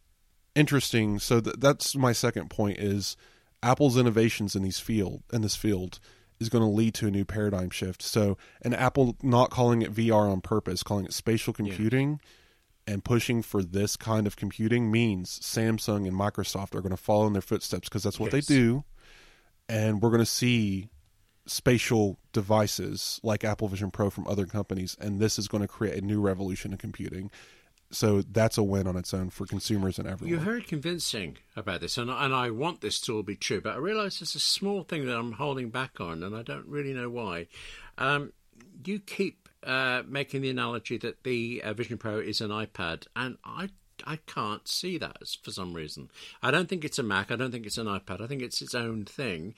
interesting. 0.55 1.19
So 1.19 1.39
th- 1.41 1.57
that's 1.59 1.95
my 1.95 2.11
second 2.13 2.49
point 2.49 2.79
is 2.79 3.15
Apple's 3.63 3.97
innovations 3.97 4.55
in 4.55 4.63
these 4.63 4.79
field 4.79 5.23
in 5.33 5.41
this 5.41 5.55
field 5.55 5.99
is 6.39 6.49
going 6.49 6.63
to 6.63 6.69
lead 6.69 6.93
to 6.93 7.07
a 7.07 7.11
new 7.11 7.25
paradigm 7.25 7.69
shift. 7.71 8.01
So, 8.03 8.37
and 8.61 8.75
Apple 8.75 9.17
not 9.23 9.49
calling 9.49 9.81
it 9.81 9.91
VR 9.93 10.29
on 10.31 10.41
purpose, 10.41 10.83
calling 10.83 11.05
it 11.05 11.13
spatial 11.13 11.53
computing. 11.53 12.19
And 12.89 13.03
pushing 13.03 13.41
for 13.41 13.61
this 13.61 13.97
kind 13.97 14.25
of 14.25 14.37
computing 14.37 14.89
means 14.89 15.39
Samsung 15.41 16.07
and 16.07 16.13
Microsoft 16.15 16.73
are 16.73 16.79
going 16.81 16.91
to 16.91 16.95
follow 16.95 17.27
in 17.27 17.33
their 17.33 17.41
footsteps 17.41 17.89
because 17.89 18.03
that's 18.03 18.17
what 18.17 18.31
Yes. 18.31 18.45
they 18.47 18.53
do. 18.55 18.85
And 19.67 20.01
we're 20.01 20.09
going 20.09 20.21
to 20.21 20.25
see 20.25 20.87
spatial 21.47 22.19
devices 22.33 23.19
like 23.23 23.43
Apple 23.43 23.67
Vision 23.67 23.91
Pro 23.91 24.09
from 24.09 24.27
other 24.27 24.45
companies, 24.45 24.95
and 24.99 25.19
this 25.19 25.39
is 25.39 25.47
going 25.47 25.61
to 25.61 25.67
create 25.67 26.01
a 26.01 26.05
new 26.05 26.21
revolution 26.21 26.71
in 26.71 26.77
computing. 26.77 27.31
So 27.89 28.21
that's 28.21 28.57
a 28.57 28.63
win 28.63 28.85
on 28.85 28.97
its 28.97 29.13
own 29.13 29.29
for 29.29 29.45
consumers 29.45 29.97
and 29.97 30.07
everyone. 30.07 30.29
You're 30.29 30.43
very 30.43 30.61
convincing 30.61 31.37
about 31.55 31.79
this, 31.79 31.97
and, 31.97 32.09
and 32.09 32.35
I 32.35 32.49
want 32.49 32.81
this 32.81 32.99
to 33.01 33.15
all 33.15 33.23
be 33.23 33.37
true, 33.37 33.61
but 33.61 33.73
I 33.73 33.77
realise 33.77 34.19
there's 34.19 34.35
a 34.35 34.39
small 34.39 34.83
thing 34.83 35.05
that 35.05 35.17
I'm 35.17 35.33
holding 35.33 35.69
back 35.69 36.01
on, 36.01 36.21
and 36.21 36.35
I 36.35 36.41
don't 36.43 36.67
really 36.67 36.93
know 36.93 37.09
why. 37.09 37.47
Um, 37.97 38.33
you 38.85 38.99
keep 38.99 39.47
uh, 39.63 40.03
making 40.05 40.41
the 40.41 40.49
analogy 40.49 40.97
that 40.97 41.23
the 41.23 41.61
uh, 41.63 41.73
Vision 41.73 41.97
Pro 41.97 42.19
is 42.19 42.41
an 42.41 42.49
iPad, 42.49 43.07
and 43.15 43.37
I 43.45 43.69
I 44.05 44.17
can't 44.27 44.67
see 44.67 44.97
that 44.99 45.17
for 45.41 45.51
some 45.51 45.73
reason. 45.73 46.11
I 46.43 46.51
don't 46.51 46.69
think 46.69 46.85
it's 46.85 46.99
a 46.99 47.03
Mac. 47.03 47.31
I 47.31 47.35
don't 47.35 47.51
think 47.51 47.65
it's 47.65 47.79
an 47.79 47.87
iPad. 47.87 48.21
I 48.21 48.27
think 48.27 48.41
it's 48.41 48.61
its 48.61 48.75
own 48.75 49.05
thing. 49.05 49.55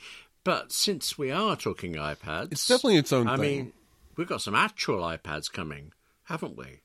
But 0.49 0.71
since 0.71 1.15
we 1.15 1.29
are 1.29 1.55
talking 1.55 1.93
iPads, 1.93 2.51
It's 2.53 2.65
definitely 2.67 2.97
its 2.97 3.13
own 3.13 3.25
thing. 3.27 3.33
I 3.33 3.37
thing. 3.37 3.41
mean, 3.65 3.73
we've 4.15 4.27
got 4.27 4.41
some 4.41 4.55
actual 4.55 5.01
iPads 5.01 5.51
coming, 5.51 5.93
haven't 6.23 6.57
we? 6.57 6.81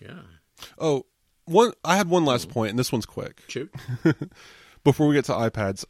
Yeah. 0.00 0.20
oh, 0.78 1.04
one. 1.44 1.72
I 1.84 1.96
had 1.96 2.08
one 2.08 2.24
last 2.24 2.50
point, 2.50 2.70
and 2.70 2.78
this 2.78 2.92
one's 2.92 3.04
quick. 3.04 3.42
Shoot. 3.48 3.74
before 4.84 5.08
we 5.08 5.14
get 5.16 5.24
to 5.24 5.32
iPads. 5.32 5.84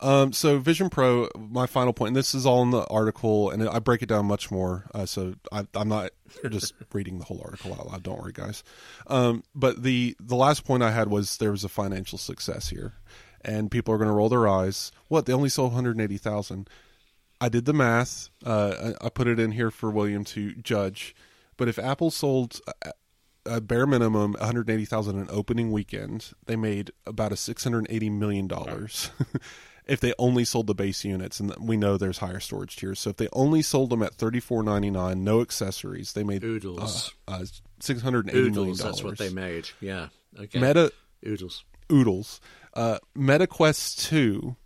Um, 0.00 0.34
so 0.34 0.58
Vision 0.58 0.90
Pro, 0.90 1.30
my 1.34 1.64
final 1.64 1.94
point, 1.94 2.08
and 2.08 2.16
this 2.16 2.34
is 2.34 2.44
all 2.44 2.62
in 2.62 2.72
the 2.72 2.84
article, 2.88 3.48
and 3.48 3.66
I 3.66 3.78
break 3.78 4.02
it 4.02 4.10
down 4.10 4.26
much 4.26 4.50
more. 4.50 4.84
Uh, 4.94 5.06
so 5.06 5.36
I, 5.50 5.66
I'm 5.74 5.88
not 5.88 6.10
just 6.50 6.74
reading 6.92 7.20
the 7.20 7.24
whole 7.24 7.40
article 7.42 7.72
out 7.72 7.86
loud. 7.86 8.02
Don't 8.02 8.20
worry, 8.20 8.32
guys. 8.34 8.62
Um, 9.06 9.44
but 9.54 9.82
the 9.82 10.14
the 10.20 10.36
last 10.36 10.66
point 10.66 10.82
I 10.82 10.90
had 10.90 11.08
was 11.08 11.38
there 11.38 11.52
was 11.52 11.64
a 11.64 11.70
financial 11.70 12.18
success 12.18 12.68
here, 12.68 12.92
and 13.44 13.70
people 13.70 13.94
are 13.94 13.98
going 13.98 14.08
to 14.08 14.14
roll 14.14 14.28
their 14.28 14.48
eyes. 14.48 14.92
What? 15.08 15.26
They 15.26 15.32
only 15.32 15.48
sold 15.48 15.72
180,000. 15.72 16.68
I 17.40 17.48
did 17.48 17.64
the 17.64 17.72
math. 17.72 18.28
Uh, 18.44 18.92
I, 19.02 19.06
I 19.06 19.08
put 19.08 19.26
it 19.26 19.38
in 19.38 19.52
here 19.52 19.70
for 19.70 19.90
William 19.90 20.24
to 20.24 20.52
judge. 20.54 21.14
But 21.56 21.68
if 21.68 21.78
Apple 21.78 22.10
sold 22.10 22.60
a, 22.82 22.92
a 23.46 23.60
bare 23.60 23.86
minimum 23.86 24.32
180,000 24.38 25.18
an 25.18 25.28
opening 25.30 25.72
weekend, 25.72 26.32
they 26.46 26.56
made 26.56 26.90
about 27.06 27.32
a 27.32 27.36
680 27.36 28.10
million 28.10 28.46
dollars. 28.46 29.10
if 29.86 30.00
they 30.00 30.14
only 30.18 30.44
sold 30.44 30.66
the 30.68 30.74
base 30.74 31.04
units, 31.04 31.40
and 31.40 31.52
we 31.58 31.76
know 31.76 31.96
there's 31.96 32.18
higher 32.18 32.40
storage 32.40 32.76
tiers. 32.76 33.00
So 33.00 33.10
if 33.10 33.16
they 33.16 33.28
only 33.32 33.60
sold 33.62 33.90
them 33.90 34.02
at 34.02 34.14
thirty 34.14 34.38
four 34.40 34.62
ninety 34.62 34.90
nine, 34.90 35.24
no 35.24 35.40
accessories, 35.40 36.12
they 36.12 36.22
made 36.22 36.44
Oodles. 36.44 37.12
uh, 37.26 37.32
uh, 37.32 37.44
six 37.80 38.00
hundred 38.00 38.28
eighty 38.28 38.50
million 38.50 38.76
dollars. 38.76 38.78
that's 38.78 39.02
what 39.02 39.18
they 39.18 39.30
made. 39.30 39.68
Yeah. 39.80 40.08
Okay. 40.38 40.60
Meta 40.60 40.92
Oodles. 41.26 41.64
oodles. 41.92 42.40
Uh, 42.74 42.98
MetaQuest 43.16 44.08
two. 44.08 44.56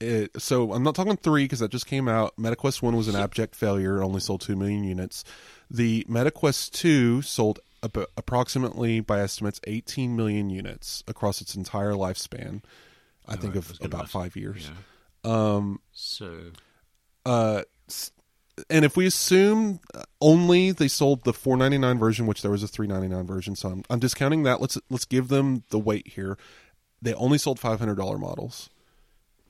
It, 0.00 0.40
so 0.40 0.72
I'm 0.72 0.82
not 0.82 0.94
talking 0.94 1.16
three 1.16 1.44
because 1.44 1.58
that 1.58 1.70
just 1.70 1.86
came 1.86 2.08
out. 2.08 2.34
MetaQuest 2.38 2.80
one 2.80 2.96
was 2.96 3.08
an 3.08 3.16
abject 3.16 3.54
failure, 3.54 4.02
only 4.02 4.20
sold 4.20 4.40
two 4.40 4.56
million 4.56 4.82
units. 4.84 5.24
The 5.70 6.06
MetaQuest 6.08 6.70
two 6.70 7.20
sold 7.22 7.60
ab- 7.82 8.06
approximately, 8.16 9.00
by 9.00 9.20
estimates, 9.20 9.60
18 9.66 10.16
million 10.16 10.48
units 10.48 11.04
across 11.06 11.40
its 11.42 11.54
entire 11.54 11.92
lifespan. 11.92 12.62
I 13.28 13.36
think 13.36 13.56
of 13.56 13.72
about 13.82 14.02
ask- 14.04 14.10
five 14.10 14.36
years. 14.36 14.70
Yeah. 15.24 15.30
Um, 15.32 15.80
So 15.92 16.52
uh, 17.26 17.62
and 18.68 18.84
if 18.84 18.96
we 18.96 19.06
assume 19.06 19.80
only 20.20 20.72
they 20.72 20.88
sold 20.88 21.24
the 21.24 21.32
499 21.32 21.98
version, 21.98 22.26
which 22.26 22.42
there 22.42 22.50
was 22.50 22.62
a 22.62 22.68
399 22.68 23.26
version, 23.26 23.56
so 23.56 23.68
I'm, 23.68 23.82
I'm 23.90 23.98
discounting 23.98 24.42
that. 24.44 24.60
Let's 24.60 24.78
let's 24.88 25.04
give 25.04 25.28
them 25.28 25.64
the 25.70 25.78
weight 25.78 26.08
here. 26.08 26.36
They 27.02 27.14
only 27.14 27.38
sold 27.38 27.60
$500 27.60 28.18
models. 28.18 28.70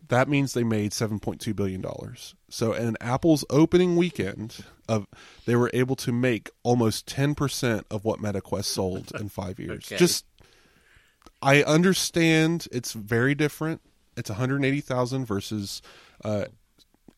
That 0.08 0.28
means 0.28 0.54
they 0.54 0.64
made 0.64 0.90
7.2 0.90 1.54
billion 1.54 1.80
dollars. 1.80 2.34
So 2.48 2.72
in 2.72 2.96
Apple's 3.00 3.44
opening 3.48 3.96
weekend 3.96 4.64
of 4.88 5.06
they 5.46 5.54
were 5.54 5.70
able 5.72 5.94
to 5.96 6.10
make 6.12 6.50
almost 6.64 7.06
10% 7.06 7.84
of 7.90 8.04
what 8.04 8.18
MetaQuest 8.20 8.64
sold 8.64 9.12
in 9.18 9.28
5 9.30 9.58
years. 9.60 9.86
Okay. 9.86 9.96
Just 9.96 10.24
I 11.42 11.62
understand 11.62 12.66
it's 12.72 12.92
very 12.92 13.34
different. 13.34 13.80
It's 14.16 14.30
180,000 14.30 15.24
versus 15.24 15.80
uh, 16.24 16.46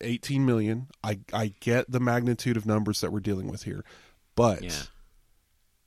18 0.01 0.45
million. 0.45 0.89
I 1.03 1.21
I 1.33 1.55
get 1.61 1.91
the 1.91 2.01
magnitude 2.01 2.57
of 2.57 2.67
numbers 2.67 3.01
that 3.01 3.11
we're 3.13 3.21
dealing 3.21 3.49
with 3.49 3.63
here. 3.63 3.85
But 4.35 4.63
yeah. 4.63 4.71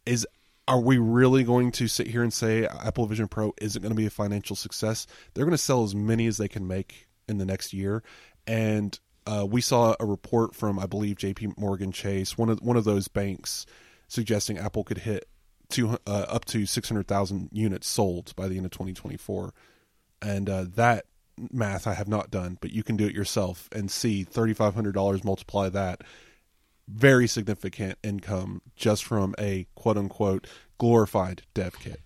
is 0.06 0.28
are 0.68 0.80
we 0.80 0.98
really 0.98 1.44
going 1.44 1.72
to 1.74 1.88
sit 1.88 2.08
here 2.08 2.24
and 2.24 2.34
say 2.34 2.66
Apple 2.66 3.06
Vision 3.06 3.28
Pro 3.28 3.54
isn't 3.62 3.82
going 3.82 3.92
to 3.92 3.96
be 3.96 4.08
a 4.08 4.12
financial 4.12 4.56
success? 4.56 5.06
They're 5.34 5.46
going 5.46 5.52
to 5.52 5.58
sell 5.58 5.84
as 5.84 5.94
many 5.94 6.28
as 6.28 6.38
they 6.38 6.48
can 6.48 6.68
make 6.68 7.08
in 7.28 7.38
the 7.38 7.46
next 7.46 7.74
year, 7.74 8.04
and 8.48 9.00
uh, 9.28 9.46
we 9.50 9.62
saw 9.62 9.96
a 10.00 10.06
report 10.06 10.56
from 10.56 10.80
I 10.80 10.86
believe 10.86 11.18
J.P. 11.18 11.54
Morgan 11.58 11.92
Chase, 11.92 12.38
one 12.38 12.50
of 12.50 12.60
one 12.62 12.78
of 12.78 12.84
those 12.84 13.08
banks, 13.08 13.66
suggesting 14.08 14.58
Apple 14.58 14.84
could 14.84 15.00
hit 15.00 15.28
two 15.70 15.98
uh, 16.08 16.26
up 16.28 16.46
to 16.46 16.66
six 16.66 16.90
hundred 16.90 17.08
thousand 17.08 17.50
units 17.52 17.88
sold 17.88 18.36
by 18.36 18.48
the 18.48 18.58
end 18.58 18.66
of 18.66 18.72
twenty 18.72 18.94
twenty 18.94 19.18
four, 19.18 19.54
and 20.22 20.50
uh, 20.50 20.66
that 20.76 21.06
math 21.52 21.86
I 21.86 21.94
have 21.94 22.08
not 22.08 22.32
done, 22.32 22.58
but 22.62 22.72
you 22.72 22.84
can 22.84 22.96
do 22.96 23.06
it 23.06 23.14
yourself 23.14 23.70
and 23.72 23.90
see 23.90 24.24
thirty 24.24 24.54
five 24.54 24.76
hundred 24.76 24.94
dollars 24.94 25.24
multiply 25.24 25.70
that 25.70 26.02
very 26.88 27.28
significant 27.28 27.98
income 28.04 28.62
just 28.76 29.04
from 29.04 29.34
a 29.40 29.68
quote 29.76 29.98
unquote 29.98 30.48
glorified 30.78 31.42
dev 31.54 31.80
kit. 31.80 32.02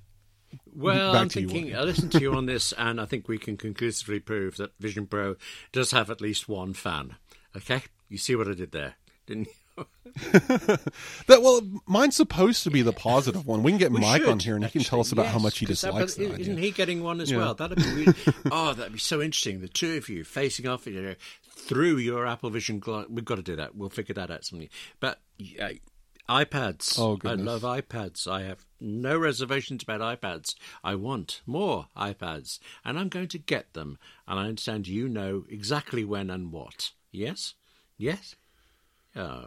Well, 0.76 1.14
Back 1.14 1.22
I'm 1.24 1.30
to 1.30 1.42
you, 1.42 1.48
thinking. 1.50 1.76
I 1.76 1.82
listened 1.82 2.12
to 2.14 2.22
you 2.22 2.34
on 2.34 2.46
this, 2.48 2.72
and 2.74 3.00
I 3.02 3.06
think 3.06 3.28
we 3.28 3.38
can 3.38 3.58
conclusively 3.58 4.20
prove 4.20 4.58
that 4.58 4.72
Vision 4.80 5.06
Pro 5.08 5.36
does 5.72 5.92
have 5.92 6.10
at 6.10 6.22
least 6.22 6.48
one 6.48 6.74
fan. 6.74 7.16
Okay, 7.56 7.84
you 8.08 8.18
see 8.18 8.36
what 8.36 8.48
I 8.48 8.54
did 8.54 8.72
there, 8.72 8.96
didn't 9.28 9.48
you? 9.48 9.54
That 11.28 11.42
well, 11.42 11.62
mine's 11.86 12.16
supposed 12.16 12.64
to 12.64 12.72
be 12.72 12.82
the 12.82 12.92
positive 12.94 13.46
one. 13.46 13.64
We 13.64 13.72
can 13.72 13.78
get 13.80 13.92
We 13.92 14.02
Mike 14.02 14.28
on 14.28 14.40
here 14.40 14.56
and 14.56 14.66
he 14.66 14.72
can 14.72 14.82
tell 14.84 15.00
us 15.00 15.12
about 15.12 15.28
how 15.28 15.34
yes, 15.36 15.44
much 15.44 15.60
he 15.60 15.66
that- 15.66 15.72
dislikes 15.74 16.16
but 16.16 16.24
that 16.30 16.40
Isn't 16.42 16.54
idea. 16.54 16.64
he 16.66 16.72
getting 16.72 17.04
one 17.04 17.22
as 17.22 17.32
Yeah. 17.32 17.38
well? 17.38 17.54
That'd 17.54 17.78
be 17.78 17.84
really, 17.94 18.14
oh, 18.52 18.74
that'd 18.74 18.92
be 18.94 19.00
so 19.00 19.22
interesting. 19.22 19.62
The 19.62 19.68
two 19.68 19.96
of 19.98 20.10
you 20.10 20.24
facing 20.24 20.68
off 20.68 20.86
you 20.88 21.02
know, 21.02 21.16
through 21.70 21.98
your 21.98 22.26
Apple 22.28 22.50
Vision. 22.50 22.80
Gla- 22.80 23.06
We've 23.10 23.24
got 23.24 23.36
to 23.36 23.42
do 23.42 23.56
that. 23.56 23.76
We'll 23.76 23.90
figure 23.90 24.16
that 24.16 24.30
out 24.30 24.44
someday. 24.44 24.70
But 25.00 25.22
uh, 25.62 25.70
iPads. 26.28 27.00
Oh, 27.00 27.18
I 27.28 27.34
love 27.36 27.62
iPads. 27.62 28.28
I 28.28 28.42
have 28.44 28.66
no 28.80 29.18
reservations 29.18 29.84
about 29.84 30.02
iPads. 30.02 30.56
I 30.84 30.96
want 30.96 31.42
more 31.46 31.88
iPads, 31.98 32.60
and 32.84 33.00
I'm 33.00 33.10
going 33.10 33.30
to 33.30 33.38
get 33.38 33.74
them. 33.74 33.98
And 34.28 34.40
I 34.40 34.44
understand 34.48 34.88
you 34.88 35.08
know 35.08 35.46
exactly 35.50 36.04
when 36.04 36.30
and 36.30 36.52
what. 36.52 36.92
Yes. 37.12 37.54
Yes. 37.98 38.36
Oh. 39.16 39.46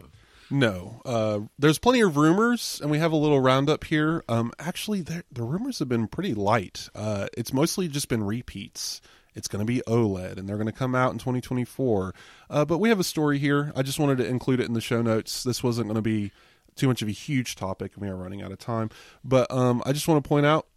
No, 0.49 1.01
uh, 1.05 1.39
there's 1.57 1.79
plenty 1.79 2.01
of 2.01 2.17
rumors, 2.17 2.79
and 2.81 2.91
we 2.91 2.99
have 2.99 3.11
a 3.13 3.15
little 3.15 3.39
roundup 3.39 3.85
here. 3.85 4.23
Um, 4.27 4.51
actually, 4.59 5.01
the 5.01 5.23
the 5.31 5.41
rumors 5.41 5.79
have 5.79 5.87
been 5.89 6.07
pretty 6.07 6.33
light. 6.35 6.89
Uh, 6.93 7.27
it's 7.35 7.53
mostly 7.53 7.87
just 7.87 8.09
been 8.09 8.23
repeats. 8.23 9.01
It's 9.35 9.47
going 9.47 9.65
to 9.65 9.71
be 9.71 9.81
OLED, 9.87 10.37
and 10.37 10.47
they're 10.47 10.57
going 10.57 10.67
to 10.67 10.71
come 10.71 10.95
out 10.95 11.11
in 11.11 11.17
2024. 11.17 12.13
Uh, 12.49 12.65
but 12.65 12.77
we 12.77 12.89
have 12.89 12.99
a 12.99 13.03
story 13.03 13.39
here. 13.39 13.71
I 13.75 13.81
just 13.81 13.99
wanted 13.99 14.17
to 14.19 14.27
include 14.27 14.59
it 14.59 14.67
in 14.67 14.73
the 14.73 14.81
show 14.81 15.01
notes. 15.01 15.43
This 15.43 15.63
wasn't 15.63 15.87
going 15.87 15.95
to 15.95 16.01
be 16.01 16.31
too 16.75 16.87
much 16.87 17.01
of 17.01 17.07
a 17.07 17.11
huge 17.11 17.55
topic, 17.55 17.93
and 17.93 18.01
we 18.01 18.09
are 18.09 18.15
running 18.15 18.41
out 18.41 18.51
of 18.51 18.59
time. 18.59 18.89
But 19.23 19.51
um, 19.51 19.81
I 19.85 19.93
just 19.93 20.07
want 20.07 20.23
to 20.23 20.27
point 20.27 20.45
out 20.45 20.67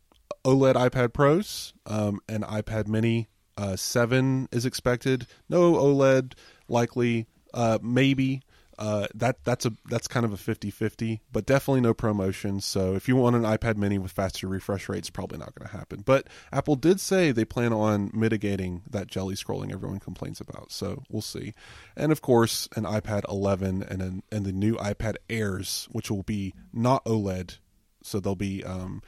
OLED 0.45 0.75
iPad 0.75 1.13
Pros 1.13 1.75
um, 1.87 2.21
and 2.29 2.45
iPad 2.45 2.87
Mini 2.87 3.29
uh, 3.57 3.77
7 3.77 4.49
is 4.53 4.67
expected. 4.67 5.27
No 5.49 5.75
OLED, 5.75 6.35
likely, 6.69 7.27
uh, 7.55 7.79
maybe. 7.83 8.43
Uh, 8.79 9.07
that 9.15 9.43
that's 9.45 9.65
a 9.65 9.73
that's 9.87 10.07
kind 10.07 10.27
of 10.27 10.33
a 10.33 10.37
50-50, 10.37 11.21
but 11.33 11.47
definitely 11.47 11.81
no 11.81 11.95
promotion. 11.95 12.61
So 12.61 12.95
if 12.95 13.09
you 13.09 13.17
want 13.17 13.35
an 13.37 13.43
iPad 13.43 13.77
Mini 13.77 13.99
with 13.99 14.13
faster 14.13 14.47
refresh 14.47 14.89
rates, 14.89 15.09
probably 15.09 15.39
not 15.39 15.55
going 15.55 15.71
to 15.71 15.77
happen. 15.77 16.03
But 16.05 16.29
Apple 16.53 16.77
did 16.77 17.01
say 17.01 17.33
they 17.33 17.47
plan 17.47 17.73
on 17.73 18.11
mitigating 18.13 18.83
that 18.91 19.07
jelly 19.07 19.35
scrolling 19.35 19.73
everyone 19.73 19.99
complains 19.99 20.41
about. 20.41 20.73
So 20.73 21.03
we'll 21.09 21.23
see. 21.23 21.55
And 21.97 22.13
of 22.13 22.21
course, 22.21 22.69
an 22.77 22.85
iPad 22.85 23.23
11 23.31 23.83
and 23.83 24.03
an, 24.03 24.23
and 24.31 24.45
the 24.45 24.53
new 24.53 24.77
iPad 24.77 25.17
Airs, 25.31 25.89
which 25.91 26.11
will 26.11 26.23
be 26.23 26.53
not 26.73 27.05
OLED, 27.07 27.59
so 28.03 28.21
they'll 28.21 28.35
be 28.35 28.63
um, 28.63 29.03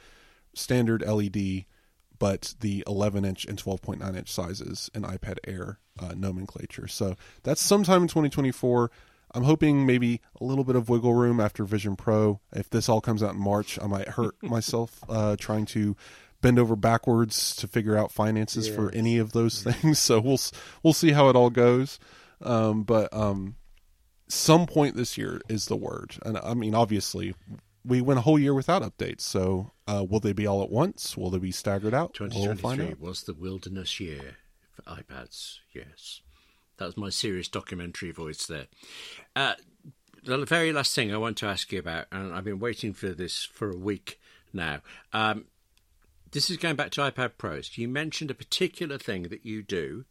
standard 0.53 1.03
LED, 1.05 1.65
but 2.17 2.53
the 2.59 2.83
11 2.85 3.23
inch 3.23 3.45
and 3.45 3.61
12.9 3.61 4.17
inch 4.17 4.31
sizes 4.31 4.89
in 4.93 5.03
iPad 5.03 5.37
Air 5.47 5.79
uh, 5.99 6.13
nomenclature. 6.15 6.87
So 6.87 7.15
that's 7.43 7.61
sometime 7.61 8.03
in 8.03 8.07
2024. 8.07 8.91
I'm 9.33 9.43
hoping 9.43 9.85
maybe 9.85 10.21
a 10.39 10.43
little 10.43 10.63
bit 10.63 10.75
of 10.75 10.89
wiggle 10.89 11.13
room 11.13 11.39
after 11.39 11.63
Vision 11.63 11.95
Pro. 11.95 12.39
If 12.53 12.69
this 12.69 12.89
all 12.89 13.01
comes 13.01 13.21
out 13.21 13.33
in 13.33 13.39
March, 13.39 13.77
I 13.81 13.87
might 13.87 14.09
hurt 14.09 14.35
myself 14.43 15.03
uh, 15.07 15.35
trying 15.39 15.65
to 15.67 15.95
bend 16.41 16.57
over 16.57 16.75
backwards 16.75 17.55
to 17.57 17.67
figure 17.67 17.97
out 17.97 18.11
finances 18.11 18.67
for 18.67 18.91
any 18.91 19.17
of 19.17 19.33
those 19.33 19.61
things. 19.61 19.99
So 20.09 20.19
we'll 20.19 20.39
we'll 20.83 20.93
see 20.93 21.11
how 21.11 21.29
it 21.29 21.35
all 21.35 21.49
goes. 21.49 21.99
Um, 22.41 22.83
but 22.83 23.13
um, 23.13 23.55
some 24.27 24.65
point 24.65 24.95
this 24.95 25.17
year 25.17 25.41
is 25.49 25.65
the 25.65 25.75
word, 25.75 26.15
and 26.23 26.37
I 26.37 26.53
mean 26.53 26.73
obviously 26.73 27.35
we 27.85 28.01
went 28.01 28.19
a 28.19 28.21
whole 28.21 28.39
year 28.39 28.53
without 28.53 28.81
updates. 28.81 29.21
So 29.21 29.71
uh, 29.87 30.05
will 30.07 30.19
they 30.19 30.33
be 30.33 30.47
all 30.47 30.63
at 30.63 30.69
once? 30.69 31.17
Will 31.17 31.29
they 31.29 31.39
be 31.39 31.51
staggered 31.51 31.93
out? 31.93 32.17
We'll 32.19 32.29
2023 32.29 32.95
was 32.99 33.23
the 33.23 33.33
wilderness 33.33 33.99
year 33.99 34.37
for 34.71 34.81
iPads. 34.83 35.57
Yes, 35.73 36.21
that 36.79 36.85
was 36.85 36.97
my 36.97 37.09
serious 37.09 37.47
documentary 37.47 38.11
voice 38.11 38.45
there. 38.47 38.67
Uh, 39.35 39.53
the 40.23 40.45
very 40.45 40.73
last 40.73 40.95
thing 40.95 41.13
I 41.13 41.17
want 41.17 41.37
to 41.37 41.45
ask 41.45 41.71
you 41.71 41.79
about, 41.79 42.07
and 42.11 42.33
I've 42.33 42.43
been 42.43 42.59
waiting 42.59 42.93
for 42.93 43.09
this 43.09 43.45
for 43.45 43.69
a 43.69 43.77
week 43.77 44.19
now. 44.51 44.79
Um, 45.13 45.45
this 46.31 46.49
is 46.49 46.57
going 46.57 46.75
back 46.75 46.91
to 46.91 47.01
iPad 47.01 47.31
Pros. 47.37 47.77
You 47.77 47.87
mentioned 47.87 48.31
a 48.31 48.35
particular 48.35 48.97
thing 48.97 49.23
that 49.23 49.45
you 49.45 49.63
do, 49.63 50.05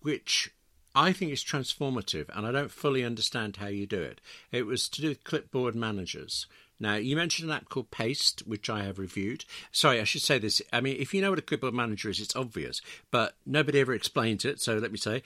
which 0.00 0.52
I 0.94 1.12
think 1.12 1.32
is 1.32 1.44
transformative, 1.44 2.26
and 2.34 2.46
I 2.46 2.52
don't 2.52 2.70
fully 2.70 3.04
understand 3.04 3.56
how 3.56 3.66
you 3.68 3.86
do 3.86 4.00
it. 4.00 4.20
It 4.50 4.66
was 4.66 4.88
to 4.88 5.02
do 5.02 5.08
with 5.08 5.24
clipboard 5.24 5.74
managers. 5.74 6.46
Now, 6.82 6.94
you 6.94 7.14
mentioned 7.14 7.50
an 7.50 7.56
app 7.56 7.68
called 7.68 7.90
Paste, 7.90 8.40
which 8.46 8.70
I 8.70 8.84
have 8.84 8.98
reviewed. 8.98 9.44
Sorry, 9.70 10.00
I 10.00 10.04
should 10.04 10.22
say 10.22 10.38
this. 10.38 10.62
I 10.72 10.80
mean, 10.80 10.96
if 10.98 11.12
you 11.12 11.20
know 11.20 11.28
what 11.28 11.38
a 11.38 11.42
clipboard 11.42 11.74
manager 11.74 12.08
is, 12.08 12.20
it's 12.20 12.34
obvious, 12.34 12.80
but 13.10 13.34
nobody 13.44 13.80
ever 13.80 13.92
explains 13.92 14.46
it. 14.46 14.60
So 14.62 14.78
let 14.78 14.90
me 14.90 14.96
say, 14.96 15.22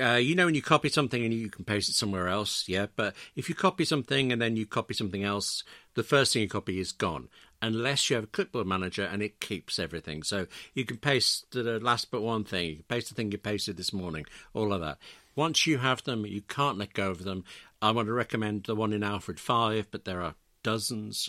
uh, 0.00 0.14
you 0.14 0.34
know, 0.34 0.46
when 0.46 0.54
you 0.54 0.62
copy 0.62 0.88
something 0.88 1.22
and 1.24 1.32
you 1.32 1.48
can 1.48 1.64
paste 1.64 1.88
it 1.88 1.94
somewhere 1.94 2.28
else, 2.28 2.68
yeah. 2.68 2.86
But 2.96 3.14
if 3.36 3.48
you 3.48 3.54
copy 3.54 3.84
something 3.84 4.32
and 4.32 4.40
then 4.42 4.56
you 4.56 4.66
copy 4.66 4.94
something 4.94 5.22
else, 5.22 5.62
the 5.94 6.02
first 6.02 6.32
thing 6.32 6.42
you 6.42 6.48
copy 6.48 6.80
is 6.80 6.92
gone, 6.92 7.28
unless 7.62 8.10
you 8.10 8.16
have 8.16 8.24
a 8.24 8.28
clipboard 8.28 8.66
manager 8.66 9.04
and 9.04 9.22
it 9.22 9.40
keeps 9.40 9.78
everything. 9.78 10.22
So 10.22 10.46
you 10.74 10.84
can 10.84 10.96
paste 10.96 11.52
the 11.52 11.78
last 11.78 12.10
but 12.10 12.22
one 12.22 12.44
thing, 12.44 12.68
you 12.68 12.74
can 12.76 12.84
paste 12.88 13.08
the 13.08 13.14
thing 13.14 13.30
you 13.30 13.38
pasted 13.38 13.76
this 13.76 13.92
morning, 13.92 14.26
all 14.52 14.72
of 14.72 14.80
that. 14.80 14.98
Once 15.36 15.66
you 15.66 15.78
have 15.78 16.02
them, 16.04 16.26
you 16.26 16.42
can't 16.42 16.78
let 16.78 16.92
go 16.92 17.10
of 17.10 17.24
them. 17.24 17.44
I 17.80 17.90
want 17.90 18.06
to 18.06 18.12
recommend 18.12 18.64
the 18.64 18.74
one 18.74 18.92
in 18.92 19.02
Alfred 19.02 19.40
5, 19.40 19.88
but 19.90 20.04
there 20.04 20.22
are 20.22 20.34
dozens, 20.62 21.28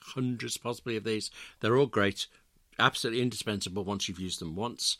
hundreds 0.00 0.56
possibly 0.56 0.96
of 0.96 1.04
these. 1.04 1.30
They're 1.60 1.76
all 1.76 1.86
great, 1.86 2.26
absolutely 2.78 3.22
indispensable 3.22 3.84
once 3.84 4.08
you've 4.08 4.20
used 4.20 4.40
them 4.40 4.56
once. 4.56 4.96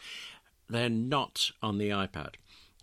they're 0.68 0.88
not 0.88 1.50
on 1.62 1.78
the 1.78 1.90
iPad. 1.90 2.34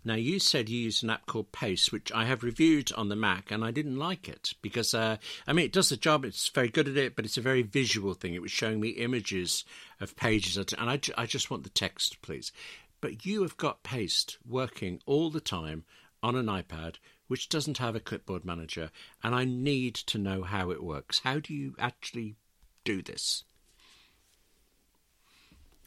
Now, 0.08 0.16
you 0.16 0.40
said 0.40 0.70
you 0.70 0.80
used 0.80 1.04
an 1.04 1.10
app 1.10 1.26
called 1.26 1.52
Paste, 1.52 1.92
which 1.92 2.14
I 2.14 2.24
have 2.24 2.42
reviewed 2.42 2.94
on 2.94 3.10
the 3.10 3.16
Mac, 3.18 3.52
and 3.52 3.62
I 3.62 3.72
didn't 3.72 3.98
like 3.98 4.30
it 4.30 4.54
because, 4.62 4.94
uh, 4.94 5.18
I 5.46 5.52
mean, 5.52 5.66
it 5.66 5.74
does 5.74 5.90
the 5.90 5.98
job, 5.98 6.24
it's 6.24 6.48
very 6.48 6.70
good 6.70 6.88
at 6.88 6.96
it, 6.96 7.14
but 7.14 7.26
it's 7.26 7.38
a 7.38 7.42
very 7.42 7.62
visual 7.62 8.14
thing. 8.14 8.34
It 8.34 8.42
was 8.42 8.50
showing 8.50 8.80
me 8.80 8.92
images 8.92 9.66
of 10.00 10.16
pages, 10.16 10.56
and 10.56 10.90
I, 10.90 11.02
I 11.18 11.26
just 11.26 11.52
want 11.52 11.64
the 11.64 11.70
text, 11.70 12.22
please. 12.22 12.54
But 13.02 13.26
you 13.26 13.42
have 13.42 13.58
got 13.58 13.84
Paste 13.84 14.38
working 14.48 15.02
all 15.06 15.30
the 15.30 15.42
time 15.42 15.84
on 16.24 16.38
an 16.38 16.46
iPad, 16.46 16.96
which 17.28 17.50
doesn't 17.50 17.80
have 17.80 17.94
a 17.94 18.00
clipboard 18.00 18.46
manager, 18.46 18.92
and 19.26 19.36
I 19.36 19.44
need 19.44 19.96
to 19.96 20.18
know 20.18 20.44
how 20.44 20.72
it 20.72 20.82
works. 20.82 21.20
How 21.26 21.40
do 21.40 21.54
you 21.54 21.76
actually 21.78 22.38
do 22.86 23.02
this? 23.02 23.44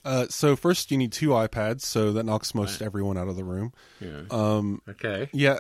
Uh, 0.05 0.27
so 0.29 0.57
first, 0.57 0.91
you 0.91 0.99
need 0.99 1.13
two 1.13 1.29
iPads, 1.31 1.83
so 1.83 2.13
that 2.13 2.25
knocks 2.25 2.55
most 2.55 2.81
right. 2.81 2.87
everyone 2.87 3.19
out 3.19 3.29
of 3.29 3.37
the 3.37 3.45
room. 3.45 3.73
Yeah. 4.01 4.23
Um, 4.31 4.81
okay. 4.89 5.29
Yeah. 5.33 5.59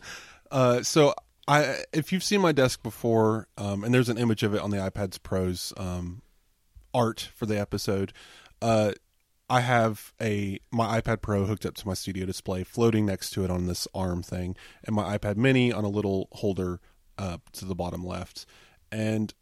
uh, 0.50 0.82
so 0.82 1.14
I, 1.48 1.84
if 1.92 2.12
you've 2.12 2.22
seen 2.22 2.40
my 2.40 2.52
desk 2.52 2.82
before, 2.82 3.48
um, 3.58 3.84
and 3.84 3.92
there's 3.92 4.08
an 4.08 4.18
image 4.18 4.42
of 4.42 4.54
it 4.54 4.60
on 4.60 4.70
the 4.70 4.76
iPad's 4.76 5.18
Pros 5.18 5.72
um, 5.76 6.22
art 6.94 7.28
for 7.34 7.46
the 7.46 7.58
episode. 7.58 8.12
Uh, 8.60 8.92
I 9.50 9.60
have 9.60 10.14
a 10.20 10.60
my 10.70 11.00
iPad 11.00 11.20
Pro 11.20 11.44
hooked 11.44 11.66
up 11.66 11.74
to 11.74 11.86
my 11.86 11.94
studio 11.94 12.24
display, 12.24 12.64
floating 12.64 13.04
next 13.04 13.30
to 13.30 13.44
it 13.44 13.50
on 13.50 13.66
this 13.66 13.88
arm 13.94 14.22
thing, 14.22 14.56
and 14.84 14.94
my 14.94 15.18
iPad 15.18 15.36
Mini 15.36 15.72
on 15.72 15.84
a 15.84 15.88
little 15.88 16.28
holder 16.32 16.80
uh, 17.18 17.38
to 17.52 17.64
the 17.64 17.74
bottom 17.74 18.04
left. 18.04 18.46
And 18.90 19.34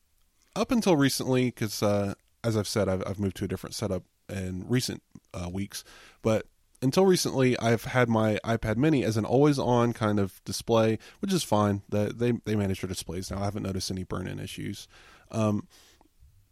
up 0.56 0.72
until 0.72 0.96
recently, 0.96 1.46
because 1.46 1.82
uh, 1.82 2.14
as 2.42 2.56
I've 2.56 2.66
said, 2.66 2.88
I've, 2.88 3.02
I've 3.06 3.18
moved 3.18 3.36
to 3.36 3.44
a 3.44 3.48
different 3.48 3.74
setup 3.74 4.04
in 4.30 4.64
recent 4.68 5.02
uh, 5.34 5.48
weeks, 5.48 5.84
but 6.22 6.46
until 6.82 7.04
recently, 7.04 7.58
I've 7.58 7.84
had 7.84 8.08
my 8.08 8.38
iPad 8.44 8.76
Mini 8.76 9.04
as 9.04 9.16
an 9.16 9.24
always-on 9.24 9.92
kind 9.92 10.18
of 10.18 10.42
display, 10.44 10.98
which 11.20 11.32
is 11.32 11.42
fine. 11.42 11.82
That 11.90 12.18
they 12.18 12.32
they 12.44 12.56
manage 12.56 12.80
their 12.80 12.88
displays 12.88 13.30
now. 13.30 13.40
I 13.40 13.44
haven't 13.44 13.64
noticed 13.64 13.90
any 13.90 14.04
burn-in 14.04 14.38
issues. 14.38 14.88
Um, 15.30 15.68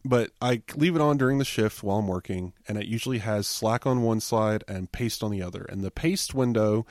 but 0.04 0.30
I 0.40 0.62
leave 0.76 0.94
it 0.94 1.00
on 1.00 1.16
during 1.16 1.38
the 1.38 1.44
shift 1.44 1.82
while 1.82 1.98
I'm 1.98 2.06
working, 2.06 2.52
and 2.66 2.78
it 2.78 2.86
usually 2.86 3.18
has 3.18 3.46
Slack 3.46 3.86
on 3.86 4.02
one 4.02 4.20
side 4.20 4.64
and 4.68 4.92
Paste 4.92 5.22
on 5.22 5.30
the 5.30 5.42
other. 5.42 5.62
And 5.62 5.82
the 5.82 5.90
Paste 5.90 6.34
window 6.34 6.86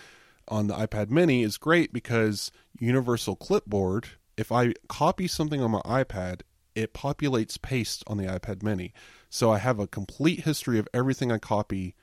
on 0.48 0.68
the 0.68 0.76
iPad 0.76 1.10
Mini 1.10 1.44
is 1.44 1.58
great 1.58 1.94
because 1.94 2.52
Universal 2.80 3.38
Clipboard. 3.38 4.10
If 4.36 4.52
I 4.52 4.74
copy 4.88 5.28
something 5.28 5.62
on 5.62 5.72
my 5.72 5.82
iPad, 5.82 6.42
it 6.76 6.94
populates 6.94 7.62
Paste 7.62 8.04
on 8.08 8.18
the 8.18 8.26
iPad 8.26 8.62
Mini. 8.62 8.94
So 9.30 9.52
I 9.52 9.58
have 9.58 9.80
a 9.80 9.88
complete 9.88 10.42
history 10.42 10.80
of 10.80 10.88
everything 10.94 11.32
I 11.32 11.38
copy 11.38 11.96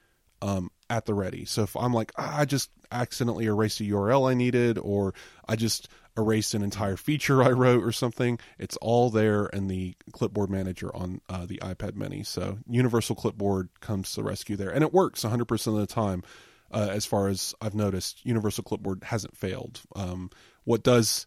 um, 0.43 0.70
at 0.91 1.07
the 1.07 1.14
ready. 1.14 1.45
So 1.45 1.62
if 1.62 1.77
I'm 1.77 1.95
like, 1.95 2.12
ah, 2.16 2.41
I 2.41 2.45
just 2.45 2.70
accidentally 2.93 3.47
erased 3.47 3.81
a 3.81 3.85
URL 3.85 4.31
I 4.31 4.35
needed, 4.35 4.79
or 4.79 5.14
I 5.49 5.57
just 5.57 5.89
erased 6.16 6.55
an 6.55 6.62
entire 6.62 6.97
feature 6.97 7.43
I 7.43 7.51
wrote 7.51 7.83
or 7.83 7.93
something, 7.93 8.39
it's 8.59 8.77
all 8.79 9.11
there 9.11 9.47
in 9.47 9.68
the 9.68 9.97
clipboard 10.12 10.51
manager 10.51 10.95
on 10.95 11.20
uh, 11.29 11.47
the 11.47 11.59
iPad 11.59 11.95
mini. 11.95 12.22
So 12.22 12.59
Universal 12.68 13.16
Clipboard 13.16 13.68
comes 13.81 14.11
to 14.12 14.16
the 14.16 14.25
rescue 14.25 14.57
there. 14.57 14.70
And 14.70 14.85
it 14.85 14.93
works 14.93 15.25
100% 15.25 15.66
of 15.66 15.75
the 15.75 15.87
time. 15.87 16.22
Uh, 16.70 16.89
as 16.91 17.07
far 17.07 17.29
as 17.29 17.55
I've 17.61 17.75
noticed, 17.75 18.25
Universal 18.25 18.64
Clipboard 18.64 19.05
hasn't 19.05 19.37
failed. 19.37 19.81
Um, 19.95 20.31
what 20.64 20.83
does 20.83 21.27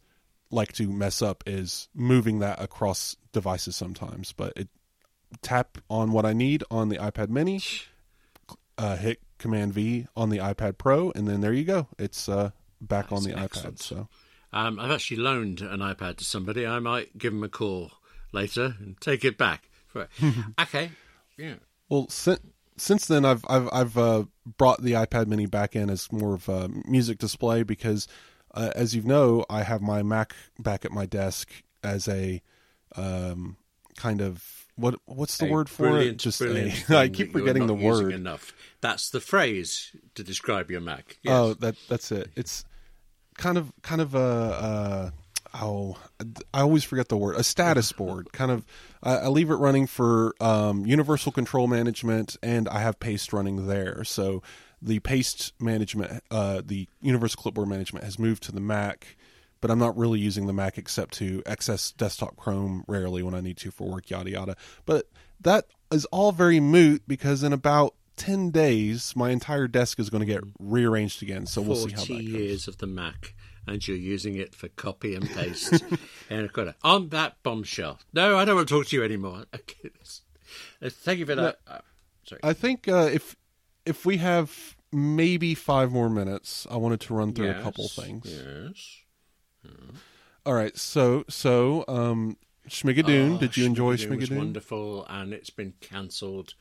like 0.49 0.73
to 0.73 0.89
mess 0.89 1.21
up 1.21 1.43
is 1.45 1.89
moving 1.93 2.39
that 2.39 2.61
across 2.61 3.15
devices 3.33 3.75
sometimes, 3.75 4.33
but 4.33 4.53
it 4.55 4.69
tap 5.41 5.77
on 5.89 6.11
what 6.11 6.25
I 6.25 6.33
need 6.33 6.63
on 6.69 6.89
the 6.89 6.97
iPad 6.97 7.29
Mini, 7.29 7.61
uh, 8.77 8.95
hit 8.95 9.21
Command 9.37 9.73
V 9.73 10.07
on 10.15 10.29
the 10.29 10.37
iPad 10.37 10.77
Pro, 10.77 11.11
and 11.11 11.27
then 11.27 11.41
there 11.41 11.53
you 11.53 11.63
go. 11.63 11.87
It's 11.97 12.27
uh, 12.29 12.51
back 12.81 13.09
That's 13.09 13.25
on 13.25 13.29
the 13.29 13.37
excellent. 13.37 13.77
iPad. 13.77 13.81
So 13.81 14.07
um, 14.53 14.79
I've 14.79 14.91
actually 14.91 15.17
loaned 15.17 15.61
an 15.61 15.79
iPad 15.79 16.17
to 16.17 16.23
somebody. 16.23 16.65
I 16.65 16.79
might 16.79 17.17
give 17.17 17.33
them 17.33 17.43
a 17.43 17.49
call 17.49 17.91
later 18.31 18.75
and 18.79 18.99
take 19.01 19.25
it 19.25 19.37
back. 19.37 19.69
okay, 20.59 20.91
yeah. 21.37 21.55
Well, 21.89 22.07
since 22.09 22.39
since 22.77 23.07
then, 23.07 23.25
I've 23.25 23.43
I've 23.49 23.69
I've 23.73 23.97
uh, 23.97 24.25
brought 24.57 24.81
the 24.81 24.93
iPad 24.93 25.27
Mini 25.27 25.45
back 25.45 25.75
in 25.75 25.89
as 25.89 26.11
more 26.11 26.35
of 26.35 26.47
a 26.47 26.69
music 26.85 27.17
display 27.17 27.63
because, 27.63 28.07
uh, 28.53 28.71
as 28.75 28.95
you 28.95 29.01
know, 29.01 29.45
I 29.49 29.63
have 29.63 29.81
my 29.81 30.03
Mac 30.03 30.35
back 30.59 30.85
at 30.85 30.91
my 30.91 31.05
desk 31.05 31.49
as 31.83 32.07
a 32.07 32.41
um, 32.95 33.57
kind 33.95 34.21
of 34.21 34.56
what 34.77 34.95
what's 35.05 35.37
the 35.37 35.47
a 35.47 35.51
word 35.51 35.69
for 35.69 35.99
it? 35.99 36.17
Just 36.17 36.39
a, 36.39 36.71
I 36.89 37.09
keep 37.09 37.33
forgetting 37.33 37.67
the 37.67 37.73
word. 37.73 38.13
Enough. 38.13 38.53
That's 38.79 39.09
the 39.09 39.19
phrase 39.19 39.91
to 40.15 40.23
describe 40.23 40.71
your 40.71 40.81
Mac. 40.81 41.17
Yes. 41.23 41.33
Oh, 41.33 41.53
that 41.55 41.75
that's 41.89 42.11
it. 42.11 42.29
It's 42.35 42.63
kind 43.37 43.57
of 43.57 43.73
kind 43.81 44.01
of 44.01 44.15
a. 44.15 45.11
oh, 45.55 45.97
I 46.53 46.61
always 46.61 46.83
forget 46.83 47.09
the 47.09 47.17
word. 47.17 47.35
A 47.35 47.43
status 47.43 47.91
board, 47.97 48.31
kind 48.31 48.51
of. 48.51 48.65
I, 49.01 49.17
I 49.17 49.27
leave 49.27 49.49
it 49.49 49.55
running 49.55 49.87
for 49.87 50.35
um, 50.39 50.85
Universal 50.85 51.31
Control 51.31 51.67
Management, 51.67 52.37
and 52.43 52.69
I 52.69 52.79
have 52.79 52.99
Paste 52.99 53.33
running 53.33 53.67
there. 53.67 54.03
So 54.03 54.43
the 54.81 54.99
Paste 54.99 55.53
management, 55.59 56.23
uh, 56.29 56.61
the 56.63 56.87
Universal 57.01 57.41
Clipboard 57.41 57.67
Management, 57.67 58.05
has 58.05 58.19
moved 58.19 58.43
to 58.43 58.51
the 58.51 58.61
Mac 58.61 59.16
but 59.61 59.71
I'm 59.71 59.79
not 59.79 59.97
really 59.97 60.19
using 60.19 60.47
the 60.47 60.53
Mac 60.53 60.77
except 60.77 61.15
to 61.15 61.41
access 61.45 61.91
desktop 61.91 62.35
Chrome 62.35 62.83
rarely 62.87 63.23
when 63.23 63.33
I 63.33 63.41
need 63.41 63.57
to 63.57 63.71
for 63.71 63.89
work, 63.89 64.09
yada 64.09 64.29
yada. 64.29 64.55
But 64.85 65.09
that 65.41 65.65
is 65.91 66.05
all 66.05 66.31
very 66.31 66.59
moot 66.59 67.03
because 67.07 67.43
in 67.43 67.53
about 67.53 67.95
10 68.17 68.49
days, 68.51 69.15
my 69.15 69.29
entire 69.29 69.67
desk 69.67 69.99
is 69.99 70.09
going 70.09 70.21
to 70.21 70.25
get 70.25 70.43
rearranged 70.59 71.21
again. 71.23 71.45
So 71.45 71.61
we'll 71.61 71.75
see 71.75 71.91
how 71.91 72.01
that 72.01 72.07
goes. 72.07 72.21
years 72.21 72.67
of 72.67 72.79
the 72.79 72.87
Mac, 72.87 73.35
and 73.65 73.85
you're 73.87 73.97
using 73.97 74.35
it 74.35 74.53
for 74.53 74.67
copy 74.69 75.15
and 75.15 75.29
paste. 75.29 75.83
and 76.29 76.49
on 76.83 77.09
that 77.09 77.41
bombshell. 77.43 77.99
No, 78.13 78.37
I 78.37 78.45
don't 78.45 78.55
want 78.55 78.67
to 78.67 78.73
talk 78.73 78.87
to 78.87 78.95
you 78.95 79.03
anymore. 79.03 79.45
Uh, 80.81 80.89
thank 80.89 81.19
you 81.19 81.25
for 81.25 81.35
that. 81.35 81.59
No, 81.67 81.73
uh, 81.73 81.79
sorry. 82.23 82.39
I 82.41 82.53
think 82.53 82.87
uh, 82.87 83.09
if 83.11 83.35
if 83.85 84.05
we 84.05 84.17
have 84.17 84.77
maybe 84.93 85.53
five 85.55 85.91
more 85.91 86.09
minutes, 86.09 86.65
I 86.71 86.77
wanted 86.77 87.01
to 87.01 87.13
run 87.13 87.33
through 87.33 87.47
yes, 87.47 87.59
a 87.59 87.63
couple 87.63 87.87
things. 87.89 88.25
Yes. 88.25 89.01
All 90.45 90.53
right, 90.53 90.77
so 90.77 91.25
so 91.27 91.83
um, 91.87 92.37
Schmigadoon. 92.69 93.35
Oh, 93.35 93.37
did 93.37 93.57
you 93.57 93.65
enjoy 93.65 93.97
Schmigadoon? 93.97 94.37
wonderful, 94.37 95.05
and 95.09 95.33
it's 95.33 95.49
been 95.49 95.73
cancelled, 95.81 96.53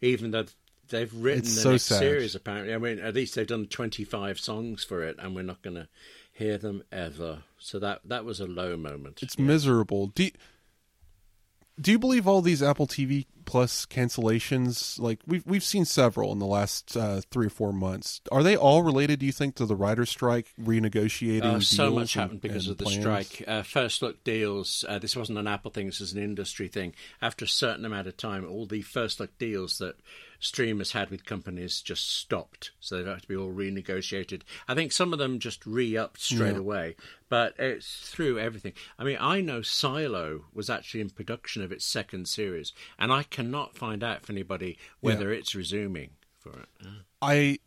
even 0.00 0.30
though 0.30 0.46
they've 0.88 1.12
written 1.12 1.40
it's 1.40 1.54
the 1.56 1.60
so 1.60 1.70
next 1.72 1.84
sad. 1.84 1.98
series. 1.98 2.34
Apparently, 2.34 2.72
I 2.72 2.78
mean, 2.78 3.00
at 3.00 3.14
least 3.14 3.34
they've 3.34 3.46
done 3.46 3.66
twenty-five 3.66 4.38
songs 4.38 4.84
for 4.84 5.02
it, 5.02 5.16
and 5.18 5.34
we're 5.34 5.42
not 5.42 5.62
going 5.62 5.76
to 5.76 5.88
hear 6.32 6.56
them 6.58 6.82
ever. 6.92 7.42
So 7.58 7.78
that 7.80 8.00
that 8.04 8.24
was 8.24 8.40
a 8.40 8.46
low 8.46 8.76
moment. 8.76 9.22
It's 9.22 9.36
yeah. 9.38 9.44
miserable. 9.44 10.08
Do 10.08 10.24
you, 10.24 10.30
do 11.80 11.90
you 11.90 11.98
believe 11.98 12.28
all 12.28 12.42
these 12.42 12.62
Apple 12.62 12.86
TV 12.86 13.26
Plus 13.44 13.86
cancellations? 13.86 14.98
Like 14.98 15.20
we've 15.26 15.44
we've 15.46 15.64
seen 15.64 15.84
several 15.84 16.32
in 16.32 16.38
the 16.38 16.46
last 16.46 16.96
uh, 16.96 17.20
three 17.30 17.46
or 17.46 17.50
four 17.50 17.72
months. 17.72 18.20
Are 18.30 18.42
they 18.42 18.56
all 18.56 18.82
related? 18.82 19.20
Do 19.20 19.26
you 19.26 19.32
think 19.32 19.54
to 19.56 19.66
the 19.66 19.76
writer 19.76 20.06
strike 20.06 20.48
renegotiating? 20.60 21.44
Uh, 21.44 21.60
so 21.60 21.90
much 21.90 22.14
happened 22.14 22.40
because 22.40 22.68
of 22.68 22.78
the 22.78 22.84
plans? 22.84 23.00
strike. 23.00 23.44
Uh, 23.46 23.62
first 23.62 24.02
look 24.02 24.22
deals. 24.24 24.84
Uh, 24.88 24.98
this 24.98 25.16
wasn't 25.16 25.38
an 25.38 25.46
Apple 25.46 25.70
thing. 25.70 25.86
This 25.86 26.00
is 26.00 26.12
an 26.12 26.22
industry 26.22 26.68
thing. 26.68 26.94
After 27.20 27.44
a 27.44 27.48
certain 27.48 27.84
amount 27.84 28.06
of 28.06 28.16
time, 28.16 28.46
all 28.48 28.66
the 28.66 28.82
first 28.82 29.20
look 29.20 29.36
deals 29.38 29.78
that 29.78 29.96
streamers 30.42 30.90
had 30.90 31.08
with 31.08 31.24
companies 31.24 31.80
just 31.80 32.16
stopped, 32.16 32.72
so 32.80 32.96
they've 32.96 33.06
had 33.06 33.22
to 33.22 33.28
be 33.28 33.36
all 33.36 33.52
renegotiated. 33.52 34.42
I 34.66 34.74
think 34.74 34.90
some 34.90 35.12
of 35.12 35.20
them 35.20 35.38
just 35.38 35.64
re-upped 35.64 36.20
straight 36.20 36.54
yeah. 36.54 36.58
away, 36.58 36.96
but 37.28 37.54
it's 37.60 38.10
through 38.10 38.40
everything. 38.40 38.72
I 38.98 39.04
mean, 39.04 39.18
I 39.20 39.40
know 39.40 39.62
Silo 39.62 40.46
was 40.52 40.68
actually 40.68 41.00
in 41.00 41.10
production 41.10 41.62
of 41.62 41.70
its 41.70 41.84
second 41.84 42.26
series, 42.26 42.72
and 42.98 43.12
I 43.12 43.22
cannot 43.22 43.76
find 43.76 44.02
out 44.02 44.26
for 44.26 44.32
anybody 44.32 44.78
whether 45.00 45.32
yeah. 45.32 45.38
it's 45.38 45.54
resuming 45.54 46.10
for 46.40 46.58
it. 46.58 46.68
I 47.22 47.60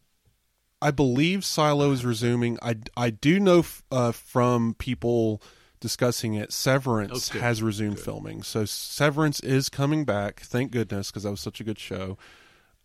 I 0.81 0.91
believe 0.91 1.45
Silo 1.45 1.91
is 1.91 2.03
resuming. 2.03 2.59
I 2.61 2.75
I 2.97 3.09
do 3.09 3.39
know 3.39 3.59
f- 3.59 3.83
uh, 3.89 4.11
from 4.11 4.75
people 4.77 5.41
discussing 5.79 6.33
it, 6.33 6.51
Severance 6.51 7.31
oh, 7.33 7.39
has 7.39 7.63
resumed 7.63 7.95
good. 7.95 8.05
filming. 8.05 8.43
So 8.43 8.65
Severance 8.65 9.39
is 9.39 9.69
coming 9.69 10.03
back. 10.03 10.41
Thank 10.41 10.71
goodness, 10.71 11.09
because 11.09 11.23
that 11.23 11.31
was 11.31 11.39
such 11.39 11.61
a 11.61 11.63
good 11.63 11.79
show 11.79 12.17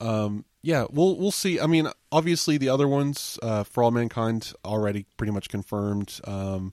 um, 0.00 0.44
yeah, 0.62 0.86
we'll 0.90 1.16
we'll 1.16 1.30
see. 1.30 1.60
I 1.60 1.66
mean, 1.66 1.88
obviously 2.12 2.58
the 2.58 2.68
other 2.68 2.88
ones, 2.88 3.38
uh, 3.42 3.64
for 3.64 3.82
all 3.82 3.90
mankind, 3.90 4.52
already 4.64 5.06
pretty 5.16 5.32
much 5.32 5.48
confirmed. 5.48 6.20
Um, 6.24 6.72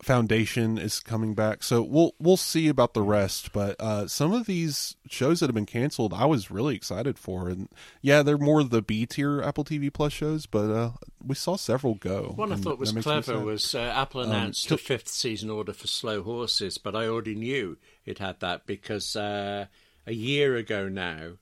Foundation 0.00 0.78
is 0.78 1.00
coming 1.00 1.34
back, 1.34 1.64
so 1.64 1.82
we'll 1.82 2.14
we'll 2.20 2.36
see 2.36 2.68
about 2.68 2.94
the 2.94 3.02
rest. 3.02 3.52
But 3.52 3.74
uh, 3.80 4.06
some 4.06 4.32
of 4.32 4.46
these 4.46 4.94
shows 5.08 5.40
that 5.40 5.48
have 5.48 5.56
been 5.56 5.66
canceled, 5.66 6.14
I 6.14 6.24
was 6.24 6.52
really 6.52 6.76
excited 6.76 7.18
for, 7.18 7.48
and 7.48 7.68
yeah, 8.00 8.22
they're 8.22 8.38
more 8.38 8.62
the 8.62 8.80
B 8.80 9.06
tier 9.06 9.42
Apple 9.42 9.64
TV 9.64 9.92
Plus 9.92 10.12
shows, 10.12 10.46
but 10.46 10.70
uh, 10.70 10.90
we 11.26 11.34
saw 11.34 11.56
several 11.56 11.96
go. 11.96 12.32
One 12.36 12.52
I 12.52 12.56
thought 12.56 12.78
was 12.78 12.92
clever 12.92 13.40
was 13.40 13.74
uh, 13.74 13.80
Apple 13.80 14.20
um, 14.20 14.30
announced 14.30 14.70
um, 14.70 14.76
a 14.76 14.78
fifth 14.78 15.08
season 15.08 15.50
order 15.50 15.72
for 15.72 15.88
Slow 15.88 16.22
Horses, 16.22 16.78
but 16.78 16.94
I 16.94 17.08
already 17.08 17.34
knew 17.34 17.76
it 18.06 18.20
had 18.20 18.38
that 18.38 18.66
because 18.66 19.16
uh, 19.16 19.66
a 20.06 20.12
year 20.12 20.54
ago 20.54 20.88
now 20.88 21.32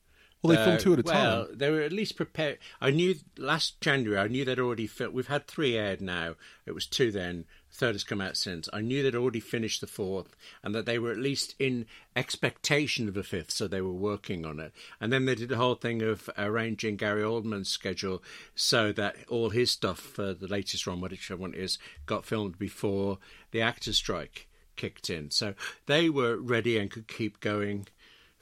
Well, 0.47 0.57
they 0.57 0.65
film 0.65 0.79
two 0.79 0.93
at 0.95 0.99
a 1.01 1.03
well, 1.03 1.47
time. 1.47 1.59
they 1.59 1.71
were 1.71 1.81
at 1.81 1.93
least 1.93 2.17
prepared. 2.17 2.59
I 2.81 2.91
knew 2.91 3.15
last 3.37 3.81
January. 3.81 4.19
I 4.19 4.29
knew 4.29 4.45
they'd 4.45 4.59
already 4.59 4.87
filmed. 4.87 5.15
We've 5.15 5.27
had 5.27 5.47
three 5.47 5.77
aired 5.77 6.01
now. 6.01 6.35
It 6.65 6.73
was 6.73 6.87
two 6.87 7.11
then. 7.11 7.45
Third 7.71 7.95
has 7.95 8.05
come 8.05 8.23
out 8.23 8.37
since. 8.37 8.71
I 8.73 8.81
knew 8.81 9.03
they'd 9.03 9.15
already 9.15 9.41
finished 9.41 9.83
the 9.83 9.87
fourth, 9.87 10.35
and 10.63 10.75
that 10.75 10.87
they 10.87 10.99
were 10.99 11.11
at 11.11 11.19
least 11.19 11.55
in 11.59 11.87
expectation 12.15 13.07
of 13.07 13.17
a 13.17 13.23
fifth, 13.23 13.51
so 13.51 13.69
they 13.69 13.83
were 13.83 13.93
working 13.93 14.47
on 14.47 14.61
it. 14.61 14.73
And 14.99 15.13
then 15.13 15.27
they 15.27 15.35
did 15.35 15.51
the 15.51 15.57
whole 15.57 15.75
thing 15.75 16.01
of 16.01 16.31
arranging 16.39 16.97
Gary 16.97 17.23
Oldman's 17.23 17.69
schedule 17.69 18.23
so 18.55 18.93
that 18.93 19.17
all 19.29 19.51
his 19.51 19.71
stuff 19.71 19.99
for 19.99 20.33
the 20.33 20.47
latest 20.47 20.87
run, 20.87 21.01
whichever 21.01 21.41
one 21.41 21.53
it 21.53 21.61
is, 21.61 21.79
got 22.07 22.25
filmed 22.25 22.59
before 22.59 23.19
the 23.51 23.61
actors' 23.61 23.99
strike 23.99 24.49
kicked 24.77 25.11
in. 25.11 25.31
So 25.31 25.55
they 25.87 26.09
were 26.09 26.37
ready 26.37 26.79
and 26.79 26.91
could 26.91 27.09
keep 27.09 27.41
going 27.41 27.89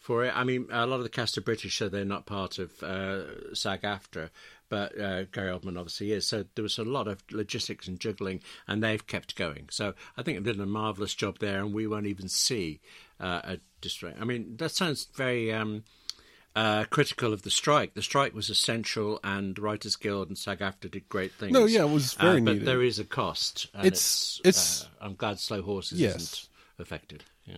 for 0.05 0.23
it. 0.25 0.33
I 0.37 0.45
mean, 0.45 0.67
a 0.71 0.87
lot 0.87 0.97
of 0.97 1.03
the 1.03 1.09
cast 1.09 1.39
are 1.39 1.41
British, 1.41 1.79
so 1.79 1.89
they're 1.89 2.05
not 2.05 2.27
part 2.27 2.59
of 2.59 2.71
uh, 2.83 3.55
SAG-AFTRA, 3.55 4.29
but 4.69 5.01
uh, 5.01 5.25
Gary 5.33 5.51
Oldman 5.51 5.79
obviously 5.79 6.13
is. 6.13 6.27
So 6.27 6.45
there 6.55 6.63
was 6.63 6.77
a 6.79 6.85
lot 6.85 7.09
of 7.09 7.23
logistics 7.33 7.89
and 7.89 7.99
juggling, 7.99 8.41
and 8.69 8.83
they've 8.83 9.07
kept 9.07 9.35
going. 9.35 9.69
So 9.71 9.95
I 10.19 10.23
think 10.23 10.45
they've 10.45 10.55
done 10.57 10.63
a 10.63 10.67
marvelous 10.67 11.15
job 11.15 11.39
there, 11.39 11.61
and 11.61 11.73
we 11.73 11.87
won't 11.87 12.07
even 12.07 12.29
see 12.29 12.81
uh, 13.19 13.41
a 13.45 13.59
distract. 13.81 14.21
I 14.21 14.25
mean, 14.25 14.57
that 14.59 14.73
sounds 14.73 15.07
very. 15.15 15.53
Um, 15.53 15.85
uh, 16.57 16.85
critical 16.85 17.33
of 17.33 17.43
the 17.43 17.51
strike. 17.51 17.95
The 17.95 18.03
strike 18.03 18.33
was 18.33 18.49
essential, 18.49 19.19
and 19.25 19.59
Writers 19.59 19.97
Guild 19.97 20.29
and 20.29 20.39
SAG-AFTRA 20.39 20.89
did 20.91 21.09
great 21.09 21.33
things. 21.33 21.51
No, 21.53 21.65
yeah, 21.65 21.83
it 21.83 21.91
was 21.91 22.15
very 22.15 22.41
uh, 22.41 22.45
but 22.45 22.53
needed. 22.53 22.69
there 22.69 22.81
is 22.83 23.01
a 23.01 23.05
cost. 23.05 23.67
And 23.75 23.87
It's- 23.87 24.41
it's. 24.45 24.49
it's- 24.61 24.85
uh, 24.85 25.05
I'm 25.07 25.15
glad 25.17 25.41
Slow 25.41 25.63
Horses 25.63 25.99
Yes. 26.01 26.15
isn't 26.15 26.49
affected. 26.79 27.25
Yeah. 27.45 27.57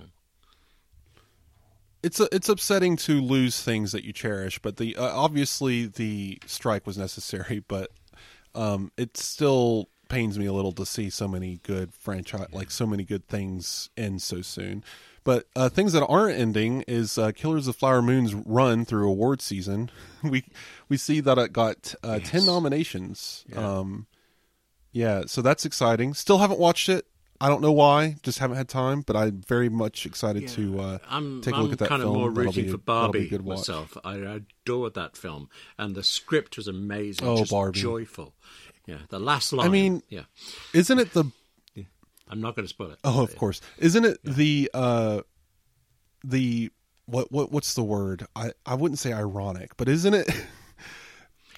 It's 2.07 2.21
it's 2.21 2.49
upsetting 2.49 2.97
to 2.99 3.21
lose 3.21 3.61
things 3.61 3.91
that 3.91 4.05
you 4.05 4.13
cherish, 4.13 4.61
but 4.61 4.77
the 4.77 4.95
uh, 4.95 5.11
obviously 5.13 5.87
the 5.87 6.39
strike 6.47 6.87
was 6.87 6.97
necessary, 6.97 7.65
but 7.69 7.91
um, 8.55 8.93
it 8.97 9.17
still 9.17 9.89
pains 10.09 10.39
me 10.39 10.47
a 10.47 10.53
little 10.53 10.71
to 10.71 10.87
see 10.87 11.11
so 11.11 11.27
many 11.27 11.59
good 11.65 11.93
franchise, 11.93 12.47
like 12.53 12.71
so 12.71 12.87
many 12.87 13.03
good 13.03 13.27
things 13.27 13.91
end 13.97 14.23
so 14.23 14.41
soon. 14.41 14.85
But 15.25 15.47
uh, 15.57 15.69
things 15.69 15.93
that 15.95 16.07
aren't 16.07 16.39
ending 16.39 16.85
is 16.87 17.19
uh, 17.19 17.33
Killers 17.33 17.67
of 17.67 17.75
Flower 17.75 18.01
Moon's 18.01 18.35
run 18.35 18.85
through 18.85 19.11
award 19.11 19.43
season. 19.43 19.91
we 20.23 20.45
we 20.89 20.97
see 20.97 21.19
that 21.19 21.39
it 21.39 21.53
got 21.53 21.93
uh, 22.05 22.21
ten 22.21 22.47
nominations. 22.47 23.45
Yeah. 23.49 23.79
Um, 23.79 24.07
yeah, 24.93 25.23
so 25.27 25.43
that's 25.43 25.65
exciting. 25.67 26.15
Still 26.15 26.39
haven't 26.39 26.61
watched 26.61 26.89
it. 26.89 27.05
I 27.41 27.49
don't 27.49 27.61
know 27.63 27.73
why. 27.73 28.17
Just 28.23 28.39
haven't 28.39 28.57
had 28.57 28.69
time. 28.69 29.03
But 29.03 29.17
I'm 29.17 29.41
very 29.43 29.69
much 29.69 30.07
excited 30.07 30.49
to 30.49 30.81
uh, 30.81 30.99
I'm, 31.09 31.41
take 31.43 31.55
a 31.55 31.57
I'm 31.57 31.63
look 31.65 31.73
at 31.73 31.79
that 31.81 31.89
film. 31.89 32.01
I'm 32.01 32.07
kind 32.07 32.15
of 32.15 32.19
more 32.21 32.31
rooting 32.31 32.65
be 32.65 32.71
for 32.71 32.77
that'll 32.79 33.13
be 33.13 33.19
a 33.19 33.23
Barbie 33.23 33.29
good 33.29 33.43
watch. 33.43 33.59
myself. 33.59 33.97
I 34.05 34.17
adored 34.17 34.95
that 34.95 35.17
film, 35.17 35.49
and 35.79 35.95
the 35.95 36.03
script 36.03 36.57
was 36.57 36.69
amazing. 36.69 37.27
Oh, 37.27 37.37
just 37.39 37.51
Barbie. 37.51 37.81
joyful. 37.81 38.35
Yeah, 38.87 38.99
the 39.09 39.19
last 39.19 39.53
line. 39.53 39.67
I 39.67 39.71
mean- 39.71 40.03
yeah, 40.09 40.23
Isn't 40.73 40.99
it 40.99 41.13
the? 41.13 41.25
I'm 42.29 42.41
not 42.41 42.57
going 42.57 42.65
to 42.65 42.69
spoil 42.69 42.91
it. 42.91 42.99
Oh, 43.05 43.23
of 43.23 43.37
course. 43.37 43.61
Isn't 43.79 44.05
it 44.05 44.19
the? 44.25 44.69
uh 44.75 45.21
The 46.25 46.71
what? 47.07 47.31
What? 47.31 47.53
What's 47.53 47.75
the 47.75 47.85
word? 47.85 48.27
I 48.35 48.51
I 48.65 48.75
wouldn't 48.75 48.99
say 48.99 49.13
ironic, 49.13 49.77
but 49.77 49.89
isn't 49.89 50.13
it? 50.15 50.29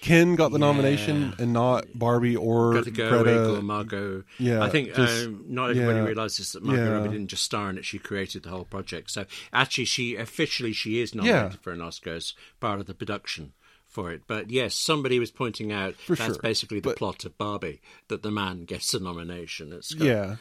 Ken 0.01 0.37
got 0.37 0.53
the 0.53 0.59
nomination 0.59 1.35
and 1.39 1.53
not 1.53 1.87
Barbie 1.95 2.37
or 2.37 2.81
Greta 2.83 3.57
or 3.57 3.63
Margot. 3.63 4.25
Yeah, 4.39 4.63
I 4.63 4.71
think 4.71 4.95
just- 4.95 5.27
um, 5.27 5.45
not 5.49 5.71
everybody 5.71 5.99
yeah, 5.99 6.05
realizes 6.05 6.53
that 6.53 6.63
Margot 6.63 6.85
yeah. 6.85 6.91
Robbie 6.91 7.09
didn't 7.11 7.29
just 7.29 7.43
star 7.45 7.69
in 7.71 7.79
it; 7.79 7.85
she 7.85 7.99
created 7.99 8.45
the 8.45 8.51
whole 8.51 8.65
project. 8.65 9.11
So 9.11 9.27
actually, 9.53 9.87
she 9.87 10.17
officially 10.17 10.73
she 10.73 11.01
is 11.01 11.15
nominated 11.15 11.53
Yeah. 11.53 11.59
for 11.61 11.73
an 11.73 11.81
Oscar 11.81 12.15
as 12.15 12.35
part 12.61 12.81
of 12.81 12.87
the 12.87 12.95
production 12.95 13.53
for 13.87 14.11
it. 14.13 14.23
But 14.27 14.51
yes, 14.51 14.75
somebody 14.75 15.19
was 15.19 15.31
pointing 15.31 15.73
out 15.73 15.95
For 15.97 16.15
that's 16.15 16.35
sure. 16.35 16.43
basically 16.43 16.81
the 16.81 16.91
But- 16.91 16.97
plot 16.99 17.25
of 17.25 17.37
Barbie 17.39 17.81
that 18.09 18.23
the 18.23 18.31
man 18.31 18.65
gets 18.65 18.93
the 18.93 19.01
nomination. 19.01 19.73
It's 19.73 19.95
got- 19.95 20.05
Yeah. 20.07 20.37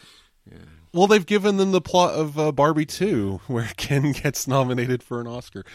Well, 0.93 1.07
they've 1.07 1.25
given 1.25 1.57
them 1.57 1.71
the 1.73 1.81
plot 1.81 2.13
of 2.13 2.39
uh, 2.39 2.51
Barbie 2.53 2.85
2, 2.85 3.41
where 3.47 3.69
Ken 3.75 4.13
gets 4.13 4.47
nominated 4.47 5.03
for 5.03 5.19
an 5.19 5.27
Oscar. 5.27 5.65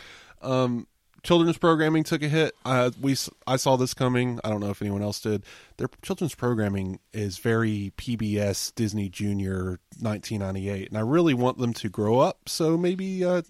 Um, 0.41 0.87
children's 1.23 1.59
programming 1.59 2.03
took 2.05 2.23
a 2.23 2.29
hit. 2.29 2.55
Uh, 2.65 2.91
we 3.01 3.17
I 3.47 3.57
saw 3.57 3.77
this 3.77 3.95
coming. 3.95 4.41
I 4.45 4.49
don't 4.51 4.61
know 4.61 4.71
if 4.71 4.83
anyone 4.83 5.03
else 5.03 5.21
did. 5.21 5.45
Their 5.77 5.89
children's 6.03 6.35
programming 6.35 6.99
is 7.13 7.39
very 7.39 7.93
PBS 7.97 8.75
Disney 8.75 9.09
Junior 9.09 9.79
1998, 10.01 10.89
and 10.89 10.99
I 10.99 11.01
really 11.03 11.35
want 11.35 11.59
them 11.59 11.73
to 11.75 11.89
grow 11.89 12.19
up. 12.21 12.49
So 12.49 12.77
maybe, 12.77 13.25
uh, 13.25 13.43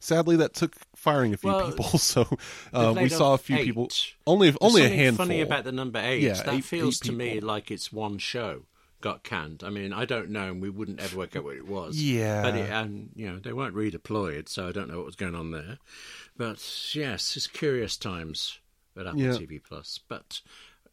sadly, 0.00 0.36
that 0.36 0.54
took 0.54 0.74
firing 0.96 1.34
a 1.34 1.36
few 1.36 1.50
Well, 1.50 1.68
people. 1.70 1.84
So 1.98 2.26
uh, 2.72 2.94
we 3.00 3.08
saw 3.08 3.34
a 3.34 3.38
few 3.38 3.56
eight. 3.56 3.64
people. 3.64 3.88
Only 4.26 4.50
There's 4.50 4.58
only 4.60 4.84
a 4.84 4.88
handful. 4.88 5.26
Funny 5.26 5.40
about 5.40 5.64
the 5.64 5.72
number 5.72 6.00
eight. 6.02 6.22
Yeah, 6.22 6.34
that 6.34 6.54
eight- 6.54 6.64
feels 6.64 6.96
eight 7.02 7.06
to 7.08 7.12
me 7.12 7.40
like 7.40 7.70
it's 7.70 7.92
one 7.92 8.18
show 8.18 8.62
got 9.00 9.22
canned. 9.22 9.62
I 9.64 9.70
mean, 9.70 9.92
I 9.92 10.04
don't 10.04 10.30
know, 10.30 10.48
and 10.48 10.60
we 10.60 10.70
wouldn't 10.70 11.00
ever 11.00 11.18
work 11.18 11.36
out 11.36 11.44
what 11.44 11.54
it 11.56 11.68
was. 11.68 12.00
Yeah. 12.02 12.42
but 12.42 12.54
it, 12.56 12.68
and 12.70 13.10
you 13.14 13.30
know 13.30 13.38
they 13.38 13.52
weren't 13.52 13.74
redeployed, 13.74 14.48
so 14.48 14.68
I 14.68 14.72
don't 14.72 14.88
know 14.88 14.96
what 14.96 15.06
was 15.06 15.16
going 15.16 15.34
on 15.34 15.50
there. 15.52 15.78
But 16.38 16.94
yes, 16.94 17.36
it's 17.36 17.46
curious 17.46 17.98
times 17.98 18.60
at 18.96 19.06
Apple 19.06 19.20
Yeah. 19.20 19.32
TV 19.32 19.62
Plus, 19.62 19.98
but. 20.08 20.40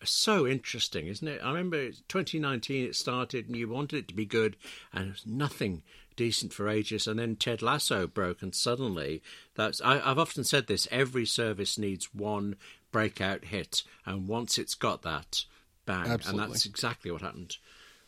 So 0.04 0.46
interesting, 0.46 1.08
isn't 1.08 1.28
it? 1.28 1.40
I 1.42 1.48
remember 1.48 1.90
2019 2.10 2.86
it 2.86 2.96
started 2.98 3.48
and 3.48 3.56
you 3.56 3.70
wanted 3.70 3.98
it 3.98 4.08
to 4.10 4.14
be 4.14 4.26
good, 4.26 4.58
and 4.92 5.08
it 5.08 5.12
was 5.12 5.26
nothing 5.26 5.84
decent 6.16 6.54
for 6.54 6.68
ages. 6.68 7.08
And 7.08 7.18
then 7.18 7.38
Ted 7.38 7.62
Lasso 7.62 8.06
broke, 8.06 8.42
and 8.42 8.54
suddenly 8.54 9.24
that's. 9.56 9.82
I, 9.82 10.00
I've 10.00 10.20
often 10.20 10.44
said 10.44 10.68
this: 10.68 10.88
every 10.92 11.26
service 11.26 11.78
needs 11.78 12.14
one 12.14 12.58
breakout 12.92 13.46
hit, 13.46 13.84
and 14.06 14.28
once 14.28 14.58
it's 14.58 14.76
got 14.76 15.02
that, 15.04 15.46
bang, 15.86 16.08
Absolutely. 16.08 16.44
and 16.44 16.52
that's 16.52 16.66
exactly 16.66 17.10
what 17.10 17.22
happened 17.22 17.58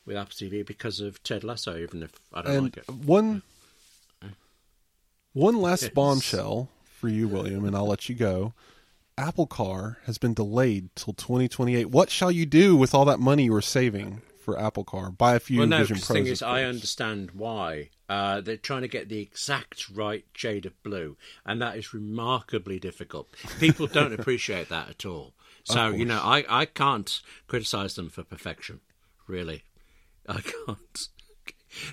with 0.05 0.17
Apple 0.17 0.33
TV 0.33 0.65
because 0.65 0.99
of 0.99 1.23
Ted 1.23 1.43
Lasso. 1.43 1.77
Even 1.77 2.03
if 2.03 2.11
I 2.33 2.41
don't 2.41 2.53
and 2.53 2.63
like 2.63 2.77
it, 2.77 2.89
one 2.89 3.41
one 5.33 5.55
last 5.57 5.93
bombshell 5.93 6.69
for 6.97 7.07
you, 7.07 7.27
William, 7.27 7.63
and 7.63 7.75
I'll 7.75 7.87
let 7.87 8.09
you 8.09 8.15
go. 8.15 8.53
Apple 9.17 9.47
Car 9.47 9.97
has 10.05 10.17
been 10.17 10.33
delayed 10.33 10.89
till 10.95 11.13
2028. 11.13 11.89
What 11.89 12.09
shall 12.09 12.31
you 12.31 12.45
do 12.45 12.75
with 12.75 12.93
all 12.93 13.05
that 13.05 13.19
money 13.19 13.45
you 13.45 13.53
were 13.53 13.61
saving 13.61 14.21
for 14.43 14.59
Apple 14.59 14.83
Car? 14.83 15.11
Buy 15.11 15.35
a 15.35 15.39
few 15.39 15.59
well, 15.59 15.67
no. 15.67 15.79
Vision 15.79 15.97
The 15.97 16.01
thing 16.01 16.27
is, 16.27 16.41
I 16.41 16.63
understand 16.63 17.31
why. 17.31 17.89
Uh, 18.09 18.41
they're 18.41 18.57
trying 18.57 18.83
to 18.83 18.87
get 18.87 19.09
the 19.09 19.19
exact 19.19 19.89
right 19.89 20.25
shade 20.33 20.65
of 20.65 20.81
blue, 20.81 21.17
and 21.45 21.61
that 21.61 21.77
is 21.77 21.93
remarkably 21.93 22.79
difficult. 22.79 23.27
People 23.59 23.87
don't 23.87 24.13
appreciate 24.19 24.69
that 24.69 24.89
at 24.89 25.05
all. 25.05 25.33
So 25.65 25.89
you 25.89 26.05
know, 26.05 26.21
I, 26.23 26.45
I 26.47 26.65
can't 26.65 27.21
criticize 27.47 27.95
them 27.95 28.09
for 28.09 28.23
perfection. 28.23 28.79
Really, 29.27 29.63
I 30.27 30.39
can't. 30.41 31.09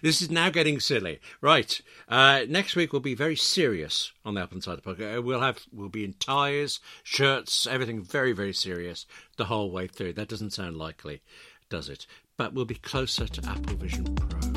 This 0.02 0.22
is 0.22 0.30
now 0.30 0.50
getting 0.50 0.80
silly. 0.80 1.20
Right. 1.40 1.80
Uh, 2.08 2.42
next 2.48 2.76
week 2.76 2.92
we'll 2.92 3.00
be 3.00 3.14
very 3.14 3.36
serious 3.36 4.12
on 4.24 4.34
the 4.34 4.46
AppleInsider 4.46 4.82
podcast. 4.82 5.18
Uh, 5.18 5.22
We'll 5.22 5.40
have 5.40 5.60
we'll 5.72 5.88
be 5.88 6.04
in 6.04 6.14
ties, 6.14 6.80
shirts, 7.02 7.66
everything 7.66 8.02
very 8.02 8.32
very 8.32 8.52
serious 8.52 9.06
the 9.36 9.46
whole 9.46 9.70
way 9.70 9.86
through. 9.86 10.12
That 10.14 10.28
doesn't 10.28 10.52
sound 10.52 10.76
likely, 10.76 11.22
does 11.68 11.88
it? 11.88 12.06
But 12.36 12.52
we'll 12.54 12.64
be 12.64 12.74
closer 12.76 13.26
to 13.26 13.48
Apple 13.48 13.76
Vision 13.76 14.14
Pro. 14.16 14.53